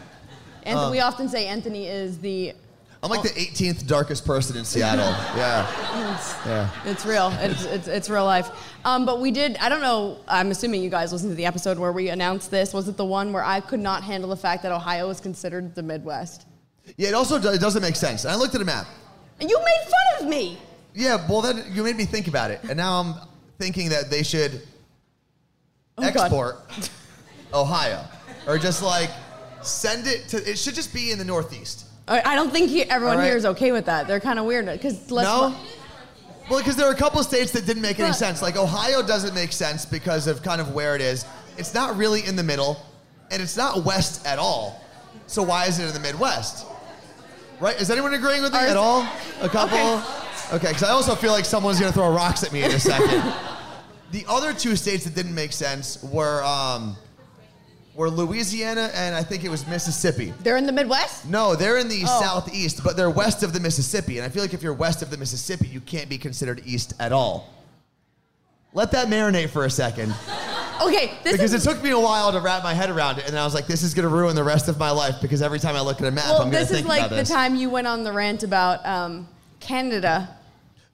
And 0.63 0.91
we 0.91 1.01
often 1.01 1.29
say 1.29 1.47
Anthony 1.47 1.87
is 1.87 2.19
the. 2.19 2.55
I'm 3.03 3.09
like 3.09 3.23
the 3.23 3.31
18th 3.31 3.87
darkest 3.87 4.27
person 4.27 4.59
in 4.59 4.65
Seattle. 4.67 5.07
yeah. 5.37 6.15
It's, 6.15 6.35
Yeah. 6.47 6.71
it's 6.85 7.07
real. 7.07 7.33
It's, 7.41 7.65
it's, 7.65 7.89
it's 7.89 8.11
real 8.11 8.27
life. 8.27 8.51
Um, 8.85 9.07
but 9.07 9.21
we 9.23 9.31
did, 9.31 9.57
I 9.57 9.71
don't 9.71 9.81
know, 9.81 10.19
I'm 10.29 10.51
assuming 10.51 10.83
you 10.83 10.91
guys 10.91 11.11
listened 11.11 11.31
to 11.31 11.35
the 11.35 11.47
episode 11.47 11.79
where 11.79 11.93
we 11.93 12.11
announced 12.11 12.51
this. 12.51 12.75
Was 12.75 12.89
it 12.89 12.99
the 12.99 13.05
one 13.07 13.33
where 13.33 13.43
I 13.43 13.61
could 13.61 13.81
not 13.81 14.03
handle 14.05 14.29
the 14.29 14.37
fact 14.37 14.63
that 14.65 14.73
Ohio 14.73 15.09
was 15.09 15.19
considered 15.19 15.75
the 15.75 15.83
Midwest? 15.83 16.47
Yeah, 16.99 17.09
it 17.09 17.15
also 17.15 17.37
it 17.37 17.61
doesn't 17.61 17.81
make 17.81 17.97
sense. 17.97 18.25
And 18.25 18.33
I 18.35 18.37
looked 18.37 18.55
at 18.55 18.61
a 18.61 18.67
map. 18.67 18.87
And 19.41 19.49
you 19.49 19.59
made 19.59 19.85
fun 20.19 20.23
of 20.25 20.29
me. 20.29 20.59
Yeah, 20.95 21.27
well, 21.27 21.41
then 21.41 21.65
you 21.73 21.83
made 21.83 21.97
me 21.97 22.05
think 22.05 22.29
about 22.29 22.51
it. 22.51 22.61
And 22.65 22.77
now 22.77 23.01
I'm 23.01 23.15
thinking 23.59 23.89
that 23.91 24.11
they 24.11 24.23
should 24.23 24.61
Oh, 26.03 26.07
export 26.07 26.57
Ohio. 27.53 28.05
Or 28.47 28.59
just 28.59 28.83
like 28.83 29.11
send 29.63 30.07
it 30.07 30.29
to, 30.29 30.51
it 30.51 30.59
should 30.59 30.75
just 30.75 30.93
be 30.95 31.11
in 31.11 31.19
the 31.19 31.25
Northeast. 31.25 31.87
I 32.09 32.23
I 32.25 32.35
don't 32.35 32.51
think 32.51 32.71
he, 32.71 32.83
everyone 32.85 33.17
All 33.17 33.21
right. 33.23 33.29
here 33.29 33.37
is 33.37 33.47
okay 33.47 33.73
with 33.73 33.87
that. 33.87 34.07
They're 34.09 34.21
kind 34.21 34.39
of 34.39 34.45
weird. 34.47 34.67
Because 34.67 35.11
let's. 35.11 35.29
No? 35.29 35.55
Well, 36.49 36.59
because 36.59 36.75
there 36.77 36.87
are 36.89 36.93
a 36.93 36.97
couple 36.97 37.23
states 37.23 37.53
that 37.53 37.65
didn't 37.67 37.83
make 37.83 37.99
any 38.01 38.09
But- 38.09 38.15
sense. 38.17 38.43
Like 38.43 38.57
Ohio 38.57 39.03
doesn't 39.03 39.35
make 39.35 39.53
sense 39.53 39.85
because 39.87 40.27
of 40.27 40.43
kind 40.43 40.61
of 40.61 40.73
where 40.75 40.95
it 40.97 41.01
is. 41.01 41.25
It's 41.59 41.75
not 41.75 41.97
really 41.97 42.25
in 42.27 42.35
the 42.37 42.43
middle, 42.43 42.85
and 43.31 43.41
it's 43.43 43.57
not 43.57 43.85
west 43.85 44.27
at 44.27 44.39
all. 44.39 44.83
So 45.27 45.43
why 45.43 45.67
is 45.67 45.79
it 45.79 45.87
in 45.87 45.93
the 45.93 46.01
Midwest? 46.01 46.67
Right? 47.61 47.79
Is 47.81 47.91
anyone 47.91 48.15
agreeing 48.15 48.43
with 48.43 48.53
me 48.53 48.59
Ours- 48.59 48.71
at 48.71 48.77
all? 48.77 49.07
A 49.43 49.49
couple? 49.49 49.79
Okay. 49.79 50.05
Okay, 50.53 50.69
because 50.69 50.83
I 50.83 50.89
also 50.91 51.15
feel 51.15 51.31
like 51.31 51.45
someone's 51.45 51.79
gonna 51.79 51.93
throw 51.93 52.11
rocks 52.13 52.43
at 52.43 52.53
me 52.53 52.65
in 52.65 52.73
a 52.73 52.81
second. 52.81 53.23
the 54.13 54.25
other 54.29 54.53
two 54.53 54.77
states 54.77 55.05
that 55.05 55.15
didn't 55.15 55.35
make 55.35 55.53
sense 55.53 56.03
were 56.03 56.43
um, 56.45 56.97
were 57.95 58.11
Louisiana 58.11 58.91
and 58.95 59.15
I 59.15 59.23
think 59.23 59.45
it 59.45 59.51
was 59.51 59.67
Mississippi. 59.67 60.33
They're 60.41 60.57
in 60.57 60.67
the 60.67 60.73
Midwest? 60.73 61.29
No, 61.29 61.55
they're 61.55 61.79
in 61.79 61.89
the 61.89 62.03
Oh. 62.07 62.21
southeast, 62.21 62.83
but 62.83 62.97
they're 62.97 63.11
west 63.11 63.43
of 63.43 63.53
the 63.53 63.61
Mississippi. 63.61 64.19
And 64.19 64.25
I 64.25 64.29
feel 64.29 64.43
like 64.43 64.55
if 64.55 64.63
you're 64.63 64.73
west 64.75 65.03
of 65.03 65.11
the 65.11 65.17
Mississippi, 65.17 65.69
you 65.69 65.81
can't 65.81 66.09
be 66.09 66.17
considered 66.19 66.63
east 66.65 66.95
at 66.99 67.13
all. 67.13 67.49
Let 68.73 68.93
that 68.93 69.09
marinate 69.09 69.51
for 69.51 69.65
a 69.65 69.71
second. 69.71 70.15
Okay, 70.81 71.13
this 71.25 71.33
because 71.33 71.53
is 71.53 71.67
it 71.67 71.69
took 71.71 71.83
me 71.83 71.91
a 71.91 71.99
while 71.99 72.33
to 72.33 72.41
wrap 72.41 72.63
my 72.63 72.73
head 72.73 72.89
around 72.89 73.19
it, 73.19 73.27
and 73.29 73.37
I 73.37 73.45
was 73.45 73.53
like, 73.53 73.67
"This 73.67 73.83
is 73.83 73.93
going 73.93 74.09
to 74.09 74.15
ruin 74.15 74.35
the 74.35 74.45
rest 74.45 74.69
of 74.69 74.79
my 74.79 74.91
life." 74.91 75.17
Because 75.21 75.43
every 75.43 75.59
time 75.59 75.75
I 75.77 75.81
look 75.83 76.01
at 76.01 76.07
a 76.07 76.11
map, 76.11 76.25
well, 76.27 76.37
I'm 76.43 76.51
going 76.51 76.53
to 76.53 76.59
this 76.61 76.71
is 76.71 76.77
think 76.79 76.89
like 76.89 77.01
about 77.01 77.11
the 77.11 77.17
this. 77.17 77.29
Is 77.29 77.35
like 77.35 77.51
the 77.51 77.51
time 77.51 77.61
you 77.61 77.69
went 77.69 77.87
on 77.89 78.03
the 78.05 78.13
rant 78.13 78.45
about 78.45 78.87
um, 78.87 79.29
Canada 79.59 80.29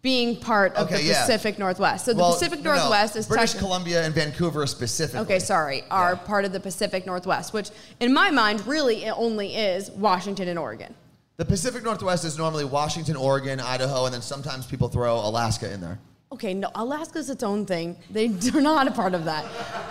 being 0.07 0.37
part 0.37 0.73
of 0.77 0.87
Okay, 0.87 0.99
the 0.99 1.03
yeah. 1.03 1.21
Pacific 1.23 1.59
Northwest. 1.59 2.05
So 2.05 2.13
the 2.13 2.21
Well, 2.21 2.33
Pacific 2.33 2.63
no, 2.63 2.71
no. 2.71 2.77
Northwest 2.79 3.17
is 3.17 3.27
British 3.27 3.55
Columbia 3.55 4.05
and 4.05 4.15
Vancouver 4.15 4.65
specifically. 4.69 5.19
Okay, 5.23 5.41
sorry, 5.41 5.83
are 5.91 6.15
part 6.15 6.45
of 6.45 6.53
the 6.53 6.61
Pacific 6.61 7.07
Northwest, 7.07 7.53
which 7.53 7.71
in 7.99 8.15
my 8.15 8.31
mind 8.31 8.65
really 8.69 9.03
it 9.05 9.15
only 9.17 9.57
is 9.57 9.91
Washington 9.91 10.47
and 10.47 10.61
Oregon. 10.61 10.95
The 11.39 11.45
Pacific 11.45 11.83
Northwest 11.83 12.25
is 12.25 12.39
normally 12.39 12.65
Washington, 12.65 13.17
Oregon, 13.17 13.59
Idaho, 13.59 14.05
and 14.05 14.15
then 14.15 14.23
sometimes 14.23 14.65
people 14.65 14.89
throw 14.89 15.17
Alaska 15.17 15.73
in 15.73 15.81
there. 15.81 15.99
Okay, 16.31 16.55
no, 16.55 16.71
Alaska's 16.77 17.29
its 17.29 17.43
own 17.43 17.67
thing. 17.67 17.97
They 18.09 18.27
are 18.55 18.61
not 18.61 18.87
a 18.87 18.93
part 18.93 19.13
of 19.13 19.25
that. 19.25 19.45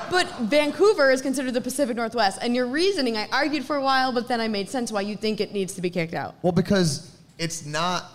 But 0.09 0.33
Vancouver 0.43 1.11
is 1.11 1.21
considered 1.21 1.53
the 1.53 1.59
Pacific 1.59 1.97
Northwest. 1.97 2.39
And 2.41 2.55
your 2.55 2.67
reasoning, 2.67 3.17
I 3.17 3.27
argued 3.33 3.65
for 3.65 3.75
a 3.75 3.81
while, 3.81 4.13
but 4.13 4.29
then 4.29 4.39
I 4.39 4.47
made 4.47 4.69
sense 4.69 4.93
why 4.93 5.01
you 5.01 5.17
think 5.17 5.41
it 5.41 5.51
needs 5.51 5.73
to 5.73 5.81
be 5.81 5.89
kicked 5.89 6.13
out. 6.13 6.35
Well, 6.41 6.53
because 6.53 7.11
it's 7.37 7.65
not 7.65 8.11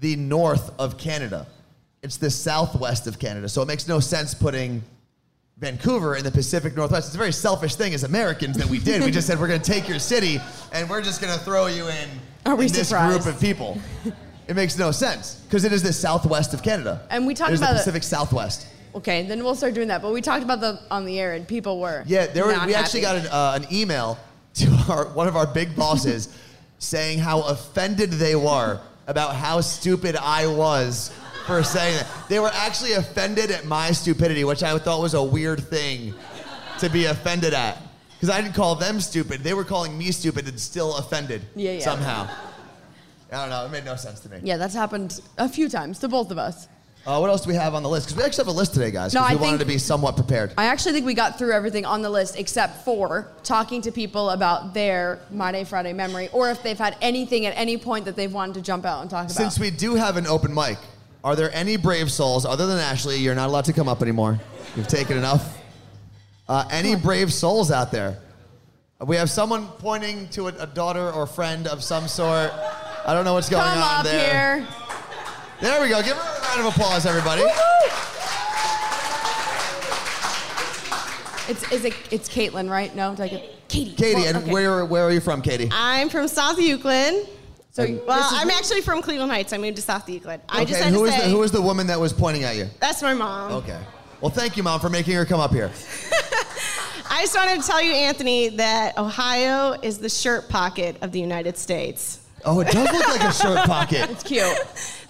the 0.00 0.16
north 0.16 0.72
of 0.78 0.98
Canada, 0.98 1.46
it's 2.02 2.16
the 2.16 2.30
southwest 2.30 3.06
of 3.06 3.18
Canada. 3.18 3.48
So 3.48 3.62
it 3.62 3.68
makes 3.68 3.88
no 3.88 4.00
sense 4.00 4.34
putting 4.34 4.82
Vancouver 5.58 6.16
in 6.16 6.24
the 6.24 6.30
Pacific 6.30 6.76
Northwest. 6.76 7.06
It's 7.08 7.14
a 7.14 7.18
very 7.18 7.32
selfish 7.32 7.76
thing 7.76 7.94
as 7.94 8.04
Americans 8.04 8.56
that 8.58 8.66
we 8.66 8.78
did. 8.78 9.02
we 9.02 9.10
just 9.10 9.26
said 9.26 9.38
we're 9.38 9.48
going 9.48 9.60
to 9.60 9.72
take 9.72 9.88
your 9.88 9.98
city 9.98 10.38
and 10.72 10.90
we're 10.90 11.02
just 11.02 11.20
going 11.20 11.32
to 11.32 11.44
throw 11.44 11.66
you 11.66 11.88
in, 11.88 12.08
in 12.46 12.56
this 12.58 12.88
surprised? 12.88 13.22
group 13.22 13.34
of 13.34 13.40
people. 13.40 13.78
It 14.46 14.56
makes 14.56 14.76
no 14.78 14.90
sense 14.90 15.36
because 15.46 15.64
it 15.64 15.72
is 15.72 15.82
the 15.82 15.92
southwest 15.92 16.52
of 16.52 16.62
Canada. 16.62 17.06
And 17.08 17.26
we 17.26 17.32
talked 17.32 17.54
about 17.54 17.72
the 17.72 17.78
Pacific 17.78 18.02
Southwest. 18.02 18.66
Okay, 18.94 19.26
then 19.26 19.42
we'll 19.42 19.54
start 19.54 19.74
doing 19.74 19.88
that. 19.88 20.02
But 20.02 20.12
we 20.12 20.20
talked 20.20 20.44
about 20.44 20.60
the 20.60 20.80
on 20.90 21.04
the 21.04 21.18
air, 21.18 21.32
and 21.32 21.48
people 21.48 21.80
were 21.80 22.04
Yeah, 22.06 22.26
there 22.26 22.44
were, 22.44 22.66
we 22.66 22.74
actually 22.74 23.00
got 23.00 23.16
an, 23.16 23.26
uh, 23.28 23.58
an 23.62 23.74
email 23.74 24.18
to 24.54 24.84
our, 24.90 25.06
one 25.08 25.28
of 25.28 25.36
our 25.36 25.46
big 25.46 25.74
bosses 25.74 26.28
saying 26.78 27.18
how 27.18 27.40
offended 27.42 28.10
they 28.10 28.36
were 28.36 28.80
about 29.06 29.34
how 29.36 29.60
stupid 29.60 30.16
I 30.16 30.46
was 30.46 31.12
for 31.46 31.62
saying 31.62 31.96
that. 31.96 32.06
They 32.28 32.38
were 32.40 32.50
actually 32.52 32.92
offended 32.92 33.50
at 33.50 33.64
my 33.64 33.92
stupidity, 33.92 34.44
which 34.44 34.62
I 34.62 34.76
thought 34.78 35.00
was 35.00 35.14
a 35.14 35.22
weird 35.22 35.60
thing 35.64 36.14
to 36.78 36.88
be 36.88 37.04
offended 37.06 37.54
at. 37.54 37.80
Because 38.14 38.30
I 38.30 38.40
didn't 38.40 38.54
call 38.54 38.74
them 38.74 39.00
stupid. 39.00 39.42
They 39.42 39.52
were 39.54 39.64
calling 39.64 39.96
me 39.98 40.10
stupid 40.12 40.48
and 40.48 40.58
still 40.58 40.96
offended 40.96 41.42
Yeah, 41.54 41.72
yeah. 41.72 41.80
somehow. 41.80 42.28
I 43.30 43.36
don't 43.36 43.50
know. 43.50 43.66
It 43.66 43.72
made 43.72 43.84
no 43.84 43.96
sense 43.96 44.20
to 44.20 44.30
me. 44.30 44.38
Yeah, 44.42 44.56
that's 44.56 44.74
happened 44.74 45.20
a 45.36 45.48
few 45.48 45.68
times 45.68 45.98
to 45.98 46.08
both 46.08 46.30
of 46.30 46.38
us. 46.38 46.68
Uh, 47.06 47.18
what 47.18 47.28
else 47.28 47.42
do 47.42 47.48
we 47.50 47.54
have 47.54 47.74
on 47.74 47.82
the 47.82 47.88
list? 47.88 48.06
Because 48.06 48.16
we 48.16 48.24
actually 48.24 48.44
have 48.46 48.54
a 48.54 48.56
list 48.56 48.72
today, 48.72 48.90
guys. 48.90 49.12
No, 49.12 49.20
I 49.20 49.30
we 49.34 49.36
wanted 49.36 49.48
think- 49.58 49.60
to 49.60 49.66
be 49.66 49.78
somewhat 49.78 50.16
prepared. 50.16 50.54
I 50.56 50.66
actually 50.66 50.92
think 50.92 51.04
we 51.04 51.12
got 51.12 51.36
through 51.38 51.52
everything 51.52 51.84
on 51.84 52.00
the 52.00 52.08
list 52.08 52.38
except 52.38 52.82
for 52.84 53.28
talking 53.42 53.82
to 53.82 53.92
people 53.92 54.30
about 54.30 54.72
their 54.72 55.18
My 55.30 55.52
Day 55.52 55.64
Friday 55.64 55.92
memory, 55.92 56.30
or 56.32 56.50
if 56.50 56.62
they've 56.62 56.78
had 56.78 56.96
anything 57.02 57.44
at 57.44 57.52
any 57.58 57.76
point 57.76 58.06
that 58.06 58.16
they've 58.16 58.32
wanted 58.32 58.54
to 58.54 58.62
jump 58.62 58.86
out 58.86 59.02
and 59.02 59.10
talk 59.10 59.26
about. 59.26 59.32
Since 59.36 59.58
we 59.58 59.70
do 59.70 59.96
have 59.96 60.16
an 60.16 60.26
open 60.26 60.54
mic, 60.54 60.78
are 61.22 61.36
there 61.36 61.50
any 61.54 61.76
brave 61.76 62.10
souls 62.10 62.46
other 62.46 62.66
than 62.66 62.78
Ashley? 62.78 63.16
You're 63.16 63.34
not 63.34 63.48
allowed 63.48 63.66
to 63.66 63.74
come 63.74 63.88
up 63.88 64.00
anymore. 64.00 64.40
You've 64.74 64.88
taken 64.88 65.18
enough. 65.18 65.58
Uh, 66.48 66.64
any 66.70 66.96
brave 66.96 67.32
souls 67.32 67.70
out 67.70 67.92
there? 67.92 68.18
We 69.04 69.16
have 69.16 69.28
someone 69.28 69.66
pointing 69.78 70.28
to 70.30 70.48
a, 70.48 70.54
a 70.60 70.66
daughter 70.66 71.10
or 71.12 71.26
friend 71.26 71.66
of 71.66 71.82
some 71.84 72.08
sort. 72.08 72.50
I 73.06 73.12
don't 73.12 73.26
know 73.26 73.34
what's 73.34 73.50
going 73.50 73.62
Come 73.62 73.78
on 73.78 73.98
up 74.00 74.04
there. 74.04 74.56
here. 74.60 74.68
There 75.60 75.82
we 75.82 75.88
go. 75.90 76.02
Give 76.02 76.16
her 76.16 76.33
a 76.33 76.33
round 76.54 76.68
of 76.68 76.74
applause, 76.74 77.06
everybody. 77.06 77.42
It's 81.46 81.70
is 81.72 81.84
it 81.84 81.94
it's 82.10 82.28
Caitlin, 82.28 82.70
right? 82.70 82.94
No, 82.96 83.10
did 83.14 83.20
I 83.22 83.28
get 83.28 83.68
Katie. 83.68 83.92
Katie, 83.92 84.14
Well, 84.14 84.26
and 84.28 84.36
okay. 84.38 84.50
where 84.52 84.84
where 84.84 85.04
are 85.04 85.10
you 85.10 85.20
from, 85.20 85.42
Katie? 85.42 85.68
I'm 85.72 86.08
from 86.08 86.26
South 86.28 86.58
Euclid. 86.58 87.28
So 87.72 87.84
well, 88.06 88.28
I'm 88.32 88.50
actually 88.50 88.80
from 88.82 89.02
Cleveland 89.02 89.30
Heights. 89.32 89.52
I 89.52 89.58
moved 89.58 89.76
to 89.76 89.82
South 89.82 90.08
Euclid. 90.08 90.40
I 90.48 90.64
just 90.64 90.80
and 90.80 90.84
had 90.86 90.94
who 90.94 91.00
to 91.06 91.12
is 91.12 91.14
say 91.20 91.28
the 91.28 91.36
who 91.36 91.42
is 91.42 91.50
the 91.50 91.60
woman 91.60 91.86
that 91.88 91.98
was 92.00 92.12
pointing 92.12 92.44
at 92.44 92.56
you? 92.56 92.68
that's 92.80 93.02
my 93.02 93.14
mom. 93.14 93.52
Okay. 93.52 93.80
Well, 94.20 94.30
thank 94.30 94.56
you, 94.56 94.62
mom, 94.62 94.80
for 94.80 94.88
making 94.88 95.14
her 95.16 95.26
come 95.26 95.40
up 95.40 95.50
here. 95.50 95.70
I 97.10 97.20
just 97.22 97.36
wanted 97.36 97.60
to 97.60 97.66
tell 97.66 97.82
you, 97.82 97.92
Anthony, 97.92 98.48
that 98.50 98.96
Ohio 98.96 99.72
is 99.82 99.98
the 99.98 100.08
shirt 100.08 100.48
pocket 100.48 100.96
of 101.02 101.12
the 101.12 101.20
United 101.20 101.58
States. 101.58 102.20
Oh, 102.46 102.60
it 102.60 102.68
does 102.68 102.92
look 102.92 103.08
like 103.08 103.22
a 103.22 103.32
shirt 103.32 103.64
pocket. 103.66 104.10
It's 104.10 104.22
cute. 104.22 104.44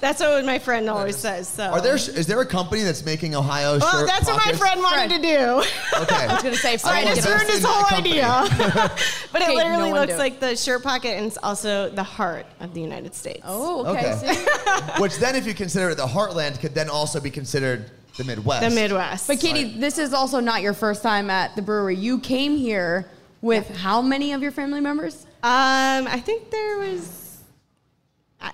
That's 0.00 0.20
what 0.20 0.44
my 0.44 0.58
friend 0.58 0.88
always 0.88 1.16
says. 1.16 1.48
So. 1.48 1.64
Are 1.64 1.80
there 1.80 1.96
is 1.96 2.26
there 2.26 2.40
a 2.40 2.46
company 2.46 2.82
that's 2.82 3.04
making 3.04 3.34
Ohio 3.34 3.78
Well, 3.78 3.90
shirt 4.00 4.06
that's 4.06 4.26
what 4.26 4.36
my 4.36 4.42
pockets? 4.52 4.58
friend 4.58 4.82
wanted 4.82 5.10
to 5.10 5.18
do. 5.22 6.00
Okay. 6.02 6.14
I 6.26 6.34
was 6.34 6.42
gonna 6.42 6.56
say, 6.56 6.76
So 6.76 6.88
I 6.88 7.02
Fred 7.02 7.16
just 7.16 7.18
is- 7.20 7.26
ruined 7.26 7.46
his 7.48 7.56
in 7.56 7.62
that 7.62 7.68
whole 7.68 7.84
company. 7.84 8.20
idea. 8.22 8.90
but 9.32 9.42
it 9.42 9.44
Okay, 9.48 9.56
literally 9.56 9.82
no 9.84 9.90
one 9.90 10.00
looks 10.02 10.12
do. 10.12 10.18
like 10.18 10.40
the 10.40 10.54
shirt 10.56 10.82
pocket 10.82 11.10
and 11.16 11.26
it's 11.26 11.38
also 11.42 11.88
the 11.90 12.02
heart 12.02 12.46
of 12.60 12.74
the 12.74 12.80
United 12.80 13.14
States. 13.14 13.40
Oh, 13.44 13.84
okay. 13.86 14.12
Okay. 14.14 14.34
see? 14.34 14.44
Which 15.02 15.16
then, 15.18 15.34
if 15.34 15.46
you 15.46 15.54
consider 15.54 15.90
it 15.90 15.96
the 15.96 16.06
heartland, 16.06 16.60
could 16.60 16.74
then 16.74 16.88
also 16.88 17.18
be 17.20 17.30
considered 17.30 17.90
the 18.16 18.24
Midwest. 18.24 18.68
The 18.68 18.74
Midwest. 18.74 19.26
But 19.26 19.40
Katie, 19.40 19.78
this 19.78 19.98
is 19.98 20.12
also 20.12 20.38
not 20.38 20.62
your 20.62 20.74
first 20.74 21.02
time 21.02 21.30
at 21.30 21.56
the 21.56 21.62
brewery. 21.62 21.96
You 21.96 22.20
came 22.20 22.56
here 22.56 23.06
with 23.40 23.68
how 23.76 24.00
many 24.02 24.32
of 24.32 24.42
your 24.42 24.52
family 24.52 24.80
members? 24.80 25.26
Um, 25.42 26.06
I 26.08 26.20
think 26.24 26.50
there 26.50 26.78
was 26.78 27.23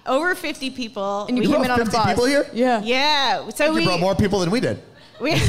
over 0.07 0.35
50 0.35 0.71
people. 0.71 1.27
And 1.29 1.37
you 1.37 1.43
We- 1.49 1.55
came 1.55 1.65
in 1.65 1.71
on 1.71 1.81
a 1.81 1.85
50 1.85 1.97
bus. 1.97 2.07
people 2.09 2.25
here? 2.27 2.47
Yeah. 2.53 2.81
Yeah. 2.83 3.49
So 3.51 3.67
You 3.67 3.75
we 3.75 3.85
brought 3.85 4.01
more 4.01 4.15
people 4.15 4.41
than 4.41 4.51
we 4.51 4.61
did. 4.61 4.83
we 5.21 5.33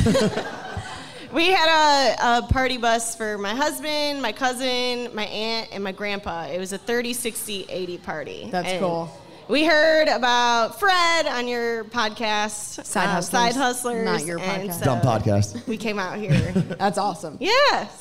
we 1.33 1.47
had 1.51 1.69
a, 1.69 2.37
a 2.39 2.41
party 2.47 2.77
bus 2.77 3.15
for 3.15 3.37
my 3.37 3.55
husband, 3.55 4.21
my 4.21 4.31
cousin, 4.31 5.13
my 5.15 5.23
aunt, 5.25 5.69
and 5.71 5.83
my 5.83 5.91
grandpa. 5.91 6.45
It 6.45 6.59
was 6.59 6.73
a 6.73 6.77
30, 6.77 7.13
60, 7.13 7.65
80 7.69 7.97
party. 7.99 8.47
That's 8.51 8.67
And 8.69 8.79
cool. 8.81 9.09
We 9.47 9.65
heard 9.65 10.07
about 10.07 10.79
Fred 10.79 11.25
on 11.27 11.45
your 11.47 11.83
podcast, 11.85 12.85
Side 12.85 13.05
uh, 13.07 13.11
Hustlers, 13.11 13.53
Side 13.53 13.55
Hustlers, 13.55 14.05
not 14.05 14.25
your 14.25 14.39
podcast. 14.39 14.79
so 14.79 14.85
Dumb 14.85 15.01
podcast. 15.01 15.67
We 15.67 15.75
came 15.75 15.99
out 15.99 16.17
here. 16.17 16.51
That's 16.79 16.97
awesome. 16.97 17.37
yeah, 17.41 17.51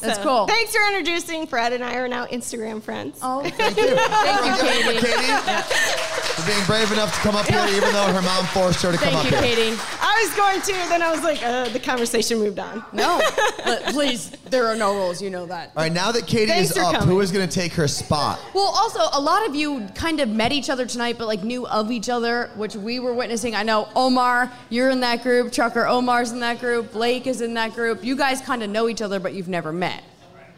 That's 0.00 0.18
so 0.18 0.22
cool. 0.22 0.46
Thanks 0.46 0.72
for 0.74 0.80
introducing 0.88 1.46
Fred 1.48 1.72
and 1.72 1.82
I 1.82 1.96
are 1.96 2.06
now 2.08 2.26
Instagram 2.26 2.80
friends. 2.80 3.18
Oh, 3.22 3.42
Thank 3.42 3.58
you. 3.58 3.58
Thank 3.66 3.76
you, 3.78 3.82
Give 3.86 3.96
it 3.96 3.98
up 3.98 4.84
for 4.84 4.92
Katie. 4.92 5.06
Katie 5.06 6.30
for 6.40 6.46
being 6.46 6.64
brave 6.66 6.90
enough 6.92 7.12
to 7.14 7.20
come 7.20 7.34
up 7.36 7.46
here, 7.46 7.64
even 7.76 7.92
though 7.92 8.12
her 8.12 8.22
mom 8.22 8.44
forced 8.46 8.82
her 8.82 8.92
to 8.92 8.98
come 8.98 9.12
Thank 9.12 9.32
up 9.32 9.40
you, 9.42 9.46
here. 9.46 9.56
Katie. 9.70 9.76
I 10.10 10.24
was 10.26 10.34
going 10.36 10.60
to, 10.62 10.88
then 10.88 11.02
I 11.02 11.10
was 11.12 11.22
like, 11.22 11.40
uh, 11.42 11.68
the 11.68 11.78
conversation 11.78 12.38
moved 12.38 12.58
on. 12.58 12.84
No, 12.92 13.20
but 13.64 13.84
please, 13.84 14.30
there 14.50 14.66
are 14.66 14.74
no 14.74 14.94
rules. 14.94 15.22
You 15.22 15.30
know 15.30 15.46
that. 15.46 15.68
All 15.76 15.84
right, 15.84 15.92
now 15.92 16.10
that 16.10 16.26
Katie 16.26 16.50
Thanks 16.50 16.70
is 16.70 16.76
for 16.76 16.82
up, 16.82 16.94
coming. 16.94 17.08
who 17.08 17.20
is 17.20 17.30
going 17.30 17.48
to 17.48 17.54
take 17.54 17.72
her 17.74 17.86
spot? 17.86 18.40
Well, 18.52 18.64
also, 18.76 19.00
a 19.12 19.20
lot 19.20 19.46
of 19.48 19.54
you 19.54 19.86
kind 19.94 20.18
of 20.20 20.28
met 20.28 20.50
each 20.50 20.68
other 20.68 20.84
tonight, 20.84 21.16
but 21.16 21.28
like 21.28 21.44
knew 21.44 21.66
of 21.68 21.92
each 21.92 22.08
other, 22.08 22.50
which 22.56 22.74
we 22.74 22.98
were 22.98 23.14
witnessing. 23.14 23.54
I 23.54 23.62
know 23.62 23.88
Omar, 23.94 24.50
you're 24.68 24.90
in 24.90 25.00
that 25.00 25.22
group. 25.22 25.52
Trucker 25.52 25.86
Omar's 25.86 26.32
in 26.32 26.40
that 26.40 26.58
group. 26.58 26.92
Blake 26.92 27.28
is 27.28 27.40
in 27.40 27.54
that 27.54 27.74
group. 27.74 28.02
You 28.02 28.16
guys 28.16 28.40
kind 28.40 28.62
of 28.64 28.70
know 28.70 28.88
each 28.88 29.02
other, 29.02 29.20
but 29.20 29.32
you've 29.32 29.48
never 29.48 29.72
met. 29.72 30.02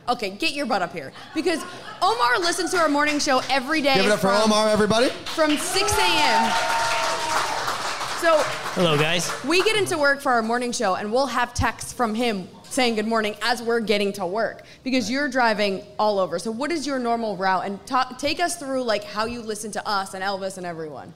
Okay, 0.09 0.31
get 0.31 0.53
your 0.53 0.67
butt 0.67 0.83
up 0.83 0.93
here 0.93 1.13
because 1.35 1.63
Omar 2.01 2.39
listens 2.41 2.71
to 2.73 2.79
our 2.79 2.89
morning 2.89 3.19
show 3.21 3.41
every 3.49 3.81
day. 3.83 3.95
Give 3.97 4.07
it 4.07 4.13
up 4.13 4.21
for 4.21 4.33
Omar, 4.33 4.69
everybody. 4.69 5.11
From 5.11 5.57
6 5.57 5.93
a.m. 5.99 7.62
So 8.23 8.39
Hello, 8.77 8.97
guys. 8.97 9.29
we 9.45 9.65
get 9.65 9.75
into 9.75 9.99
work 9.99 10.21
for 10.21 10.31
our 10.31 10.43
morning 10.43 10.71
show, 10.71 10.95
and 10.95 11.13
we'll 11.13 11.27
have 11.27 11.53
texts 11.55 11.93
from 11.93 12.15
him 12.15 12.47
saying 12.63 12.95
good 12.95 13.09
morning 13.09 13.35
as 13.43 13.61
we're 13.61 13.81
getting 13.81 14.13
to 14.13 14.25
work 14.25 14.63
because 14.85 15.11
you're 15.11 15.29
driving 15.29 15.83
all 15.99 16.21
over. 16.21 16.39
So, 16.39 16.53
what 16.53 16.71
is 16.71 16.87
your 16.87 17.01
normal 17.01 17.37
route? 17.37 17.67
And 17.67 17.85
ta- 17.85 18.15
take 18.21 18.39
us 18.39 18.55
through 18.55 18.85
like 18.85 19.03
how 19.03 19.25
you 19.25 19.43
listen 19.43 19.73
to 19.73 19.85
us 19.89 20.15
and 20.15 20.23
Elvis 20.23 20.57
and 20.57 20.65
everyone. 20.65 21.13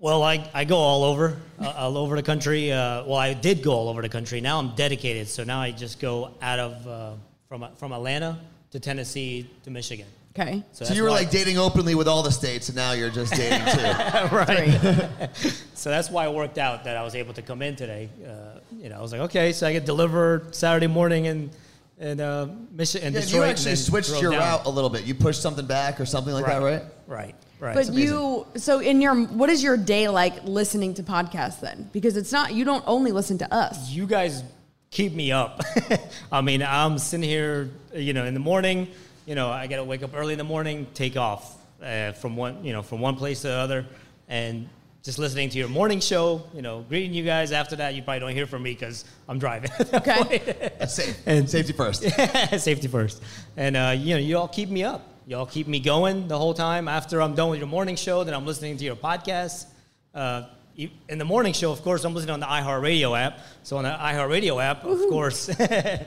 Well, 0.00 0.24
I, 0.24 0.50
I 0.52 0.64
go 0.64 0.76
all 0.76 1.04
over, 1.04 1.36
uh, 1.60 1.72
all 1.76 1.96
over 1.96 2.16
the 2.16 2.24
country. 2.24 2.72
Uh, 2.72 3.04
well, 3.04 3.14
I 3.14 3.32
did 3.32 3.62
go 3.62 3.70
all 3.70 3.88
over 3.88 4.02
the 4.02 4.08
country. 4.08 4.40
Now 4.40 4.58
I'm 4.58 4.74
dedicated, 4.74 5.28
so 5.28 5.44
now 5.44 5.60
I 5.60 5.70
just 5.70 6.00
go 6.00 6.32
out 6.42 6.58
of 6.58 6.88
uh, 6.88 7.12
from 7.48 7.64
from 7.76 7.92
Atlanta 7.92 8.40
to 8.72 8.80
Tennessee 8.80 9.48
to 9.62 9.70
Michigan. 9.70 10.08
Okay. 10.38 10.62
So, 10.72 10.84
that's 10.84 10.96
you 10.96 11.02
were 11.02 11.10
like 11.10 11.30
dating 11.30 11.58
openly 11.58 11.94
with 11.94 12.06
all 12.06 12.22
the 12.22 12.30
states, 12.30 12.68
and 12.68 12.76
now 12.76 12.92
you're 12.92 13.10
just 13.10 13.34
dating 13.34 13.64
too. 13.74 14.36
right. 14.36 15.30
so 15.74 15.90
that's 15.90 16.10
why 16.10 16.26
it 16.26 16.32
worked 16.32 16.58
out 16.58 16.84
that 16.84 16.96
I 16.96 17.02
was 17.02 17.14
able 17.14 17.34
to 17.34 17.42
come 17.42 17.62
in 17.62 17.74
today. 17.76 18.08
Uh, 18.24 18.60
you 18.76 18.88
know, 18.88 18.98
I 18.98 19.02
was 19.02 19.12
like, 19.12 19.22
okay, 19.22 19.52
so 19.52 19.66
I 19.66 19.72
get 19.72 19.84
delivered 19.84 20.54
Saturday 20.54 20.86
morning 20.86 21.24
in 21.24 21.50
in 21.98 22.20
uh, 22.20 22.54
Michigan, 22.70 23.08
in 23.08 23.12
Yeah, 23.14 23.18
and 23.20 23.26
Detroit. 23.26 23.44
you 23.46 23.50
actually 23.50 23.64
then 23.70 23.76
switched 23.76 24.22
your 24.22 24.30
down. 24.30 24.40
route 24.40 24.66
a 24.66 24.70
little 24.70 24.90
bit. 24.90 25.04
You 25.04 25.14
pushed 25.14 25.42
something 25.42 25.66
back 25.66 26.00
or 26.00 26.06
something 26.06 26.32
like 26.32 26.46
that, 26.46 26.62
right? 26.62 26.82
Right. 27.06 27.34
Right. 27.60 27.74
But 27.74 27.92
you, 27.92 28.46
so 28.54 28.78
in 28.78 29.00
your, 29.00 29.16
what 29.26 29.50
is 29.50 29.64
your 29.64 29.76
day 29.76 30.06
like 30.06 30.44
listening 30.44 30.94
to 30.94 31.02
podcasts 31.02 31.58
then? 31.58 31.90
Because 31.92 32.16
it's 32.16 32.30
not, 32.30 32.54
you 32.54 32.64
don't 32.64 32.84
only 32.86 33.10
listen 33.10 33.36
to 33.38 33.52
us. 33.52 33.90
you 33.90 34.06
guys 34.06 34.44
keep 34.92 35.12
me 35.12 35.32
up. 35.32 35.60
I 36.32 36.40
mean, 36.40 36.62
I'm 36.62 36.98
sitting 36.98 37.28
here, 37.28 37.70
you 37.92 38.12
know, 38.12 38.24
in 38.26 38.34
the 38.34 38.40
morning. 38.40 38.86
You 39.28 39.34
know, 39.34 39.50
I 39.50 39.66
gotta 39.66 39.84
wake 39.84 40.02
up 40.02 40.12
early 40.14 40.32
in 40.32 40.38
the 40.38 40.44
morning, 40.44 40.86
take 40.94 41.18
off 41.18 41.54
uh, 41.82 42.12
from 42.12 42.34
one, 42.34 42.64
you 42.64 42.72
know, 42.72 42.80
from 42.80 43.00
one 43.00 43.14
place 43.14 43.42
to 43.42 43.48
the 43.48 43.52
other, 43.52 43.86
and 44.26 44.66
just 45.02 45.18
listening 45.18 45.50
to 45.50 45.58
your 45.58 45.68
morning 45.68 46.00
show. 46.00 46.44
You 46.54 46.62
know, 46.62 46.80
greeting 46.88 47.12
you 47.12 47.24
guys. 47.24 47.52
After 47.52 47.76
that, 47.76 47.94
you 47.94 48.00
probably 48.02 48.20
don't 48.20 48.32
hear 48.32 48.46
from 48.46 48.62
me 48.62 48.72
because 48.72 49.04
I'm 49.28 49.38
driving. 49.38 49.70
Okay. 49.92 50.70
Safe. 50.88 51.18
And 51.26 51.50
Safety 51.50 51.74
first. 51.74 52.04
safety 52.58 52.88
first. 52.88 53.22
And 53.58 53.76
uh, 53.76 53.94
you 53.94 54.14
know, 54.14 54.20
you 54.20 54.38
all 54.38 54.48
keep 54.48 54.70
me 54.70 54.82
up. 54.82 55.06
You 55.26 55.36
all 55.36 55.44
keep 55.44 55.68
me 55.68 55.78
going 55.78 56.26
the 56.26 56.38
whole 56.38 56.54
time. 56.54 56.88
After 56.88 57.20
I'm 57.20 57.34
done 57.34 57.50
with 57.50 57.58
your 57.58 57.68
morning 57.68 57.96
show, 57.96 58.24
then 58.24 58.32
I'm 58.32 58.46
listening 58.46 58.78
to 58.78 58.84
your 58.84 58.96
podcast. 58.96 59.66
Uh, 60.14 60.44
in 60.74 61.18
the 61.18 61.26
morning 61.26 61.52
show, 61.52 61.70
of 61.70 61.82
course, 61.82 62.02
I'm 62.02 62.14
listening 62.14 62.32
on 62.32 62.40
the 62.40 62.46
iHeartRadio 62.46 63.20
app. 63.20 63.40
So 63.62 63.76
on 63.76 63.84
the 63.84 63.90
iHeartRadio 63.90 64.64
app, 64.64 64.84
of 64.84 65.00
course, 65.10 65.50
uh, 65.50 66.06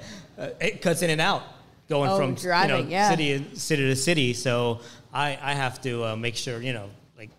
it 0.60 0.82
cuts 0.82 1.04
in 1.04 1.12
and 1.12 1.22
out, 1.22 1.44
going 1.92 2.10
Oh, 2.10 2.18
from 2.18 2.34
driving, 2.36 2.78
you 2.78 2.84
know, 2.86 2.90
yeah. 2.90 3.10
city 3.12 3.46
city 3.54 3.84
to 3.90 3.96
city. 3.96 4.34
So 4.34 4.80
I 5.14 5.38
I 5.42 5.54
have 5.54 5.80
to 5.82 6.06
uh, 6.06 6.16
make 6.16 6.36
sure 6.36 6.62
you 6.62 6.74
know, 6.74 6.88
like 7.18 7.30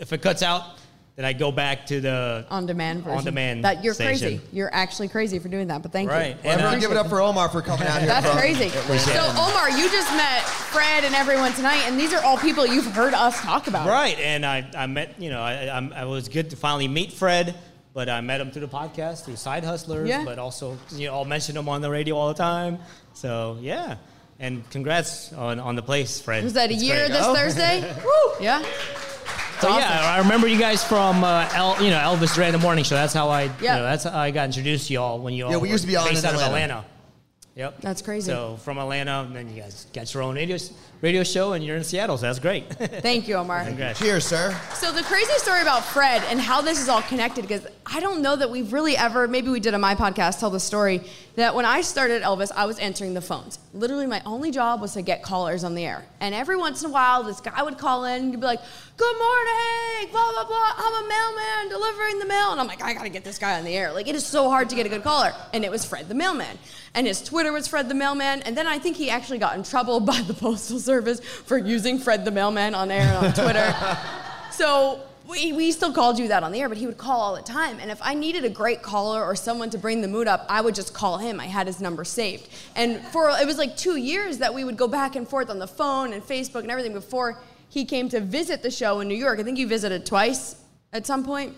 if 0.00 0.12
it 0.12 0.20
cuts 0.20 0.42
out, 0.42 0.62
then 1.14 1.24
I 1.24 1.32
go 1.32 1.52
back 1.52 1.86
to 1.86 2.00
the 2.00 2.44
On 2.50 2.66
demand 2.66 3.04
version. 3.04 3.18
On 3.18 3.24
demand. 3.24 3.64
That 3.64 3.84
you're 3.84 3.94
station. 3.94 4.38
crazy. 4.38 4.40
You're 4.52 4.74
actually 4.74 5.08
crazy 5.08 5.38
for 5.38 5.48
doing 5.48 5.68
that, 5.68 5.80
but 5.82 5.92
thank 5.92 6.10
Right. 6.10 6.30
you. 6.34 6.42
Well, 6.42 6.52
And, 6.52 6.60
uh, 6.60 6.64
everyone 6.64 6.80
give 6.80 6.90
it 6.90 6.96
up 6.96 7.08
for 7.08 7.20
Omar 7.20 7.48
for 7.50 7.62
coming 7.62 7.86
out 7.86 7.98
here. 7.98 8.08
That's 8.08 8.26
from 8.26 8.36
crazy. 8.38 8.68
So, 8.70 9.20
Omar, 9.46 9.70
you 9.70 9.88
just 9.90 10.10
met 10.16 10.42
Fred 10.74 11.04
and 11.04 11.14
everyone 11.14 11.52
tonight, 11.52 11.82
and 11.86 11.98
these 12.00 12.12
are 12.12 12.22
all 12.24 12.36
people 12.38 12.66
you've 12.66 12.86
heard 12.86 13.14
us 13.14 13.40
talk 13.42 13.68
about. 13.68 13.86
Right, 13.88 14.18
and 14.18 14.44
I, 14.44 14.66
I 14.76 14.86
met, 14.86 15.14
you 15.20 15.30
know, 15.30 15.40
I, 15.40 15.52
I'm- 15.66 15.92
I 15.94 16.04
was 16.06 16.28
good 16.28 16.50
to 16.50 16.56
finally 16.56 16.88
meet 16.88 17.12
Fred, 17.12 17.54
but 17.92 18.08
I 18.08 18.20
met 18.20 18.40
him 18.40 18.50
through 18.50 18.62
the 18.66 18.68
podcast, 18.68 19.24
through 19.24 19.36
Side 19.36 19.64
Hustlers, 19.64 20.08
Yeah. 20.08 20.24
but 20.24 20.38
also, 20.38 20.78
you 20.94 21.08
know, 21.08 21.14
I'll 21.14 21.24
mention 21.24 21.56
him 21.56 21.68
on 21.68 21.80
the 21.80 21.90
radio 21.90 22.16
all 22.16 22.28
the 22.28 22.34
time. 22.34 22.78
So, 23.14 23.58
yeah. 23.60 23.96
And 24.38 24.68
congrats 24.70 25.32
on, 25.34 25.58
on 25.60 25.76
the 25.76 25.82
place, 25.82 26.20
Fred. 26.20 26.44
Was 26.44 26.54
that 26.54 26.70
a 26.70 26.74
It's 26.74 26.82
year 26.82 26.96
great. 27.06 27.12
this 27.12 27.26
Oh. 27.26 27.34
Thursday? 27.34 27.80
Woo! 28.04 28.32
Yeah. 28.44 28.62
So, 29.60 29.68
yeah, 29.76 30.14
I 30.14 30.18
remember 30.20 30.46
you 30.48 30.58
guys 30.58 30.82
from, 30.82 31.22
uh, 31.22 31.46
El, 31.52 31.82
you 31.84 31.90
know, 31.90 31.98
Elvis 31.98 32.34
Duran, 32.34 32.52
the 32.52 32.58
morning 32.58 32.82
show. 32.82 32.94
That's 32.94 33.12
how 33.12 33.28
I, 33.28 33.42
Yeah. 33.42 33.50
you 33.60 33.66
know, 33.80 33.82
that's 33.82 34.04
how 34.04 34.18
I 34.18 34.30
got 34.30 34.44
introduced 34.46 34.86
to 34.86 34.94
y'all 34.94 35.18
when 35.18 35.34
you 35.34 35.44
all 35.44 35.50
Yeah, 35.50 35.56
we 35.58 35.68
were 35.68 35.72
used 35.72 35.84
to 35.84 35.88
be 35.88 35.96
on 35.96 36.08
based 36.08 36.24
in 36.24 36.30
out 36.30 36.36
of 36.36 36.40
Atlanta. 36.40 36.74
Atlanta. 36.76 36.86
Yep. 37.56 37.80
That's 37.82 38.00
crazy. 38.00 38.30
So 38.30 38.56
from 38.64 38.78
Atlanta, 38.78 39.24
and 39.26 39.36
then 39.36 39.54
you 39.54 39.60
guys 39.60 39.86
got 39.92 40.14
your 40.14 40.22
own 40.22 40.36
radio, 40.36 40.56
radio 41.02 41.22
show, 41.24 41.52
and 41.52 41.62
you're 41.62 41.76
in 41.76 41.84
Seattle, 41.84 42.16
so 42.16 42.22
that's 42.24 42.38
great. 42.38 42.70
Thank 43.02 43.28
you, 43.28 43.34
Omar. 43.34 43.64
Congrats. 43.66 43.98
Cheers, 43.98 44.24
sir. 44.24 44.56
So 44.74 44.92
the 44.92 45.02
crazy 45.02 45.32
story 45.36 45.60
about 45.60 45.84
Fred 45.84 46.22
and 46.30 46.40
how 46.40 46.62
this 46.62 46.80
is 46.80 46.88
all 46.88 47.02
connected, 47.02 47.42
because 47.42 47.66
I 47.92 47.98
don't 47.98 48.22
know 48.22 48.36
that 48.36 48.50
we've 48.52 48.72
really 48.72 48.96
ever, 48.96 49.26
maybe 49.26 49.50
we 49.50 49.58
did 49.58 49.74
on 49.74 49.80
my 49.80 49.96
podcast, 49.96 50.38
tell 50.38 50.50
the 50.50 50.60
story 50.60 51.02
that 51.34 51.56
when 51.56 51.64
I 51.64 51.80
started 51.80 52.22
Elvis, 52.22 52.52
I 52.54 52.66
was 52.66 52.78
answering 52.78 53.14
the 53.14 53.20
phones. 53.20 53.58
Literally, 53.74 54.06
my 54.06 54.22
only 54.24 54.52
job 54.52 54.80
was 54.80 54.92
to 54.92 55.02
get 55.02 55.24
callers 55.24 55.64
on 55.64 55.74
the 55.74 55.84
air. 55.84 56.04
And 56.20 56.32
every 56.32 56.56
once 56.56 56.84
in 56.84 56.90
a 56.90 56.92
while, 56.92 57.24
this 57.24 57.40
guy 57.40 57.60
would 57.60 57.78
call 57.78 58.04
in 58.04 58.22
and 58.22 58.32
be 58.32 58.46
like, 58.46 58.60
good 58.96 59.18
morning, 59.18 60.12
blah, 60.12 60.30
blah, 60.30 60.44
blah, 60.44 60.72
I'm 60.76 61.04
a 61.04 61.08
mailman 61.08 61.68
delivering 61.68 62.20
the 62.20 62.26
mail. 62.26 62.52
And 62.52 62.60
I'm 62.60 62.68
like, 62.68 62.80
I 62.80 62.94
gotta 62.94 63.08
get 63.08 63.24
this 63.24 63.38
guy 63.38 63.58
on 63.58 63.64
the 63.64 63.74
air. 63.74 63.92
Like, 63.92 64.06
it 64.06 64.14
is 64.14 64.24
so 64.24 64.48
hard 64.48 64.70
to 64.70 64.76
get 64.76 64.86
a 64.86 64.88
good 64.88 65.02
caller. 65.02 65.32
And 65.52 65.64
it 65.64 65.70
was 65.72 65.84
Fred 65.84 66.08
the 66.08 66.14
mailman. 66.14 66.58
And 66.94 67.08
his 67.08 67.20
Twitter 67.20 67.50
was 67.50 67.66
Fred 67.66 67.88
the 67.88 67.94
mailman. 67.96 68.42
And 68.42 68.56
then 68.56 68.68
I 68.68 68.78
think 68.78 68.98
he 68.98 69.10
actually 69.10 69.38
got 69.38 69.56
in 69.56 69.64
trouble 69.64 69.98
by 70.12 70.20
the 70.20 70.34
Postal 70.34 70.78
Service 70.78 71.18
for 71.18 71.58
using 71.58 71.98
Fred 71.98 72.24
the 72.24 72.30
mailman 72.30 72.76
on 72.76 72.92
air 72.92 73.02
and 73.02 73.26
on 73.26 73.32
Twitter. 73.32 73.74
So 74.52 75.00
we, 75.30 75.52
we 75.52 75.72
still 75.72 75.92
called 75.92 76.18
you 76.18 76.28
that 76.28 76.42
on 76.42 76.52
the 76.52 76.60
air, 76.60 76.68
but 76.68 76.78
he 76.78 76.86
would 76.86 76.98
call 76.98 77.20
all 77.20 77.36
the 77.36 77.42
time. 77.42 77.78
And 77.80 77.90
if 77.90 77.98
I 78.02 78.14
needed 78.14 78.44
a 78.44 78.48
great 78.48 78.82
caller 78.82 79.24
or 79.24 79.36
someone 79.36 79.70
to 79.70 79.78
bring 79.78 80.00
the 80.00 80.08
mood 80.08 80.26
up, 80.26 80.44
I 80.48 80.60
would 80.60 80.74
just 80.74 80.92
call 80.92 81.18
him. 81.18 81.38
I 81.38 81.46
had 81.46 81.66
his 81.66 81.80
number 81.80 82.04
saved. 82.04 82.48
And 82.74 83.00
for 83.06 83.30
it 83.30 83.46
was 83.46 83.58
like 83.58 83.76
two 83.76 83.96
years 83.96 84.38
that 84.38 84.52
we 84.52 84.64
would 84.64 84.76
go 84.76 84.88
back 84.88 85.16
and 85.16 85.28
forth 85.28 85.48
on 85.48 85.58
the 85.58 85.68
phone 85.68 86.12
and 86.12 86.22
Facebook 86.22 86.62
and 86.62 86.70
everything 86.70 86.92
before 86.92 87.40
he 87.68 87.84
came 87.84 88.08
to 88.08 88.20
visit 88.20 88.62
the 88.62 88.70
show 88.70 89.00
in 89.00 89.08
New 89.08 89.14
York. 89.14 89.38
I 89.38 89.42
think 89.42 89.58
you 89.58 89.68
visited 89.68 90.04
twice 90.04 90.56
at 90.92 91.06
some 91.06 91.24
point. 91.24 91.54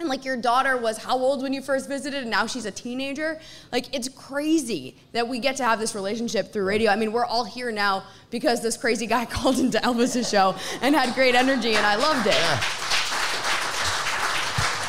And 0.00 0.08
like 0.08 0.24
your 0.24 0.36
daughter 0.36 0.76
was 0.76 0.98
how 0.98 1.16
old 1.16 1.40
when 1.42 1.52
you 1.52 1.62
first 1.62 1.88
visited, 1.88 2.22
and 2.22 2.30
now 2.30 2.46
she's 2.46 2.66
a 2.66 2.70
teenager. 2.72 3.40
Like 3.70 3.94
it's 3.94 4.08
crazy 4.08 4.96
that 5.12 5.28
we 5.28 5.38
get 5.38 5.56
to 5.58 5.64
have 5.64 5.78
this 5.78 5.94
relationship 5.94 6.52
through 6.52 6.64
radio. 6.64 6.90
I 6.90 6.96
mean, 6.96 7.12
we're 7.12 7.24
all 7.24 7.44
here 7.44 7.70
now 7.70 8.02
because 8.30 8.60
this 8.60 8.76
crazy 8.76 9.06
guy 9.06 9.24
called 9.36 9.60
into 9.60 9.78
Elvis's 9.78 10.28
show 10.28 10.56
and 10.82 10.96
had 10.96 11.14
great 11.14 11.36
energy, 11.36 11.76
and 11.76 11.86
I 11.86 11.94
loved 11.94 12.26
it. 12.26 12.93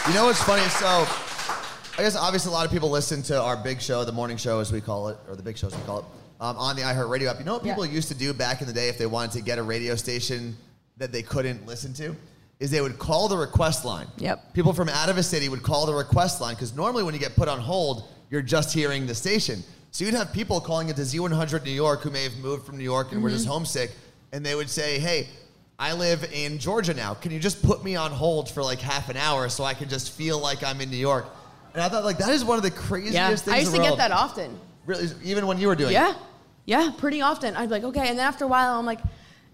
You 0.08 0.14
know 0.14 0.26
what's 0.26 0.44
funny? 0.44 0.62
So, 0.70 0.86
I 0.88 2.04
guess 2.04 2.16
obviously 2.16 2.50
a 2.52 2.54
lot 2.54 2.64
of 2.66 2.72
people 2.72 2.92
listen 2.92 3.24
to 3.24 3.42
our 3.42 3.58
big 3.58 3.82
show, 3.82 4.06
the 4.06 4.12
morning 4.12 4.38
show 4.38 4.60
as 4.60 4.72
we 4.72 4.80
call 4.80 5.08
it, 5.08 5.18
or 5.28 5.36
the 5.36 5.42
big 5.42 5.58
show 5.58 5.66
as 5.68 5.76
we 5.76 5.82
call 5.84 6.00
it, 6.00 6.06
um, 6.40 6.56
on 6.58 6.76
the 6.76 6.84
iHeartRadio 6.84 7.28
app. 7.28 7.40
You 7.40 7.46
know 7.46 7.54
what 7.54 7.64
people 7.64 7.86
used 7.88 8.10
to 8.10 8.14
do 8.16 8.32
back 8.32 8.62
in 8.62 8.68
the 8.68 8.74
day 8.74 8.88
if 8.88 9.00
they 9.00 9.08
wanted 9.08 9.32
to 9.32 9.42
get 9.42 9.58
a 9.58 9.64
radio 9.64 9.96
station 9.96 10.56
that 10.98 11.12
they 11.12 11.24
couldn't 11.24 11.66
listen 11.66 11.92
to? 11.96 12.16
Is 12.60 12.70
they 12.70 12.82
would 12.82 13.00
call 13.00 13.28
the 13.28 13.36
request 13.38 13.84
line. 13.84 14.06
Yep. 14.18 14.54
People 14.54 14.74
from 14.74 14.90
out 14.90 15.10
of 15.10 15.18
a 15.18 15.24
city 15.24 15.50
would 15.50 15.64
call 15.64 15.88
the 15.88 15.94
request 15.96 16.40
line 16.40 16.54
because 16.54 16.76
normally 16.76 17.02
when 17.04 17.16
you 17.16 17.20
get 17.20 17.36
put 17.36 17.48
on 17.48 17.60
hold, 17.60 18.08
you're 18.30 18.44
just 18.44 18.74
hearing 18.74 19.08
the 19.08 19.16
station. 19.16 19.64
So 19.90 20.06
you'd 20.06 20.14
have 20.14 20.32
people 20.32 20.62
calling 20.62 20.90
into 20.90 21.02
Z100 21.02 21.66
New 21.66 21.72
York 21.72 22.02
who 22.02 22.12
may 22.12 22.24
have 22.24 22.38
moved 22.38 22.66
from 22.66 22.78
New 22.78 22.84
York 22.84 23.12
and 23.12 23.24
were 23.24 23.30
just 23.32 23.46
Mhm. 23.46 23.50
homesick, 23.50 23.92
and 24.32 24.46
they 24.46 24.54
would 24.56 24.70
say, 24.70 25.00
"Hey, 25.00 25.30
I 25.78 25.94
live 25.94 26.30
in 26.32 26.58
Georgia 26.60 26.94
now. 26.94 27.14
Can 27.16 27.32
you 27.32 27.40
just 27.40 27.62
put 27.62 27.84
me 27.84 27.96
on 27.96 28.12
hold 28.12 28.50
for 28.50 28.64
like 28.64 28.80
half 28.80 29.10
an 29.10 29.18
hour 29.18 29.50
so 29.50 29.64
I 29.64 29.74
can 29.74 29.90
just 29.90 30.12
feel 30.14 30.40
like 30.40 30.64
I'm 30.64 30.80
in 30.82 30.90
New 30.90 30.98
York?" 30.98 31.26
And 31.74 31.84
I 31.84 31.90
thought 31.90 32.06
like 32.06 32.18
that 32.20 32.30
is 32.30 32.46
one 32.46 32.58
of 32.58 32.64
the 32.64 32.72
craziest 32.72 33.14
Yeah, 33.14 33.28
things. 33.30 33.48
I 33.50 33.58
used 33.60 33.72
to 33.72 33.78
the 33.78 33.84
get 33.84 33.98
that 33.98 34.12
often. 34.12 34.58
Really, 34.86 35.10
even 35.24 35.48
when 35.48 35.60
you 35.60 35.68
were 35.68 35.76
doing 35.76 35.92
Yeah, 35.92 36.12
it. 36.12 36.18
yeah, 36.66 36.92
pretty 36.98 37.22
often. 37.22 37.56
I'd 37.56 37.68
be 37.70 37.76
like, 37.76 37.84
okay, 37.84 38.08
and 38.08 38.18
then 38.20 38.26
after 38.26 38.46
a 38.46 38.48
while, 38.48 38.78
I'm 38.80 38.86
like, 38.86 39.00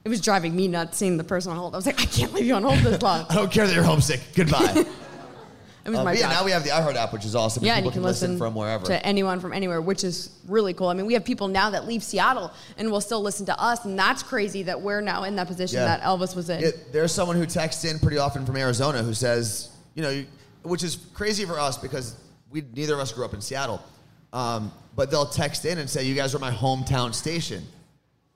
it 0.04 0.10
was 0.10 0.22
driving 0.22 0.56
me 0.56 0.68
nuts 0.68 0.98
seeing 0.98 1.18
the 1.18 1.24
person 1.24 1.52
on 1.52 1.58
hold. 1.58 1.74
I 1.74 1.78
was 1.78 1.86
like, 1.86 2.00
I 2.02 2.06
can't 2.06 2.34
leave 2.34 2.46
you 2.46 2.54
on 2.56 2.64
hold 2.64 2.80
this 2.80 3.02
long. 3.02 3.26
I 3.30 3.36
don't 3.36 3.52
care 3.52 3.66
that 3.66 3.74
you're 3.74 3.84
homesick. 3.84 4.20
Goodbye. 4.36 4.86
It 5.84 5.90
was 5.90 5.98
Um, 6.00 6.06
my 6.06 6.14
yeah, 6.14 6.22
job. 6.22 6.32
now 6.32 6.46
we 6.46 6.52
have 6.52 6.64
the 6.64 6.70
iHeart 6.70 6.96
app, 6.96 7.12
which 7.12 7.26
is 7.26 7.36
awesome. 7.36 7.64
yeah, 7.66 7.74
and 7.74 7.80
people 7.84 7.90
you 7.92 7.94
can 7.94 8.04
listen, 8.04 8.38
from 8.38 8.54
wherever. 8.54 8.86
to 8.86 9.04
anyone 9.06 9.40
from 9.40 9.52
anywhere, 9.52 9.82
which 9.82 10.04
is 10.04 10.30
really 10.48 10.74
cool. 10.76 10.90
I 10.90 10.94
mean, 10.94 11.08
we 11.08 11.14
have 11.14 11.26
people 11.26 11.48
now 11.48 11.72
that 11.72 11.88
leave 11.88 12.04
Seattle 12.04 12.52
and 12.78 12.92
will 12.92 13.02
still 13.02 13.22
listen 13.22 13.46
to 13.48 13.60
us, 13.60 13.84
and 13.86 13.98
that's 13.98 14.22
crazy 14.22 14.62
that 14.64 14.80
we're 14.80 15.02
now 15.02 15.24
in 15.24 15.36
that 15.38 15.48
position 15.48 15.80
Yeah. 15.80 15.86
that 15.86 16.02
Elvis 16.04 16.36
was 16.36 16.50
in. 16.52 16.62
Yeah, 16.62 16.70
there's 16.92 17.12
someone 17.12 17.36
who 17.36 17.46
texts 17.48 17.84
in 17.84 17.98
pretty 18.00 18.20
often 18.20 18.46
from 18.46 18.58
Arizona 18.58 19.02
who 19.02 19.14
says, 19.16 19.70
you 19.96 20.04
know, 20.04 20.24
which 20.64 20.84
is 20.84 20.98
crazy 21.16 21.46
for 21.46 21.60
us 21.60 21.78
because 21.80 22.16
we 22.52 22.64
neither 22.76 22.94
of 22.94 23.00
us 23.00 23.12
grew 23.12 23.26
up 23.26 23.34
in 23.34 23.42
Seattle, 23.42 23.82
um, 24.34 24.72
but 24.96 25.10
they'll 25.10 25.26
text 25.26 25.66
in 25.66 25.80
and 25.80 25.90
say, 25.90 26.04
"You 26.04 26.14
guys 26.14 26.36
are 26.36 26.40
my 26.40 26.52
hometown 26.52 27.14
station." 27.16 27.66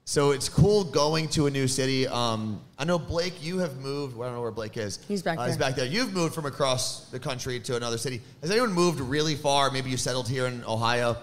So 0.07 0.31
it's 0.31 0.47
cool 0.47 0.83
going 0.83 1.27
to 1.29 1.47
a 1.47 1.49
new 1.51 1.67
city. 1.67 2.07
Um, 2.07 2.61
I 2.77 2.85
know 2.85 2.99
Blake, 2.99 3.43
you 3.43 3.57
have 3.57 3.77
moved. 3.77 4.15
well, 4.15 4.27
I 4.27 4.31
don't 4.31 4.37
know 4.37 4.43
where 4.43 4.51
Blake 4.51 4.77
is. 4.77 4.99
He's 5.07 5.23
back 5.23 5.39
Uh, 5.39 5.45
He's 5.47 5.57
there. 5.57 5.67
back 5.67 5.75
there. 5.75 5.87
You've 5.87 6.13
moved 6.13 6.35
from 6.35 6.45
across 6.45 7.05
the 7.09 7.19
country 7.19 7.59
to 7.61 7.75
another 7.75 7.97
city. 7.97 8.21
Has 8.41 8.51
anyone 8.51 8.71
moved 8.71 8.99
really 8.99 9.33
far? 9.33 9.71
Maybe 9.71 9.89
you 9.89 9.97
settled 9.97 10.29
here 10.29 10.45
in 10.45 10.63
Ohio. 10.65 11.17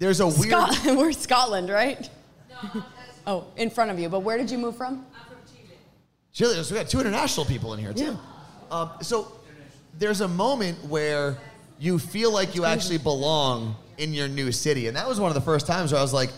There's 0.00 0.18
a 0.18 0.26
weird. 0.26 0.52
We're 0.84 1.12
Scotland, 1.12 1.68
right? 1.70 2.10
oh, 3.28 3.46
in 3.56 3.70
front 3.70 3.92
of 3.92 4.00
you. 4.00 4.08
But 4.08 4.20
where 4.20 4.36
did 4.36 4.50
you 4.50 4.58
move 4.58 4.76
from? 4.76 5.06
Chile, 6.32 6.60
so 6.64 6.74
we 6.74 6.80
got 6.80 6.90
two 6.90 7.00
international 7.00 7.46
people 7.46 7.72
in 7.74 7.78
here 7.80 7.92
too. 7.92 8.16
Um, 8.70 8.90
so 9.00 9.30
there's 9.96 10.20
a 10.22 10.28
moment 10.28 10.82
where 10.84 11.36
you 11.78 12.00
feel 12.00 12.32
like 12.32 12.56
you 12.56 12.64
actually 12.64 12.98
belong 12.98 13.76
in 13.96 14.12
your 14.12 14.26
new 14.26 14.50
city, 14.50 14.88
and 14.88 14.96
that 14.96 15.08
was 15.08 15.20
one 15.20 15.30
of 15.30 15.34
the 15.36 15.40
first 15.40 15.66
times 15.68 15.92
where 15.92 16.00
I 16.00 16.02
was 16.02 16.12
like, 16.12 16.30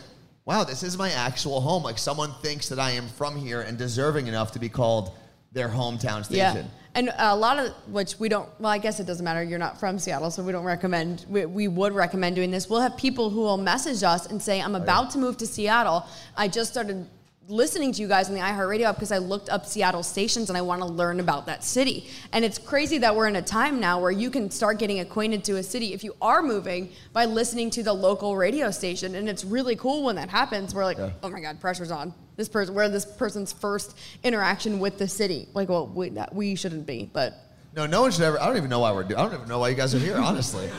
"Wow, 0.45 0.65
this 0.65 0.83
is 0.83 0.97
my 0.97 1.11
actual 1.11 1.61
home." 1.61 1.83
Like 1.83 1.99
someone 1.99 2.33
thinks 2.43 2.69
that 2.69 2.79
I 2.79 2.93
am 2.93 3.09
from 3.09 3.37
here 3.37 3.61
and 3.61 3.79
deserving 3.79 4.27
enough 4.27 4.53
to 4.53 4.59
be 4.59 4.69
called 4.69 5.13
their 5.53 5.69
hometown 5.69 6.25
station. 6.25 6.67
Yeah. 6.67 6.81
And 6.95 7.13
a 7.19 7.37
lot 7.37 7.59
of 7.59 7.73
which 7.87 8.19
we 8.19 8.29
don't, 8.29 8.49
well, 8.59 8.73
I 8.73 8.79
guess 8.79 8.99
it 8.99 9.07
doesn't 9.07 9.25
matter. 9.25 9.43
You're 9.45 9.61
not 9.61 9.79
from 9.79 9.99
Seattle, 9.99 10.31
so 10.31 10.43
we 10.43 10.51
don't 10.51 10.65
recommend, 10.65 11.25
we, 11.29 11.47
we 11.47 11.69
would 11.69 11.93
recommend 11.93 12.35
doing 12.35 12.51
this. 12.51 12.69
We'll 12.69 12.81
have 12.81 12.97
people 12.97 13.31
who 13.31 13.41
will 13.41 13.57
message 13.57 14.03
us 14.03 14.27
and 14.27 14.43
say, 14.43 14.61
I'm 14.61 14.75
oh, 14.75 14.83
about 14.83 15.11
to 15.13 15.19
move 15.19 15.37
to 15.39 15.47
Seattle. 15.47 16.05
I 16.37 16.49
just 16.49 16.73
started 16.73 17.07
listening 17.51 17.93
to 17.93 18.01
you 18.01 18.09
guys 18.09 18.29
on 18.29 18.35
the 18.35 18.41
iHeartRadio 18.41 18.85
app 18.85 18.95
because 18.95 19.11
I 19.11 19.19
looked 19.19 19.49
up 19.51 19.67
Seattle 19.67 20.03
stations 20.03 20.49
and 20.49 20.57
I 20.57 20.63
want 20.63 20.81
to 20.83 20.87
learn 20.87 21.19
about 21.21 21.47
that 21.47 21.65
city. 21.65 22.09
And 22.33 22.45
it's 22.45 22.59
crazy 22.59 22.99
that 22.99 23.15
we're 23.15 23.27
in 23.27 23.37
a 23.37 23.43
time 23.43 23.81
now 23.81 24.01
where 24.01 24.11
you 24.11 24.31
can 24.31 24.51
start 24.51 24.79
getting 24.79 25.01
acquainted 25.01 25.43
to 25.45 25.57
a 25.57 25.63
city 25.63 25.93
if 25.93 26.05
you 26.05 26.15
are 26.23 26.43
moving 26.43 26.93
by 27.13 27.25
listening 27.25 27.71
to 27.71 27.83
the 27.83 27.93
local 27.93 28.37
radio 28.37 28.71
station. 28.71 29.17
And 29.17 29.29
it's 29.29 29.45
really 29.45 29.75
cool 29.77 30.05
when 30.05 30.17
that 30.17 30.29
happens. 30.29 30.75
We're 30.75 30.85
like, 30.85 30.99
oh 31.23 31.29
my 31.29 31.41
God, 31.41 31.61
pressure's 31.61 31.91
on. 31.91 32.15
This 32.37 32.49
person, 32.49 32.75
we're 32.75 32.89
this 32.89 33.05
person's 33.05 33.53
first 33.53 33.99
interaction 34.23 34.79
with 34.79 34.99
the 34.99 35.09
city. 35.09 35.49
Like, 35.53 35.69
well, 35.69 35.89
we, 35.89 36.13
we 36.33 36.55
shouldn't 36.55 36.87
be, 36.87 37.11
but 37.13 37.35
No, 37.75 37.87
no 37.87 38.03
one 38.03 38.13
should 38.13 38.23
ever. 38.23 38.41
I 38.41 38.47
don't 38.47 38.57
even 38.57 38.71
know 38.71 38.81
why 38.81 38.93
we're 38.93 39.03
doing. 39.05 39.19
I 39.19 39.25
don't 39.25 39.35
even 39.35 39.49
know 39.49 39.59
why 39.59 39.69
you 39.69 39.75
guys 39.75 39.95
are 39.95 39.99
here, 39.99 40.17
honestly. 40.17 40.71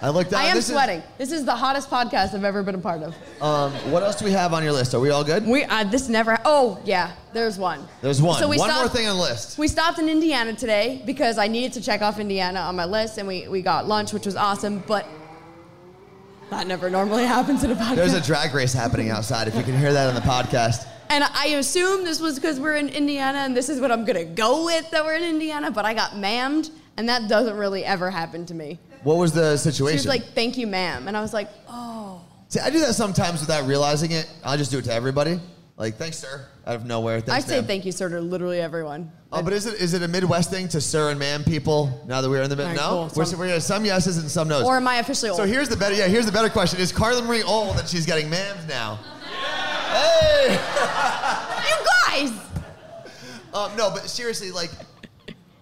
I 0.00 0.10
looked. 0.10 0.32
I 0.32 0.44
am 0.44 0.54
this 0.54 0.66
is- 0.68 0.72
sweating. 0.72 1.02
this 1.18 1.32
is 1.32 1.44
the 1.44 1.54
hottest 1.56 1.90
podcast 1.90 2.32
I've 2.34 2.44
ever 2.44 2.62
been 2.62 2.76
a 2.76 2.78
part 2.78 3.02
of. 3.02 3.14
um, 3.42 3.72
what 3.90 4.02
else 4.04 4.16
do 4.16 4.24
we 4.24 4.30
have 4.30 4.52
on 4.54 4.62
your 4.62 4.72
list? 4.72 4.94
Are 4.94 5.00
we 5.00 5.10
all 5.10 5.24
good? 5.24 5.44
We 5.46 5.64
uh, 5.64 5.84
this 5.84 6.08
never. 6.08 6.38
Oh 6.44 6.80
yeah, 6.84 7.12
there's 7.32 7.58
one. 7.58 7.86
There's 8.00 8.22
one. 8.22 8.38
So 8.38 8.48
we 8.48 8.58
one 8.58 8.70
stopped- 8.70 8.84
more 8.86 8.94
thing 8.96 9.08
on 9.08 9.16
the 9.16 9.22
list. 9.22 9.58
We 9.58 9.66
stopped 9.66 9.98
in 9.98 10.08
Indiana 10.08 10.52
today 10.54 11.02
because 11.04 11.36
I 11.36 11.48
needed 11.48 11.72
to 11.74 11.80
check 11.80 12.00
off 12.00 12.20
Indiana 12.20 12.60
on 12.60 12.76
my 12.76 12.84
list, 12.84 13.18
and 13.18 13.26
we, 13.26 13.48
we 13.48 13.60
got 13.60 13.88
lunch, 13.88 14.12
which 14.12 14.26
was 14.26 14.36
awesome. 14.36 14.84
But 14.86 15.04
that 16.50 16.66
never 16.66 16.88
normally 16.90 17.24
happens 17.36 17.64
in 17.64 17.70
a 17.70 17.74
podcast. 17.74 17.96
There's 17.96 18.14
a 18.14 18.20
drag 18.22 18.54
race 18.54 18.72
happening 18.72 19.10
outside. 19.10 19.48
If 19.48 19.54
you 19.56 19.62
can 19.62 19.76
hear 19.78 19.92
that 19.92 20.08
on 20.08 20.14
the 20.14 20.20
podcast. 20.20 20.86
and 21.10 21.24
I 21.24 21.46
assume 21.58 22.04
this 22.04 22.20
was 22.20 22.36
because 22.36 22.60
we're 22.60 22.76
in 22.76 22.88
Indiana, 22.88 23.38
and 23.38 23.56
this 23.56 23.68
is 23.68 23.80
what 23.80 23.90
I'm 23.90 24.04
gonna 24.04 24.24
go 24.24 24.64
with 24.64 24.88
that 24.92 25.04
we're 25.04 25.16
in 25.16 25.24
Indiana. 25.24 25.70
But 25.72 25.84
I 25.86 25.92
got 25.94 26.12
mammed, 26.12 26.70
and 26.96 27.08
that 27.08 27.28
doesn't 27.28 27.56
really 27.56 27.84
ever 27.84 28.10
happen 28.12 28.46
to 28.46 28.54
me. 28.54 28.78
What 29.04 29.16
was 29.16 29.32
the 29.32 29.56
She 29.56 29.62
situation? 29.64 29.96
was 29.98 30.06
like, 30.06 30.34
"Thank 30.34 30.56
you, 30.58 30.66
ma'am," 30.66 31.08
and 31.08 31.16
I 31.16 31.20
was 31.20 31.32
like, 31.32 31.48
"Oh." 31.68 32.20
See, 32.48 32.60
I 32.60 32.70
do 32.70 32.80
that 32.80 32.94
sometimes 32.94 33.40
without 33.40 33.66
realizing 33.66 34.10
it. 34.12 34.28
I'll 34.44 34.56
just 34.56 34.70
do 34.70 34.78
it 34.78 34.84
to 34.86 34.92
everybody. 34.92 35.38
Like, 35.76 35.96
thanks, 35.96 36.18
sir, 36.18 36.44
out 36.66 36.74
of 36.74 36.86
nowhere. 36.86 37.22
I 37.28 37.38
say 37.38 37.56
ma'am. 37.58 37.66
thank 37.66 37.84
you, 37.84 37.92
sir, 37.92 38.08
to 38.08 38.20
literally 38.20 38.60
everyone. 38.60 39.12
Oh, 39.30 39.42
but 39.42 39.52
is 39.52 39.66
it 39.66 39.74
is 39.80 39.94
it 39.94 40.02
a 40.02 40.08
Midwest 40.08 40.50
thing 40.50 40.66
to 40.68 40.80
sir 40.80 41.10
and 41.10 41.18
ma'am 41.20 41.44
people? 41.44 42.02
Now 42.08 42.20
that 42.20 42.28
we're 42.28 42.42
in 42.42 42.50
the 42.50 42.56
mid, 42.56 42.64
All 42.66 42.72
right, 42.72 42.76
no, 42.80 42.88
cool. 42.88 43.12
we're, 43.14 43.24
Some- 43.26 43.38
we're 43.38 43.60
some 43.60 43.84
yeses 43.84 44.16
and 44.18 44.28
some 44.30 44.48
nos. 44.48 44.64
Or 44.64 44.76
am 44.76 44.88
I 44.88 44.96
officially 44.96 45.30
old? 45.30 45.36
So 45.38 45.44
here's 45.44 45.68
the 45.68 45.76
better. 45.76 45.94
Yeah, 45.94 46.08
here's 46.08 46.26
the 46.26 46.32
better 46.32 46.48
question: 46.48 46.80
Is 46.80 46.90
Carla 46.90 47.22
Marie 47.22 47.42
old 47.44 47.76
that 47.76 47.88
she's 47.88 48.06
getting 48.06 48.28
ma'ams 48.28 48.66
now? 48.68 48.98
Hey! 49.92 50.52
you 51.68 51.86
guys. 52.30 52.32
Um, 53.54 53.76
no, 53.76 53.90
but 53.90 54.08
seriously, 54.10 54.50
like 54.50 54.70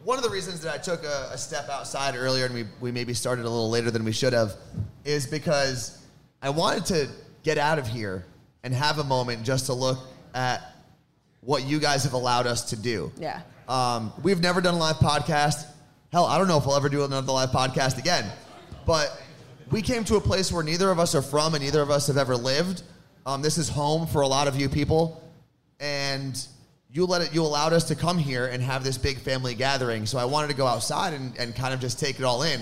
one 0.07 0.19
of 0.19 0.23
the 0.23 0.31
reasons 0.31 0.61
that 0.61 0.73
I 0.73 0.79
took 0.79 1.03
a, 1.03 1.31
a 1.33 1.37
step 1.37 1.69
outside 1.69 2.15
earlier 2.15 2.45
and 2.45 2.55
we, 2.55 2.65
we 2.81 2.93
maybe 2.93 3.13
started 3.13 3.45
a 3.45 3.51
little 3.51 3.69
later 3.69 3.91
than 3.91 4.05
we 4.05 4.13
should 4.13 4.33
have 4.33 4.55
is 5.05 5.27
because 5.27 6.01
I 6.41 6.51
wanted 6.51 6.87
to 6.87 7.09
get 7.43 7.59
out 7.59 7.81
of 7.81 7.89
here 7.89 8.25
and 8.63 8.73
have 8.73 9.01
a 9.01 9.05
moment 9.05 9.43
just 9.43 9.67
to 9.67 9.73
look 9.73 9.99
at 10.33 10.63
what 11.41 11.65
you 11.65 11.81
guys 11.81 12.05
have 12.05 12.13
allowed 12.13 12.47
us 12.47 12.71
to 12.71 12.77
do. 12.77 13.11
Yeah. 13.19 13.41
Um, 13.69 14.13
we've 14.23 14.41
never 14.41 14.61
done 14.61 14.75
a 14.75 14.79
live 14.79 14.97
podcast. 14.97 15.67
Hell, 16.13 16.27
I 16.27 16.39
don't 16.39 16.47
know 16.47 16.59
if 16.59 16.67
we'll 16.67 16.77
ever 16.77 16.89
do 16.89 17.03
another 17.03 17.33
live 17.33 17.49
podcast 17.49 17.99
again. 17.99 18.31
But 18.87 19.21
we 19.73 19.83
came 19.83 20.05
to 20.05 20.15
a 20.15 20.21
place 20.21 20.53
where 20.53 20.63
neither 20.63 20.89
of 20.93 21.01
us 21.01 21.17
are 21.17 21.23
from 21.23 21.55
and 21.57 21.65
neither 21.65 21.83
of 21.83 21.91
us 21.91 22.07
have 22.07 22.17
ever 22.17 22.37
lived. 22.37 22.85
Um, 23.27 23.43
this 23.43 23.59
is 23.59 23.69
home 23.69 24.07
for 24.07 24.21
a 24.21 24.29
lot 24.29 24.47
of 24.47 24.55
you 24.55 24.69
people, 24.69 25.21
and 25.81 26.47
you 26.97 27.05
let 27.05 27.21
it. 27.21 27.35
You 27.35 27.43
allowed 27.43 27.73
us 27.75 27.85
to 27.89 27.95
come 27.95 28.17
here 28.17 28.47
and 28.47 28.63
have 28.63 28.83
this 28.83 28.97
big 28.97 29.19
family 29.19 29.55
gathering. 29.55 30.07
So 30.07 30.17
I 30.19 30.25
wanted 30.25 30.49
to 30.49 30.55
go 30.57 30.67
outside 30.67 31.13
and, 31.13 31.37
and 31.39 31.55
kind 31.55 31.75
of 31.75 31.81
just 31.81 32.01
take 32.01 32.19
it 32.19 32.25
all 32.25 32.43
in. 32.43 32.59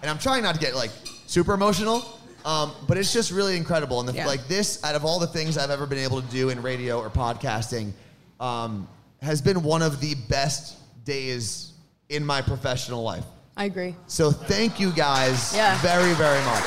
And 0.00 0.10
I'm 0.10 0.18
trying 0.18 0.44
not 0.44 0.54
to 0.54 0.60
get 0.60 0.76
like 0.76 0.90
super 1.26 1.54
emotional, 1.54 2.04
um, 2.44 2.70
but 2.86 2.96
it's 2.96 3.12
just 3.12 3.32
really 3.32 3.56
incredible. 3.56 3.98
And 3.98 4.08
the, 4.08 4.12
Yeah. 4.14 4.26
like 4.26 4.46
this, 4.46 4.82
out 4.84 4.94
of 4.94 5.04
all 5.04 5.18
the 5.18 5.26
things 5.26 5.58
I've 5.58 5.70
ever 5.70 5.86
been 5.86 5.98
able 5.98 6.22
to 6.22 6.28
do 6.28 6.50
in 6.50 6.62
radio 6.62 7.00
or 7.00 7.10
podcasting, 7.10 7.90
um, 8.38 8.86
has 9.20 9.42
been 9.42 9.64
one 9.64 9.82
of 9.82 10.00
the 10.00 10.14
best 10.28 10.76
days 11.04 11.72
in 12.08 12.24
my 12.24 12.40
professional 12.40 13.02
life. 13.02 13.24
I 13.56 13.64
agree. 13.64 13.96
So 14.06 14.30
thank 14.30 14.78
you 14.78 14.92
guys 14.92 15.52
Yeah. 15.52 15.76
very, 15.82 16.14
very 16.14 16.42
much. 16.44 16.62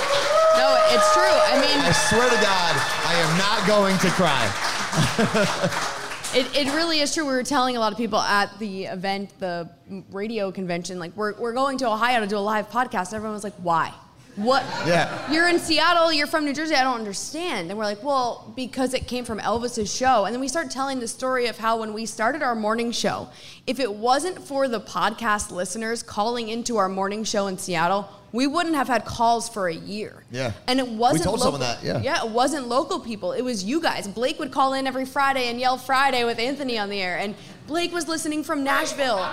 No, 0.58 0.76
it's 0.90 1.14
true. 1.14 1.24
I 1.24 1.56
mean, 1.62 1.80
I 1.80 1.92
swear 2.10 2.30
to 2.30 2.36
God, 2.36 2.76
I 3.06 3.14
am 3.16 3.38
not 3.38 3.66
going 3.66 3.98
to 4.00 4.10
cry. 4.10 5.88
It, 6.34 6.48
it 6.56 6.74
really 6.74 7.02
is 7.02 7.14
true. 7.14 7.26
We 7.26 7.34
were 7.34 7.44
telling 7.44 7.76
a 7.76 7.80
lot 7.82 7.92
of 7.92 7.98
people 7.98 8.20
at 8.20 8.58
the 8.58 8.86
event, 8.86 9.38
the 9.40 9.70
radio 10.12 10.50
convention, 10.50 10.98
like 10.98 11.14
we're, 11.18 11.34
we're 11.38 11.52
going 11.52 11.78
to 11.80 11.90
Ohio 11.90 12.22
to 12.22 12.28
do 12.28 12.38
a 12.38 12.40
live 12.40 12.70
podcast. 12.70 13.14
Everyone 13.14 13.34
was 13.34 13.44
like, 13.44 13.56
why? 13.56 13.94
What? 14.36 14.64
Yeah. 14.88 15.32
You're 15.32 15.48
in 15.50 15.60
Seattle, 15.60 16.12
you're 16.12 16.28
from 16.28 16.46
New 16.46 16.54
Jersey, 16.54 16.76
I 16.76 16.84
don't 16.84 16.98
understand. 17.00 17.70
And 17.70 17.78
we're 17.78 17.86
like, 17.86 18.04
well, 18.04 18.54
because 18.56 18.94
it 18.94 19.08
came 19.08 19.26
from 19.26 19.40
Elvis's 19.40 19.94
show. 19.94 20.26
And 20.26 20.34
then 20.34 20.40
we 20.40 20.48
start 20.48 20.72
telling 20.72 21.00
the 21.00 21.08
story 21.08 21.48
of 21.48 21.58
how 21.58 21.80
when 21.80 21.94
we 21.94 22.06
started 22.06 22.42
our 22.42 22.56
morning 22.56 22.92
show, 22.92 23.30
if 23.68 23.80
it 23.80 23.94
wasn't 23.94 24.42
for 24.42 24.68
the 24.68 24.80
podcast 24.80 25.52
listeners 25.52 26.02
calling 26.02 26.50
into 26.50 26.78
our 26.78 26.90
morning 26.90 27.24
show 27.24 27.48
in 27.48 27.58
Seattle, 27.58 28.10
we 28.32 28.48
wouldn't 28.48 28.76
have 28.76 28.88
had 28.88 29.04
calls 29.04 29.50
for 29.50 29.68
a 29.68 29.74
year. 29.74 30.24
Yeah. 30.32 30.54
And 30.66 30.80
it 30.80 30.88
wasn't 30.88 31.20
We 31.20 31.26
told 31.26 31.40
local, 31.40 31.60
someone 31.60 31.62
that, 31.62 31.84
yeah. 31.84 32.02
Yeah, 32.02 32.26
it 32.26 32.32
wasn't 32.32 32.70
local 32.70 33.02
people. 33.02 33.34
It 33.34 33.42
was 33.42 33.66
you 33.66 33.82
guys. 33.82 34.08
Blake 34.08 34.40
would 34.40 34.52
call 34.52 34.74
in 34.74 34.88
every 34.88 35.06
Friday 35.06 35.50
and 35.50 35.60
yell 35.60 35.78
Friday 35.78 36.24
with 36.24 36.40
Anthony 36.40 36.78
on 36.78 36.90
the 36.90 37.02
air. 37.02 37.18
And 37.18 37.36
Blake 37.68 37.92
was 37.92 38.08
listening 38.08 38.44
from 38.46 38.64
Nashville. 38.64 39.30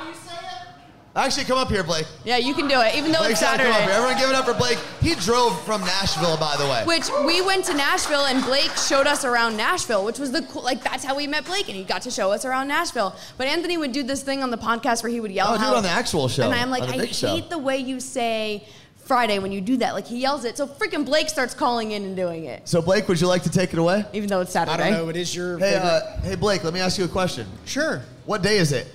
Actually, 1.16 1.44
come 1.46 1.58
up 1.58 1.68
here, 1.68 1.82
Blake. 1.82 2.06
Yeah, 2.24 2.36
you 2.36 2.54
can 2.54 2.68
do 2.68 2.80
it, 2.80 2.94
even 2.94 3.10
though 3.10 3.18
Blake's 3.18 3.32
it's 3.32 3.40
gotta 3.40 3.64
come 3.64 3.72
up 3.72 3.80
here. 3.80 3.90
Everyone 3.90 4.16
give 4.18 4.28
it 4.30 4.36
up 4.36 4.44
for 4.44 4.54
Blake. 4.54 4.78
He 5.00 5.14
drove 5.16 5.60
from 5.64 5.80
Nashville, 5.80 6.36
by 6.36 6.54
the 6.56 6.64
way. 6.64 6.84
Which 6.84 7.08
we 7.26 7.40
went 7.42 7.64
to 7.64 7.74
Nashville 7.74 8.26
and 8.26 8.44
Blake 8.44 8.70
showed 8.76 9.08
us 9.08 9.24
around 9.24 9.56
Nashville, 9.56 10.04
which 10.04 10.20
was 10.20 10.30
the 10.30 10.42
cool, 10.42 10.62
like 10.62 10.84
that's 10.84 11.02
how 11.04 11.16
we 11.16 11.26
met 11.26 11.44
Blake 11.44 11.66
and 11.68 11.76
he 11.76 11.82
got 11.82 12.02
to 12.02 12.10
show 12.12 12.30
us 12.30 12.44
around 12.44 12.68
Nashville. 12.68 13.16
But 13.36 13.48
Anthony 13.48 13.76
would 13.76 13.90
do 13.90 14.04
this 14.04 14.22
thing 14.22 14.44
on 14.44 14.50
the 14.50 14.58
podcast 14.58 15.02
where 15.02 15.10
he 15.10 15.18
would 15.18 15.32
yell 15.32 15.48
Oh, 15.50 15.58
do 15.58 15.64
it 15.64 15.76
on 15.76 15.82
the 15.82 15.88
actual 15.88 16.28
show, 16.28 16.44
And 16.44 16.54
I'm 16.54 16.70
like, 16.70 16.84
I 16.84 16.92
big 16.96 17.06
hate 17.08 17.14
show." 17.16 17.40
the 17.40 17.58
way 17.58 17.78
you 17.78 17.98
say 17.98 18.64
Friday 18.96 19.40
when 19.40 19.50
you 19.50 19.60
do 19.60 19.76
that. 19.78 19.94
Like 19.94 20.06
he 20.06 20.18
yells 20.20 20.44
it. 20.44 20.56
So 20.56 20.68
freaking 20.68 21.04
Blake 21.04 21.28
starts 21.30 21.52
calling 21.54 21.90
in 21.92 22.04
and 22.04 22.14
doing 22.14 22.44
it. 22.44 22.68
So, 22.68 22.80
Blake, 22.80 23.08
would 23.08 23.20
you 23.20 23.26
like 23.26 23.42
to 23.44 23.50
take 23.50 23.72
it 23.72 23.78
away? 23.80 24.04
Even 24.12 24.28
though 24.28 24.42
it's 24.42 24.52
Saturday. 24.52 24.82
I 24.84 24.90
don't 24.90 24.98
know. 25.04 25.08
It 25.08 25.16
is 25.16 25.34
your 25.34 25.58
Hey, 25.58 25.72
favorite. 25.72 25.88
uh, 25.88 26.20
hey, 26.20 26.34
Blake. 26.36 26.62
Let 26.62 26.74
me 26.74 26.80
ask 26.80 26.96
you 26.98 27.06
a 27.06 27.08
question. 27.08 27.46
Sure. 27.64 28.02
What 28.26 28.42
day 28.42 28.58
is 28.58 28.70
it? 28.70 28.86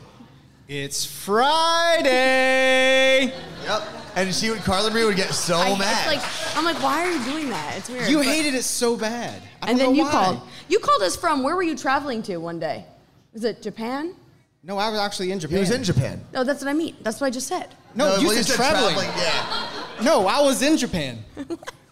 It's 0.76 1.06
Friday. 1.06 2.06
Yep. 3.64 3.84
And 4.16 4.34
she 4.34 4.50
would, 4.50 4.62
Carla 4.62 4.90
Marie 4.90 5.06
would 5.06 5.16
get 5.16 5.32
so 5.32 5.56
I, 5.56 5.78
mad. 5.78 6.12
It's 6.12 6.26
like 6.26 6.58
I'm 6.58 6.66
like, 6.66 6.82
why 6.82 7.04
are 7.06 7.12
you 7.12 7.24
doing 7.24 7.52
that? 7.52 7.76
It's 7.78 7.90
weird. 7.90 8.10
You 8.10 8.18
But- 8.18 8.26
hated 8.26 8.56
it 8.56 8.64
so 8.64 8.98
bad. 8.98 9.40
I 9.62 9.70
and 9.70 9.78
don't 9.78 9.90
then 9.90 9.90
know 9.90 9.94
you 9.94 10.04
why. 10.06 10.12
called. 10.12 10.42
You 10.70 10.80
called 10.80 11.04
us 11.04 11.16
from 11.16 11.44
where 11.44 11.56
were 11.56 11.62
you 11.62 11.78
traveling 11.78 12.24
to 12.24 12.38
one 12.38 12.60
day? 12.60 12.86
Was 13.34 13.44
it 13.44 13.62
Japan? 13.62 14.16
No, 14.64 14.80
I 14.80 14.90
was 14.90 15.00
actually 15.00 15.32
in 15.32 15.40
Japan. 15.40 15.58
he 15.58 15.60
was 15.60 15.70
in 15.70 15.84
Japan. 15.84 16.20
No, 16.34 16.44
that's 16.44 16.64
what 16.64 16.72
I 16.72 16.74
mean. 16.74 16.96
That's 17.04 17.22
what 17.22 17.28
I 17.28 17.30
just 17.30 17.46
said. 17.48 17.68
No, 17.94 18.16
you 18.16 18.30
well, 18.30 18.44
said 18.44 18.56
traveling. 18.56 18.96
Yeah. 18.96 19.68
No, 20.02 20.26
I 20.26 20.42
was 20.42 20.64
in 20.64 20.76
Japan. 20.76 21.24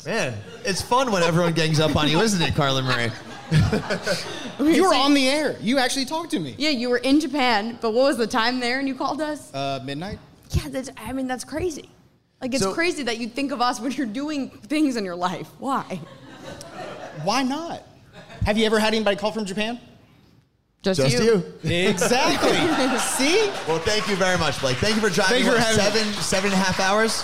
Man, 0.08 0.34
it's 0.66 0.82
fun 0.82 1.12
when 1.12 1.22
everyone 1.22 1.54
gangs 1.54 1.80
up 1.80 1.96
on 1.96 2.10
you, 2.10 2.20
isn't 2.20 2.42
it, 2.42 2.56
Carla 2.56 2.82
Marie? 2.82 3.12
You 4.60 4.84
were 4.84 4.90
so- 4.94 4.96
on 5.00 5.14
the 5.14 5.28
air. 5.28 5.58
You 5.60 5.78
actually 5.80 6.06
talked 6.06 6.32
to 6.32 6.40
me. 6.40 6.56
Yeah, 6.58 6.70
you 6.70 6.90
were 6.90 6.98
in 7.00 7.20
Japan, 7.20 7.78
but 7.82 7.92
what 7.94 8.04
was 8.04 8.18
the 8.18 8.28
time 8.28 8.60
there 8.60 8.80
and 8.80 8.88
you 8.88 8.96
called 8.96 9.20
us? 9.22 9.54
Uh, 9.54 9.80
midnight. 9.84 10.20
Yeah, 10.52 10.68
that's, 10.70 10.90
I 10.98 11.14
mean, 11.14 11.28
that's 11.28 11.44
crazy. 11.44 11.90
Like, 12.42 12.54
it's 12.54 12.64
So- 12.64 12.74
crazy 12.74 13.04
that 13.04 13.18
you 13.18 13.28
think 13.28 13.52
of 13.52 13.62
us 13.62 13.80
when 13.80 13.92
you're 13.92 14.06
doing 14.06 14.50
things 14.50 14.96
in 14.96 15.06
your 15.06 15.16
life. 15.16 15.50
Why? 15.60 16.00
Why 17.24 17.44
not? 17.44 17.84
Have 18.46 18.58
you 18.58 18.66
ever 18.66 18.80
had 18.80 18.94
anybody 18.94 19.16
call 19.18 19.32
from 19.32 19.46
Japan? 19.46 19.80
Just, 20.82 21.00
Just 21.00 21.24
you. 21.24 21.44
Exactly. 21.64 22.50
See? 23.00 23.52
Well, 23.68 23.78
thank 23.80 24.08
you 24.08 24.16
very 24.16 24.38
much, 24.40 24.60
Blake. 24.60 24.78
Thank 24.78 24.96
you 24.96 25.02
for 25.02 25.10
driving 25.14 25.44
Thank 25.44 25.46
you 25.46 25.52
for 25.52 25.58
what, 25.58 25.78
having 25.78 26.04
seven, 26.04 26.14
seven 26.22 26.52
and 26.52 26.60
a 26.60 26.64
half 26.64 26.80
hours. 26.80 27.24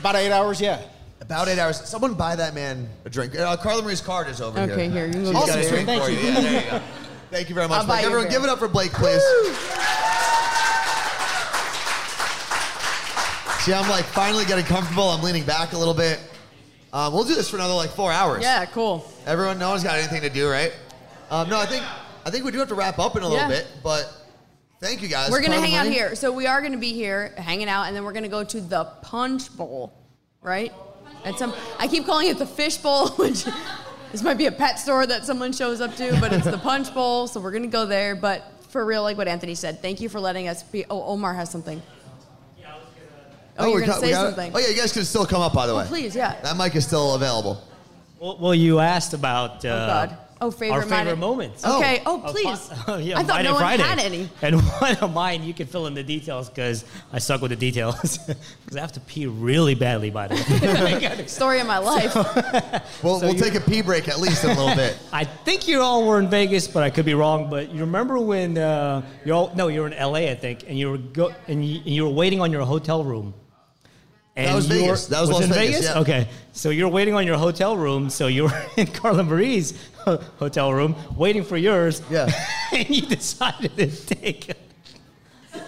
About 0.00 0.16
eight 0.16 0.32
hours, 0.32 0.60
yeah. 0.60 0.82
About 1.20 1.48
eight 1.48 1.58
hours. 1.58 1.80
Someone 1.88 2.14
buy 2.14 2.34
that 2.36 2.54
man 2.54 2.88
a 3.04 3.10
drink. 3.10 3.38
Uh, 3.38 3.56
Carla 3.56 3.82
Marie's 3.82 4.00
card 4.00 4.28
is 4.28 4.40
over 4.40 4.58
here. 4.64 4.72
Okay, 4.72 4.88
here, 4.88 5.06
you 5.06 5.12
can 5.12 5.24
go 5.24 5.32
She's 5.32 5.46
get 5.46 5.54
got 5.56 5.64
a 5.64 5.68
drink 5.68 5.86
Thank 5.86 6.02
for 6.02 6.10
you. 6.10 6.18
you. 6.18 6.24
Yeah, 6.26 6.40
there 6.40 6.64
you 6.64 6.70
go. 6.70 6.82
Thank 7.30 7.48
you 7.48 7.54
very 7.54 7.68
much, 7.68 7.80
I'll 7.82 7.86
buy 7.86 8.00
Blake. 8.00 8.02
you 8.02 8.06
a 8.06 8.10
Everyone, 8.10 8.28
beer. 8.30 8.38
give 8.40 8.44
it 8.44 8.50
up 8.50 8.58
for 8.58 8.68
Blake, 8.68 8.92
please. 8.92 9.22
See, 13.60 13.74
I'm 13.74 13.88
like 13.90 14.06
finally 14.06 14.46
getting 14.46 14.64
comfortable. 14.64 15.04
I'm 15.10 15.22
leaning 15.22 15.44
back 15.44 15.74
a 15.74 15.78
little 15.78 15.92
bit. 15.94 16.18
Um, 16.94 17.12
we'll 17.12 17.24
do 17.24 17.34
this 17.34 17.50
for 17.50 17.56
another 17.56 17.74
like 17.74 17.90
four 17.90 18.10
hours. 18.10 18.42
Yeah, 18.42 18.64
cool. 18.64 19.06
Everyone, 19.26 19.58
no 19.58 19.68
one's 19.70 19.84
got 19.84 19.98
anything 19.98 20.22
to 20.22 20.30
do, 20.30 20.48
right? 20.48 20.72
Um, 21.30 21.48
no, 21.50 21.58
I 21.60 21.66
think 21.66 21.84
I 22.24 22.30
think 22.30 22.44
we 22.46 22.52
do 22.52 22.58
have 22.58 22.68
to 22.68 22.74
wrap 22.74 22.98
up 22.98 23.16
in 23.16 23.22
a 23.22 23.28
little 23.28 23.48
Yeah. 23.48 23.48
bit, 23.60 23.66
but 23.84 24.10
thank 24.80 25.02
you 25.02 25.08
guys. 25.08 25.30
We're 25.30 25.40
gonna 25.42 25.52
Carla 25.56 25.66
hang 25.66 25.74
out 25.76 25.84
Marie. 25.86 25.94
here. 25.94 26.14
So 26.16 26.32
we 26.32 26.46
are 26.46 26.62
gonna 26.62 26.78
be 26.78 26.92
here 26.94 27.34
hanging 27.36 27.68
out, 27.68 27.84
and 27.86 27.94
then 27.94 28.02
we're 28.02 28.14
gonna 28.14 28.28
go 28.28 28.42
to 28.44 28.60
the 28.62 28.84
Punch 29.02 29.54
Bowl, 29.54 29.92
right? 30.40 30.72
At 31.24 31.38
some, 31.38 31.54
I 31.78 31.86
keep 31.88 32.06
calling 32.06 32.28
it 32.28 32.38
the 32.38 32.46
Fish 32.46 32.76
Bowl, 32.78 33.08
which 33.16 33.44
this 34.12 34.22
might 34.22 34.38
be 34.38 34.46
a 34.46 34.52
pet 34.52 34.78
store 34.78 35.06
that 35.06 35.24
someone 35.24 35.52
shows 35.52 35.80
up 35.80 35.94
to, 35.96 36.16
but 36.20 36.32
it's 36.32 36.44
the 36.46 36.58
Punch 36.58 36.92
Bowl. 36.94 37.26
So 37.26 37.40
we're 37.40 37.50
gonna 37.52 37.66
go 37.66 37.86
there. 37.86 38.14
But 38.16 38.44
for 38.68 38.84
real, 38.84 39.02
like 39.02 39.16
what 39.18 39.28
Anthony 39.28 39.54
said, 39.54 39.80
thank 39.82 40.00
you 40.00 40.08
for 40.08 40.20
letting 40.20 40.48
us 40.48 40.62
be. 40.62 40.84
Oh, 40.90 41.02
Omar 41.04 41.34
has 41.34 41.50
something. 41.50 41.82
Oh, 43.58 43.66
you're 43.66 43.74
we 43.74 43.80
gonna 43.82 43.92
got- 43.92 44.00
say 44.00 44.12
something. 44.12 44.52
Oh 44.54 44.58
yeah, 44.58 44.68
you 44.68 44.76
guys 44.76 44.92
can 44.92 45.04
still 45.04 45.26
come 45.26 45.42
up, 45.42 45.52
by 45.52 45.66
the 45.66 45.74
way. 45.76 45.82
Oh, 45.84 45.88
please, 45.88 46.16
yeah. 46.16 46.40
That 46.42 46.56
mic 46.56 46.74
is 46.76 46.86
still 46.86 47.14
available. 47.14 47.62
Well, 48.18 48.38
well, 48.40 48.54
you 48.54 48.78
asked 48.78 49.12
about 49.12 49.64
uh, 49.64 49.68
Oh 49.68 49.86
God. 49.86 50.18
Oh, 50.42 50.50
favorite. 50.50 50.76
our 50.76 50.82
favorite 50.82 51.04
mine- 51.12 51.18
moments. 51.20 51.64
Okay. 51.64 52.02
Oh, 52.06 52.22
Of 52.22 52.32
please. 52.34 52.58
fun- 52.84 53.02
yeah, 53.04 53.18
I 53.18 53.22
thought 53.22 53.34
mine 53.36 53.44
no 53.44 53.50
and 53.50 53.54
one 53.54 53.62
Friday. 53.62 53.82
had 53.82 53.98
any. 53.98 54.28
And 54.42 54.60
one 54.62 54.96
of 54.96 55.12
mine, 55.12 55.42
you 55.44 55.52
can 55.52 55.66
fill 55.66 55.86
in 55.86 55.94
the 55.94 56.02
details 56.02 56.48
because 56.48 56.84
I 57.12 57.18
suck 57.18 57.42
with 57.42 57.50
the 57.50 57.56
details. 57.56 58.18
Because 58.64 58.76
I 58.76 58.80
have 58.80 58.92
to 58.92 59.00
pee 59.00 59.26
really 59.26 59.74
badly, 59.74 60.10
by 60.10 60.28
the 60.28 60.34
way. 60.36 61.26
Story 61.26 61.58
of 61.60 61.66
my 61.66 61.78
life. 61.78 62.14
We'll, 63.02 63.20
we'll 63.20 63.34
take 63.34 63.54
a 63.56 63.60
pee 63.60 63.82
break 63.82 64.06
at 64.08 64.20
least 64.20 64.44
in 64.44 64.50
a 64.50 64.54
little 64.54 64.76
bit. 64.76 64.96
I 65.12 65.24
think 65.24 65.66
you 65.66 65.80
all 65.80 66.06
were 66.06 66.20
in 66.20 66.28
Vegas, 66.30 66.68
but 66.68 66.82
I 66.84 66.90
could 66.90 67.04
be 67.04 67.14
wrong. 67.14 67.50
But 67.50 67.72
you 67.72 67.80
remember 67.80 68.18
when 68.20 68.56
uh, 68.58 69.02
you 69.24 69.32
all 69.34 69.52
no, 69.56 69.66
you 69.68 69.80
were 69.80 69.88
in 69.88 69.98
LA, 69.98 70.30
I 70.30 70.34
think, 70.36 70.64
and 70.68 70.78
you 70.78 70.90
were 70.90 70.98
go 70.98 71.34
and 71.48 71.64
you, 71.66 71.78
and 71.78 71.88
you 71.88 72.04
were 72.04 72.10
waiting 72.14 72.40
on 72.40 72.52
your 72.52 72.64
hotel 72.64 73.02
room, 73.02 73.34
That 74.36 74.54
was 74.54 74.68
you're- 74.68 74.80
Vegas. 74.82 75.06
That 75.06 75.20
was 75.20 75.30
it 75.30 75.32
Las 75.34 75.44
in 75.44 75.52
Vegas, 75.52 75.84
yeah. 75.84 75.98
Okay, 75.98 76.28
so 76.52 76.70
you're 76.70 76.88
waiting 76.88 77.14
on 77.14 77.26
your 77.26 77.36
hotel 77.36 77.76
room. 77.76 78.10
So 78.10 78.26
you're 78.26 78.52
in 78.76 78.86
Carla 78.86 79.24
Marie's 79.24 79.74
hotel 80.38 80.72
room 80.72 80.94
waiting 81.16 81.44
for 81.44 81.56
yours. 81.56 82.02
Yeah. 82.10 82.28
and 82.72 82.88
you 82.88 83.02
decided 83.02 83.76
to 83.76 83.86
take. 84.06 84.52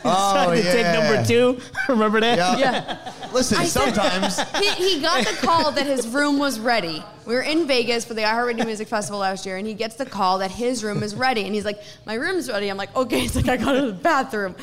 Oh, 0.04 0.52
decided 0.52 0.62
to 0.62 0.72
take 0.72 0.82
yeah. 0.82 0.92
number 0.92 1.26
two. 1.26 1.60
Remember 1.88 2.20
that? 2.20 2.38
Yeah. 2.38 2.56
Yeah. 2.56 3.12
Listen, 3.32 3.58
I 3.58 3.64
sometimes 3.64 4.38
he, 4.58 4.70
he 4.70 5.00
got 5.00 5.26
the 5.26 5.34
call 5.44 5.72
that 5.72 5.86
his 5.86 6.06
room 6.08 6.38
was 6.38 6.60
ready. 6.60 7.02
We 7.26 7.34
were 7.34 7.42
in 7.42 7.66
Vegas 7.66 8.04
for 8.04 8.14
the 8.14 8.22
iHeartRadio 8.22 8.66
Music 8.66 8.88
Festival 8.88 9.20
last 9.20 9.44
year, 9.46 9.56
and 9.56 9.66
he 9.66 9.74
gets 9.74 9.96
the 9.96 10.06
call 10.06 10.38
that 10.38 10.50
his 10.50 10.84
room 10.84 11.02
is 11.02 11.14
ready. 11.14 11.44
And 11.44 11.54
he's 11.54 11.64
like, 11.64 11.80
My 12.06 12.14
room's 12.14 12.48
ready. 12.48 12.68
I'm 12.68 12.76
like, 12.76 12.94
Okay. 12.96 13.20
He's 13.20 13.34
like, 13.36 13.48
I 13.48 13.56
gotta 13.56 13.80
to 13.80 13.86
the 13.88 13.92
bathroom. 13.92 14.54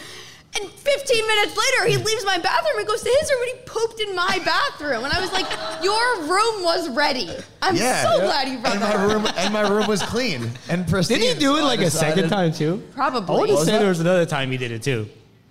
And 0.56 0.68
15 0.70 1.28
minutes 1.28 1.56
later, 1.56 1.90
he 1.90 1.98
leaves 1.98 2.26
my 2.26 2.38
bathroom 2.40 2.80
and 2.80 2.88
goes 2.88 3.02
to 3.04 3.10
his 3.10 3.30
room 3.32 3.42
and 3.50 3.52
he 3.60 3.66
pooped 3.66 4.00
in 4.02 4.16
my 4.16 4.40
bathroom. 4.44 5.04
And 5.04 5.14
I 5.14 5.22
was 5.22 5.32
like, 5.32 5.46
Your 5.84 6.22
room 6.24 6.64
was 6.64 6.90
ready. 6.90 7.30
I'm 7.62 7.76
yeah. 7.76 8.04
so 8.04 8.20
glad 8.22 8.48
you 8.50 8.58
brought 8.58 8.74
and 8.74 8.82
that 8.82 8.98
my 8.98 9.04
up. 9.06 9.12
room 9.12 9.28
and 9.38 9.54
my 9.54 9.62
room 9.70 9.88
was 9.88 10.02
clean 10.02 10.50
and 10.70 10.88
pristine. 10.88 11.20
Did 11.20 11.36
he 11.36 11.40
do 11.40 11.58
it 11.58 11.62
like 11.62 11.82
a 11.82 11.92
second 11.92 12.30
time 12.30 12.52
too? 12.52 12.82
Probably. 12.96 13.36
I 13.36 13.38
want 13.38 13.50
to 13.50 13.54
What 13.54 13.60
was 13.60 13.66
say 13.68 13.74
that? 13.74 13.80
there 13.80 13.90
was 13.90 14.00
another 14.00 14.26
time 14.26 14.50
he 14.50 14.58
did 14.58 14.72
it 14.72 14.82
too. 14.82 15.08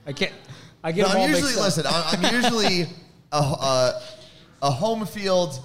I 0.07 0.13
can't. 0.13 0.33
I 0.83 0.91
get 0.93 1.03
No, 1.03 1.09
them 1.09 1.17
all 1.19 1.23
I'm 1.25 1.31
usually 1.31 1.55
mixed 1.55 1.59
up. 1.59 1.65
listen. 1.65 1.87
I'm, 1.87 2.25
I'm 2.25 2.35
usually 2.35 2.87
a, 3.33 3.37
a 3.39 4.03
a 4.63 4.71
home 4.73 5.07
field 5.07 5.61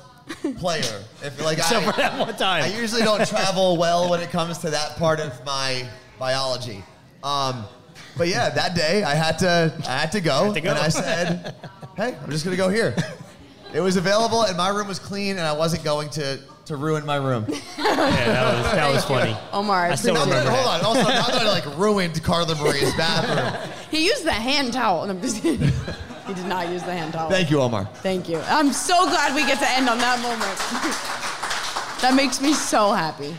player. 0.59 1.01
If 1.23 1.41
like 1.43 1.57
Except 1.57 1.87
I, 1.87 1.91
for 1.91 1.97
that 1.97 2.19
one 2.19 2.35
time. 2.35 2.63
I 2.65 2.67
usually 2.79 3.01
don't 3.01 3.27
travel 3.27 3.77
well 3.77 4.09
when 4.11 4.19
it 4.21 4.29
comes 4.29 4.59
to 4.59 4.69
that 4.69 4.95
part 4.97 5.19
of 5.19 5.43
my 5.43 5.87
biology. 6.19 6.83
Um, 7.23 7.65
but 8.17 8.27
yeah, 8.27 8.49
that 8.49 8.75
day 8.75 9.03
I 9.03 9.15
had 9.15 9.39
to 9.39 9.73
I 9.87 9.97
had 9.97 10.11
to 10.13 10.21
go, 10.21 10.45
Had 10.45 10.53
to 10.55 10.61
go. 10.61 10.69
and 10.71 10.79
I 10.79 10.89
said, 10.89 11.55
"Hey, 11.95 12.15
I'm 12.21 12.29
just 12.29 12.43
gonna 12.45 12.57
go 12.57 12.69
here." 12.69 12.95
It 13.73 13.79
was 13.81 13.95
available, 13.95 14.43
and 14.43 14.55
my 14.55 14.69
room 14.69 14.87
was 14.87 14.99
clean, 14.99 15.31
and 15.37 15.41
I 15.47 15.53
wasn't 15.53 15.83
going 15.83 16.09
to 16.11 16.39
to 16.65 16.75
ruin 16.77 17.05
my 17.05 17.15
room. 17.17 17.45
Yeah, 17.77 18.25
that 18.25 18.53
was 18.63 18.71
that 18.73 18.93
was 18.93 19.05
funny. 19.05 19.37
Omar, 19.51 19.85
I 19.87 19.91
I 19.91 19.95
still 19.95 20.13
Not 20.13 20.27
appreciate 20.27 20.45
that, 20.45 20.55
hold 20.55 20.67
on. 20.67 20.97
Also, 20.97 21.13
not 21.13 21.31
that 21.31 21.41
I 21.41 21.49
like 21.51 21.77
ruined 21.77 22.23
Carla 22.23 22.55
Marie's 22.55 22.93
bathroom. 22.95 23.69
He 23.91 24.05
used 24.05 24.23
the 24.23 24.31
hand 24.31 24.73
towel. 24.73 25.05
No, 25.05 25.11
I'm 25.11 25.21
just 25.21 25.41
kidding. 25.41 25.71
He 26.27 26.33
did 26.33 26.45
not 26.45 26.69
use 26.69 26.81
the 26.83 26.93
hand 26.93 27.11
towel. 27.13 27.29
Thank 27.29 27.51
you, 27.51 27.59
Omar. 27.59 27.83
Thank 27.95 28.29
you. 28.29 28.39
I'm 28.47 28.71
so 28.71 29.05
glad 29.09 29.35
we 29.35 29.41
get 29.45 29.59
to 29.59 29.69
end 29.69 29.89
on 29.89 29.97
that 29.97 30.19
moment. 30.21 32.01
that 32.01 32.13
makes 32.15 32.39
me 32.39 32.53
so 32.53 32.93
happy. 32.93 33.35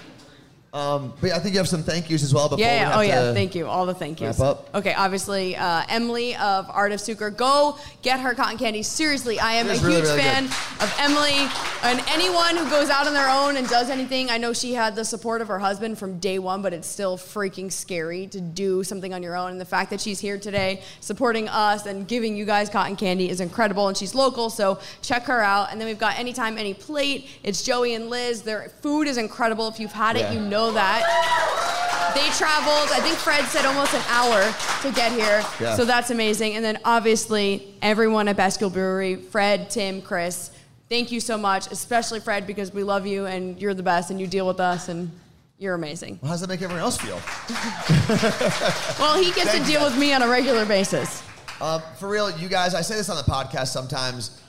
Um, 0.75 1.12
but 1.20 1.31
I 1.31 1.39
think 1.39 1.55
you 1.55 1.59
have 1.61 1.68
some 1.68 1.85
thank 1.85 2.11
yous 2.11 2.25
as 2.25 2.35
well. 2.35 2.49
Before 2.49 2.59
Yeah, 2.64 2.99
we 2.99 3.07
yeah. 3.07 3.18
Oh, 3.20 3.27
yeah. 3.29 3.33
Thank 3.33 3.55
you. 3.55 3.68
All 3.68 3.87
the 3.87 3.95
thank 3.95 4.20
yous. 4.20 4.41
wrap 4.41 4.49
up. 4.49 4.75
Okay, 4.75 4.93
obviously, 4.93 5.55
uh, 5.55 5.85
Emily 5.89 6.35
of 6.35 6.66
Art 6.68 6.91
of 6.91 7.01
Sucre. 7.01 7.31
Go 7.31 7.79
get 8.03 8.18
her 8.18 8.35
cotton 8.35 8.59
candy. 8.59 8.83
Seriously, 8.83 9.39
I 9.39 9.53
am 9.53 9.68
a 9.68 9.75
is 9.75 9.79
huge 9.81 9.87
really, 9.89 10.03
really 10.03 10.20
fan 10.20 10.43
good. 10.47 10.53
of 10.83 10.97
Emily 10.99 11.47
and 11.85 12.03
anyone 12.09 12.57
who 12.57 12.68
goes 12.70 12.91
out 12.91 13.07
on 13.07 13.14
their 13.14 13.29
own 13.31 13.57
and 13.57 13.68
does 13.68 13.89
anything. 13.89 14.31
I 14.31 14.39
know 14.39 14.53
she 14.53 14.75
had 14.75 14.97
the 14.97 15.05
support 15.05 15.41
of 15.43 15.47
her 15.49 15.61
husband 15.61 15.97
from 15.97 16.18
day 16.18 16.41
one, 16.41 16.61
but 16.61 16.72
it's 16.72 16.89
still 16.89 17.16
freaking 17.16 17.70
scary 17.70 18.27
to 18.27 18.41
do 18.41 18.83
something 18.83 19.14
on 19.14 19.22
your 19.22 19.37
own. 19.37 19.53
And 19.53 19.61
the 19.61 19.64
fact 19.64 19.91
that 19.91 20.01
she's 20.01 20.18
here 20.18 20.39
today 20.41 20.83
supporting 20.99 21.49
us 21.49 21.87
and 21.87 22.09
giving 22.09 22.37
you 22.37 22.45
guys 22.45 22.68
cotton 22.68 22.97
candy 22.97 23.31
is 23.31 23.39
incredible. 23.41 23.87
And 23.87 23.97
she's 23.97 24.12
local, 24.12 24.51
so 24.51 24.81
check 25.03 25.22
her 25.27 25.41
out. 25.41 25.70
And 25.70 25.81
then 25.81 25.87
we've 25.87 26.01
got 26.01 26.18
Anytime, 26.18 26.59
Any 26.59 26.75
Plate. 26.75 27.29
It's 27.45 27.62
Joey 27.62 27.95
and 27.95 28.11
Liz. 28.11 28.43
Their 28.43 28.70
food 28.83 29.07
is 29.07 29.18
incredible. 29.18 29.68
If 29.68 29.79
you've 29.79 29.93
had 29.93 30.16
it, 30.16 30.22
Yeah. 30.22 30.33
you 30.33 30.41
know 30.41 30.63
that. 30.72 32.12
They 32.14 32.28
traveled, 32.30 32.90
I 32.92 33.00
think 33.00 33.16
Fred 33.16 33.44
said 33.46 33.64
almost 33.64 33.92
an 33.92 34.02
hour 34.08 34.40
to 34.82 34.92
get 34.92 35.10
here. 35.10 35.42
Yeah. 35.60 35.74
So 35.74 35.84
that's 35.84 36.10
amazing. 36.10 36.54
And 36.54 36.64
then 36.64 36.78
obviously, 36.84 37.74
everyone 37.82 38.28
at 38.28 38.36
Bascule 38.36 38.72
Brewery 38.72 39.16
Fred, 39.16 39.68
Tim, 39.68 40.00
Chris, 40.00 40.50
thank 40.88 41.10
you 41.10 41.18
so 41.18 41.36
much, 41.36 41.72
especially 41.72 42.20
Fred, 42.20 42.46
because 42.46 42.72
we 42.72 42.84
love 42.84 43.04
you 43.06 43.26
and 43.26 43.60
you're 43.60 43.74
the 43.74 43.82
best 43.82 44.10
and 44.10 44.20
you 44.20 44.26
deal 44.28 44.46
with 44.46 44.60
us 44.60 44.88
and 44.88 45.10
you're 45.58 45.74
amazing. 45.74 46.18
Well, 46.22 46.28
how 46.28 46.34
does 46.34 46.40
that 46.42 46.48
make 46.48 46.62
everyone 46.62 46.82
else 46.82 46.98
feel? 46.98 47.20
Well, 48.98 49.20
he 49.20 49.32
gets 49.32 49.52
to 49.52 49.64
deal 49.64 49.80
you. 49.80 49.86
with 49.86 49.98
me 49.98 50.12
on 50.12 50.22
a 50.22 50.28
regular 50.28 50.64
basis. 50.64 51.22
Um, 51.60 51.82
for 51.98 52.08
real, 52.08 52.30
you 52.38 52.48
guys, 52.48 52.74
I 52.74 52.80
say 52.82 52.94
this 52.96 53.08
on 53.08 53.16
the 53.16 53.22
podcast 53.22 53.68
sometimes. 53.68 54.40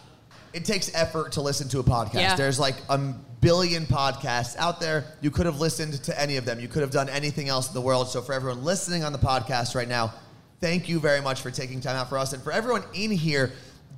It 0.56 0.64
takes 0.64 0.90
effort 0.96 1.34
to 1.34 1.42
listen 1.42 1.68
to 1.68 1.80
a 1.80 1.84
podcast. 1.84 2.14
Yeah. 2.14 2.36
There's 2.38 2.58
like 2.58 2.76
a 2.88 2.98
billion 3.42 3.86
podcasts 3.86 4.56
out 4.56 4.80
there. 4.80 5.04
You 5.20 5.30
could 5.30 5.48
have 5.48 5.60
listened 5.60 6.02
to 6.06 6.18
any 6.18 6.38
of 6.38 6.46
them. 6.46 6.62
You 6.62 6.70
could 6.70 6.82
have 6.82 6.92
done 6.92 7.10
anything 7.10 7.50
else 7.50 7.68
in 7.68 7.74
the 7.74 7.82
world. 7.82 8.08
So 8.08 8.22
for 8.22 8.32
everyone 8.32 8.64
listening 8.64 9.04
on 9.04 9.12
the 9.12 9.20
podcast 9.20 9.76
right 9.76 9.88
now, 9.88 10.14
thank 10.62 10.88
you 10.88 11.02
very 11.02 11.20
much 11.20 11.42
for 11.42 11.52
taking 11.52 11.82
time 11.82 11.98
out 11.98 12.08
for 12.08 12.18
us. 12.18 12.32
And 12.32 12.42
for 12.42 12.54
everyone 12.54 12.84
in 12.94 13.12
here, 13.12 13.52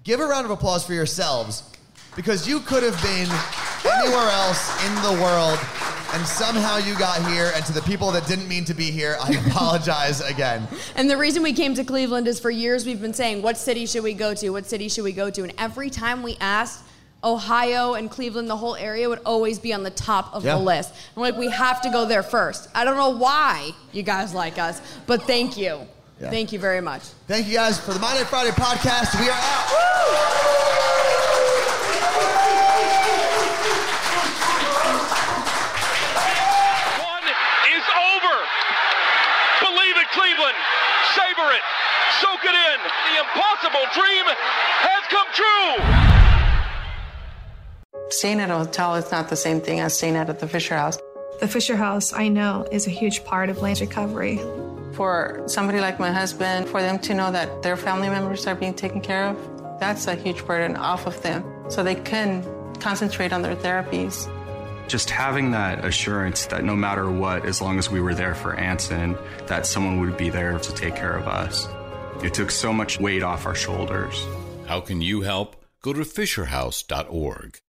give 0.04 0.20
a 0.20 0.26
round 0.26 0.46
of 0.46 0.52
applause 0.52 0.84
for 0.84 0.96
yourselves 0.96 1.62
because 2.16 2.48
you 2.48 2.60
could 2.62 2.82
have 2.82 3.00
been 3.04 3.30
anywhere 3.86 4.30
else 4.32 4.84
in 4.84 4.96
the 4.96 5.22
world 5.22 5.60
and 6.14 6.26
somehow 6.26 6.78
you 6.78 6.98
got 6.98 7.26
here. 7.32 7.52
And 7.56 7.66
to 7.66 7.74
the 7.74 7.82
people 7.82 8.12
that 8.12 8.28
didn't 8.28 8.48
mean 8.48 8.66
to 8.66 8.74
be 8.74 8.92
here, 8.92 9.18
I 9.22 9.32
apologize 9.48 10.22
again. 10.22 10.68
And 10.96 11.10
the 11.10 11.18
reason 11.18 11.44
we 11.44 11.54
came 11.54 11.74
to 11.76 11.84
Cleveland 11.84 12.28
is 12.28 12.40
for 12.40 12.50
years 12.50 12.86
we've 12.86 13.02
been 13.02 13.14
saying, 13.14 13.42
what 13.42 13.58
city 13.58 13.86
should 13.86 14.04
we 14.04 14.14
go 14.14 14.34
to? 14.36 14.50
What 14.50 14.66
city 14.66 14.90
should 14.90 15.04
we 15.04 15.12
go 15.14 15.30
to? 15.30 15.44
And 15.44 15.54
every 15.58 15.90
time 15.90 16.24
we 16.24 16.38
asked, 16.40 16.84
Ohio 17.24 17.96
and 17.96 18.12
Cleveland, 18.12 18.48
the 18.50 18.56
whole 18.58 18.76
area 18.76 19.10
would 19.10 19.22
always 19.26 19.58
be 19.58 19.74
on 19.74 19.82
the 19.84 19.90
top 19.90 20.34
of 20.34 20.46
Yeah. 20.46 20.56
the 20.56 20.62
list. 20.64 20.90
And 20.92 21.18
we're 21.22 21.30
like, 21.32 21.38
we 21.38 21.50
have 21.50 21.82
to 21.82 21.90
go 21.90 22.06
there 22.06 22.22
first. 22.24 22.70
I 22.76 22.86
don't 22.86 22.96
know 22.96 23.10
why 23.18 23.72
you 23.92 24.04
guys 24.04 24.34
like 24.36 24.60
us, 24.60 24.80
but 25.08 25.24
thank 25.24 25.58
you. 25.58 25.82
Yeah. 26.22 26.30
Thank 26.30 26.52
you 26.52 26.60
very 26.60 26.80
much. 26.82 27.02
Thank 27.28 27.48
you 27.48 27.54
guys 27.56 27.80
for 27.80 27.94
the 27.94 28.00
Monday 28.00 28.24
Friday 28.24 28.52
podcast. 28.52 29.20
We 29.20 29.30
are 29.30 29.38
out. 29.38 29.68
One 29.72 31.07
Savor 41.18 41.50
it. 41.58 41.66
Soak 42.22 42.46
it 42.46 42.54
in. 42.54 42.80
The 43.10 43.16
impossible 43.26 43.86
dream 43.98 44.26
has 44.86 45.04
come 45.10 45.30
true. 45.34 45.74
Staying 48.10 48.40
at 48.40 48.52
a 48.52 48.58
hotel 48.58 48.94
is 48.96 49.12
not 49.12 49.30
the 49.30 49.36
same 49.36 49.60
thing 49.60 49.80
as 49.80 49.98
staying 49.98 50.16
at 50.16 50.40
the 50.40 50.48
Fisher 50.48 50.76
House. 50.76 51.00
The 51.40 51.48
Fisher 51.48 51.76
House, 51.76 52.14
I 52.14 52.28
know, 52.28 52.68
is 52.72 52.86
a 52.86 52.92
huge 52.92 53.24
part 53.26 53.50
of 53.50 53.62
Lane's 53.64 53.82
recovery. 53.82 54.40
For 54.94 55.44
somebody 55.48 55.80
like 55.80 56.00
my 56.00 56.12
husband, 56.12 56.70
for 56.70 56.82
them 56.82 57.00
to 57.00 57.14
know 57.16 57.32
that 57.32 57.64
their 57.64 57.78
family 57.78 58.10
members 58.10 58.46
are 58.46 58.56
being 58.56 58.76
taken 58.76 59.02
care 59.02 59.26
of, 59.28 59.80
that's 59.80 60.06
a 60.08 60.16
huge 60.16 60.46
burden 60.46 60.76
off 60.76 61.08
of 61.08 61.20
them. 61.24 61.44
So 61.70 61.84
they 61.84 61.96
can 61.96 62.44
concentrate 62.80 63.34
on 63.34 63.42
their 63.42 63.56
therapies. 63.56 64.28
Just 64.88 65.10
having 65.10 65.52
that 65.52 65.84
assurance 65.84 66.46
that 66.46 66.64
no 66.64 66.76
matter 66.76 67.12
what, 67.12 67.46
as 67.46 67.62
long 67.62 67.78
as 67.78 67.90
we 67.92 68.00
were 68.00 68.14
there 68.14 68.34
for 68.34 68.56
Anson, 68.56 69.18
that 69.48 69.66
someone 69.66 70.00
would 70.00 70.16
be 70.16 70.30
there 70.30 70.58
to 70.58 70.74
take 70.74 70.96
care 70.96 71.16
of 71.16 71.28
us. 71.28 71.68
It 72.24 72.34
took 72.34 72.52
so 72.52 72.72
much 72.72 73.00
weight 73.00 73.22
off 73.22 73.46
our 73.46 73.56
shoulders. 73.56 74.26
How 74.66 74.80
can 74.80 75.02
you 75.02 75.22
help? 75.22 75.58
Go 75.82 75.92
to 75.94 76.02
FisherHouse.org. 76.02 77.60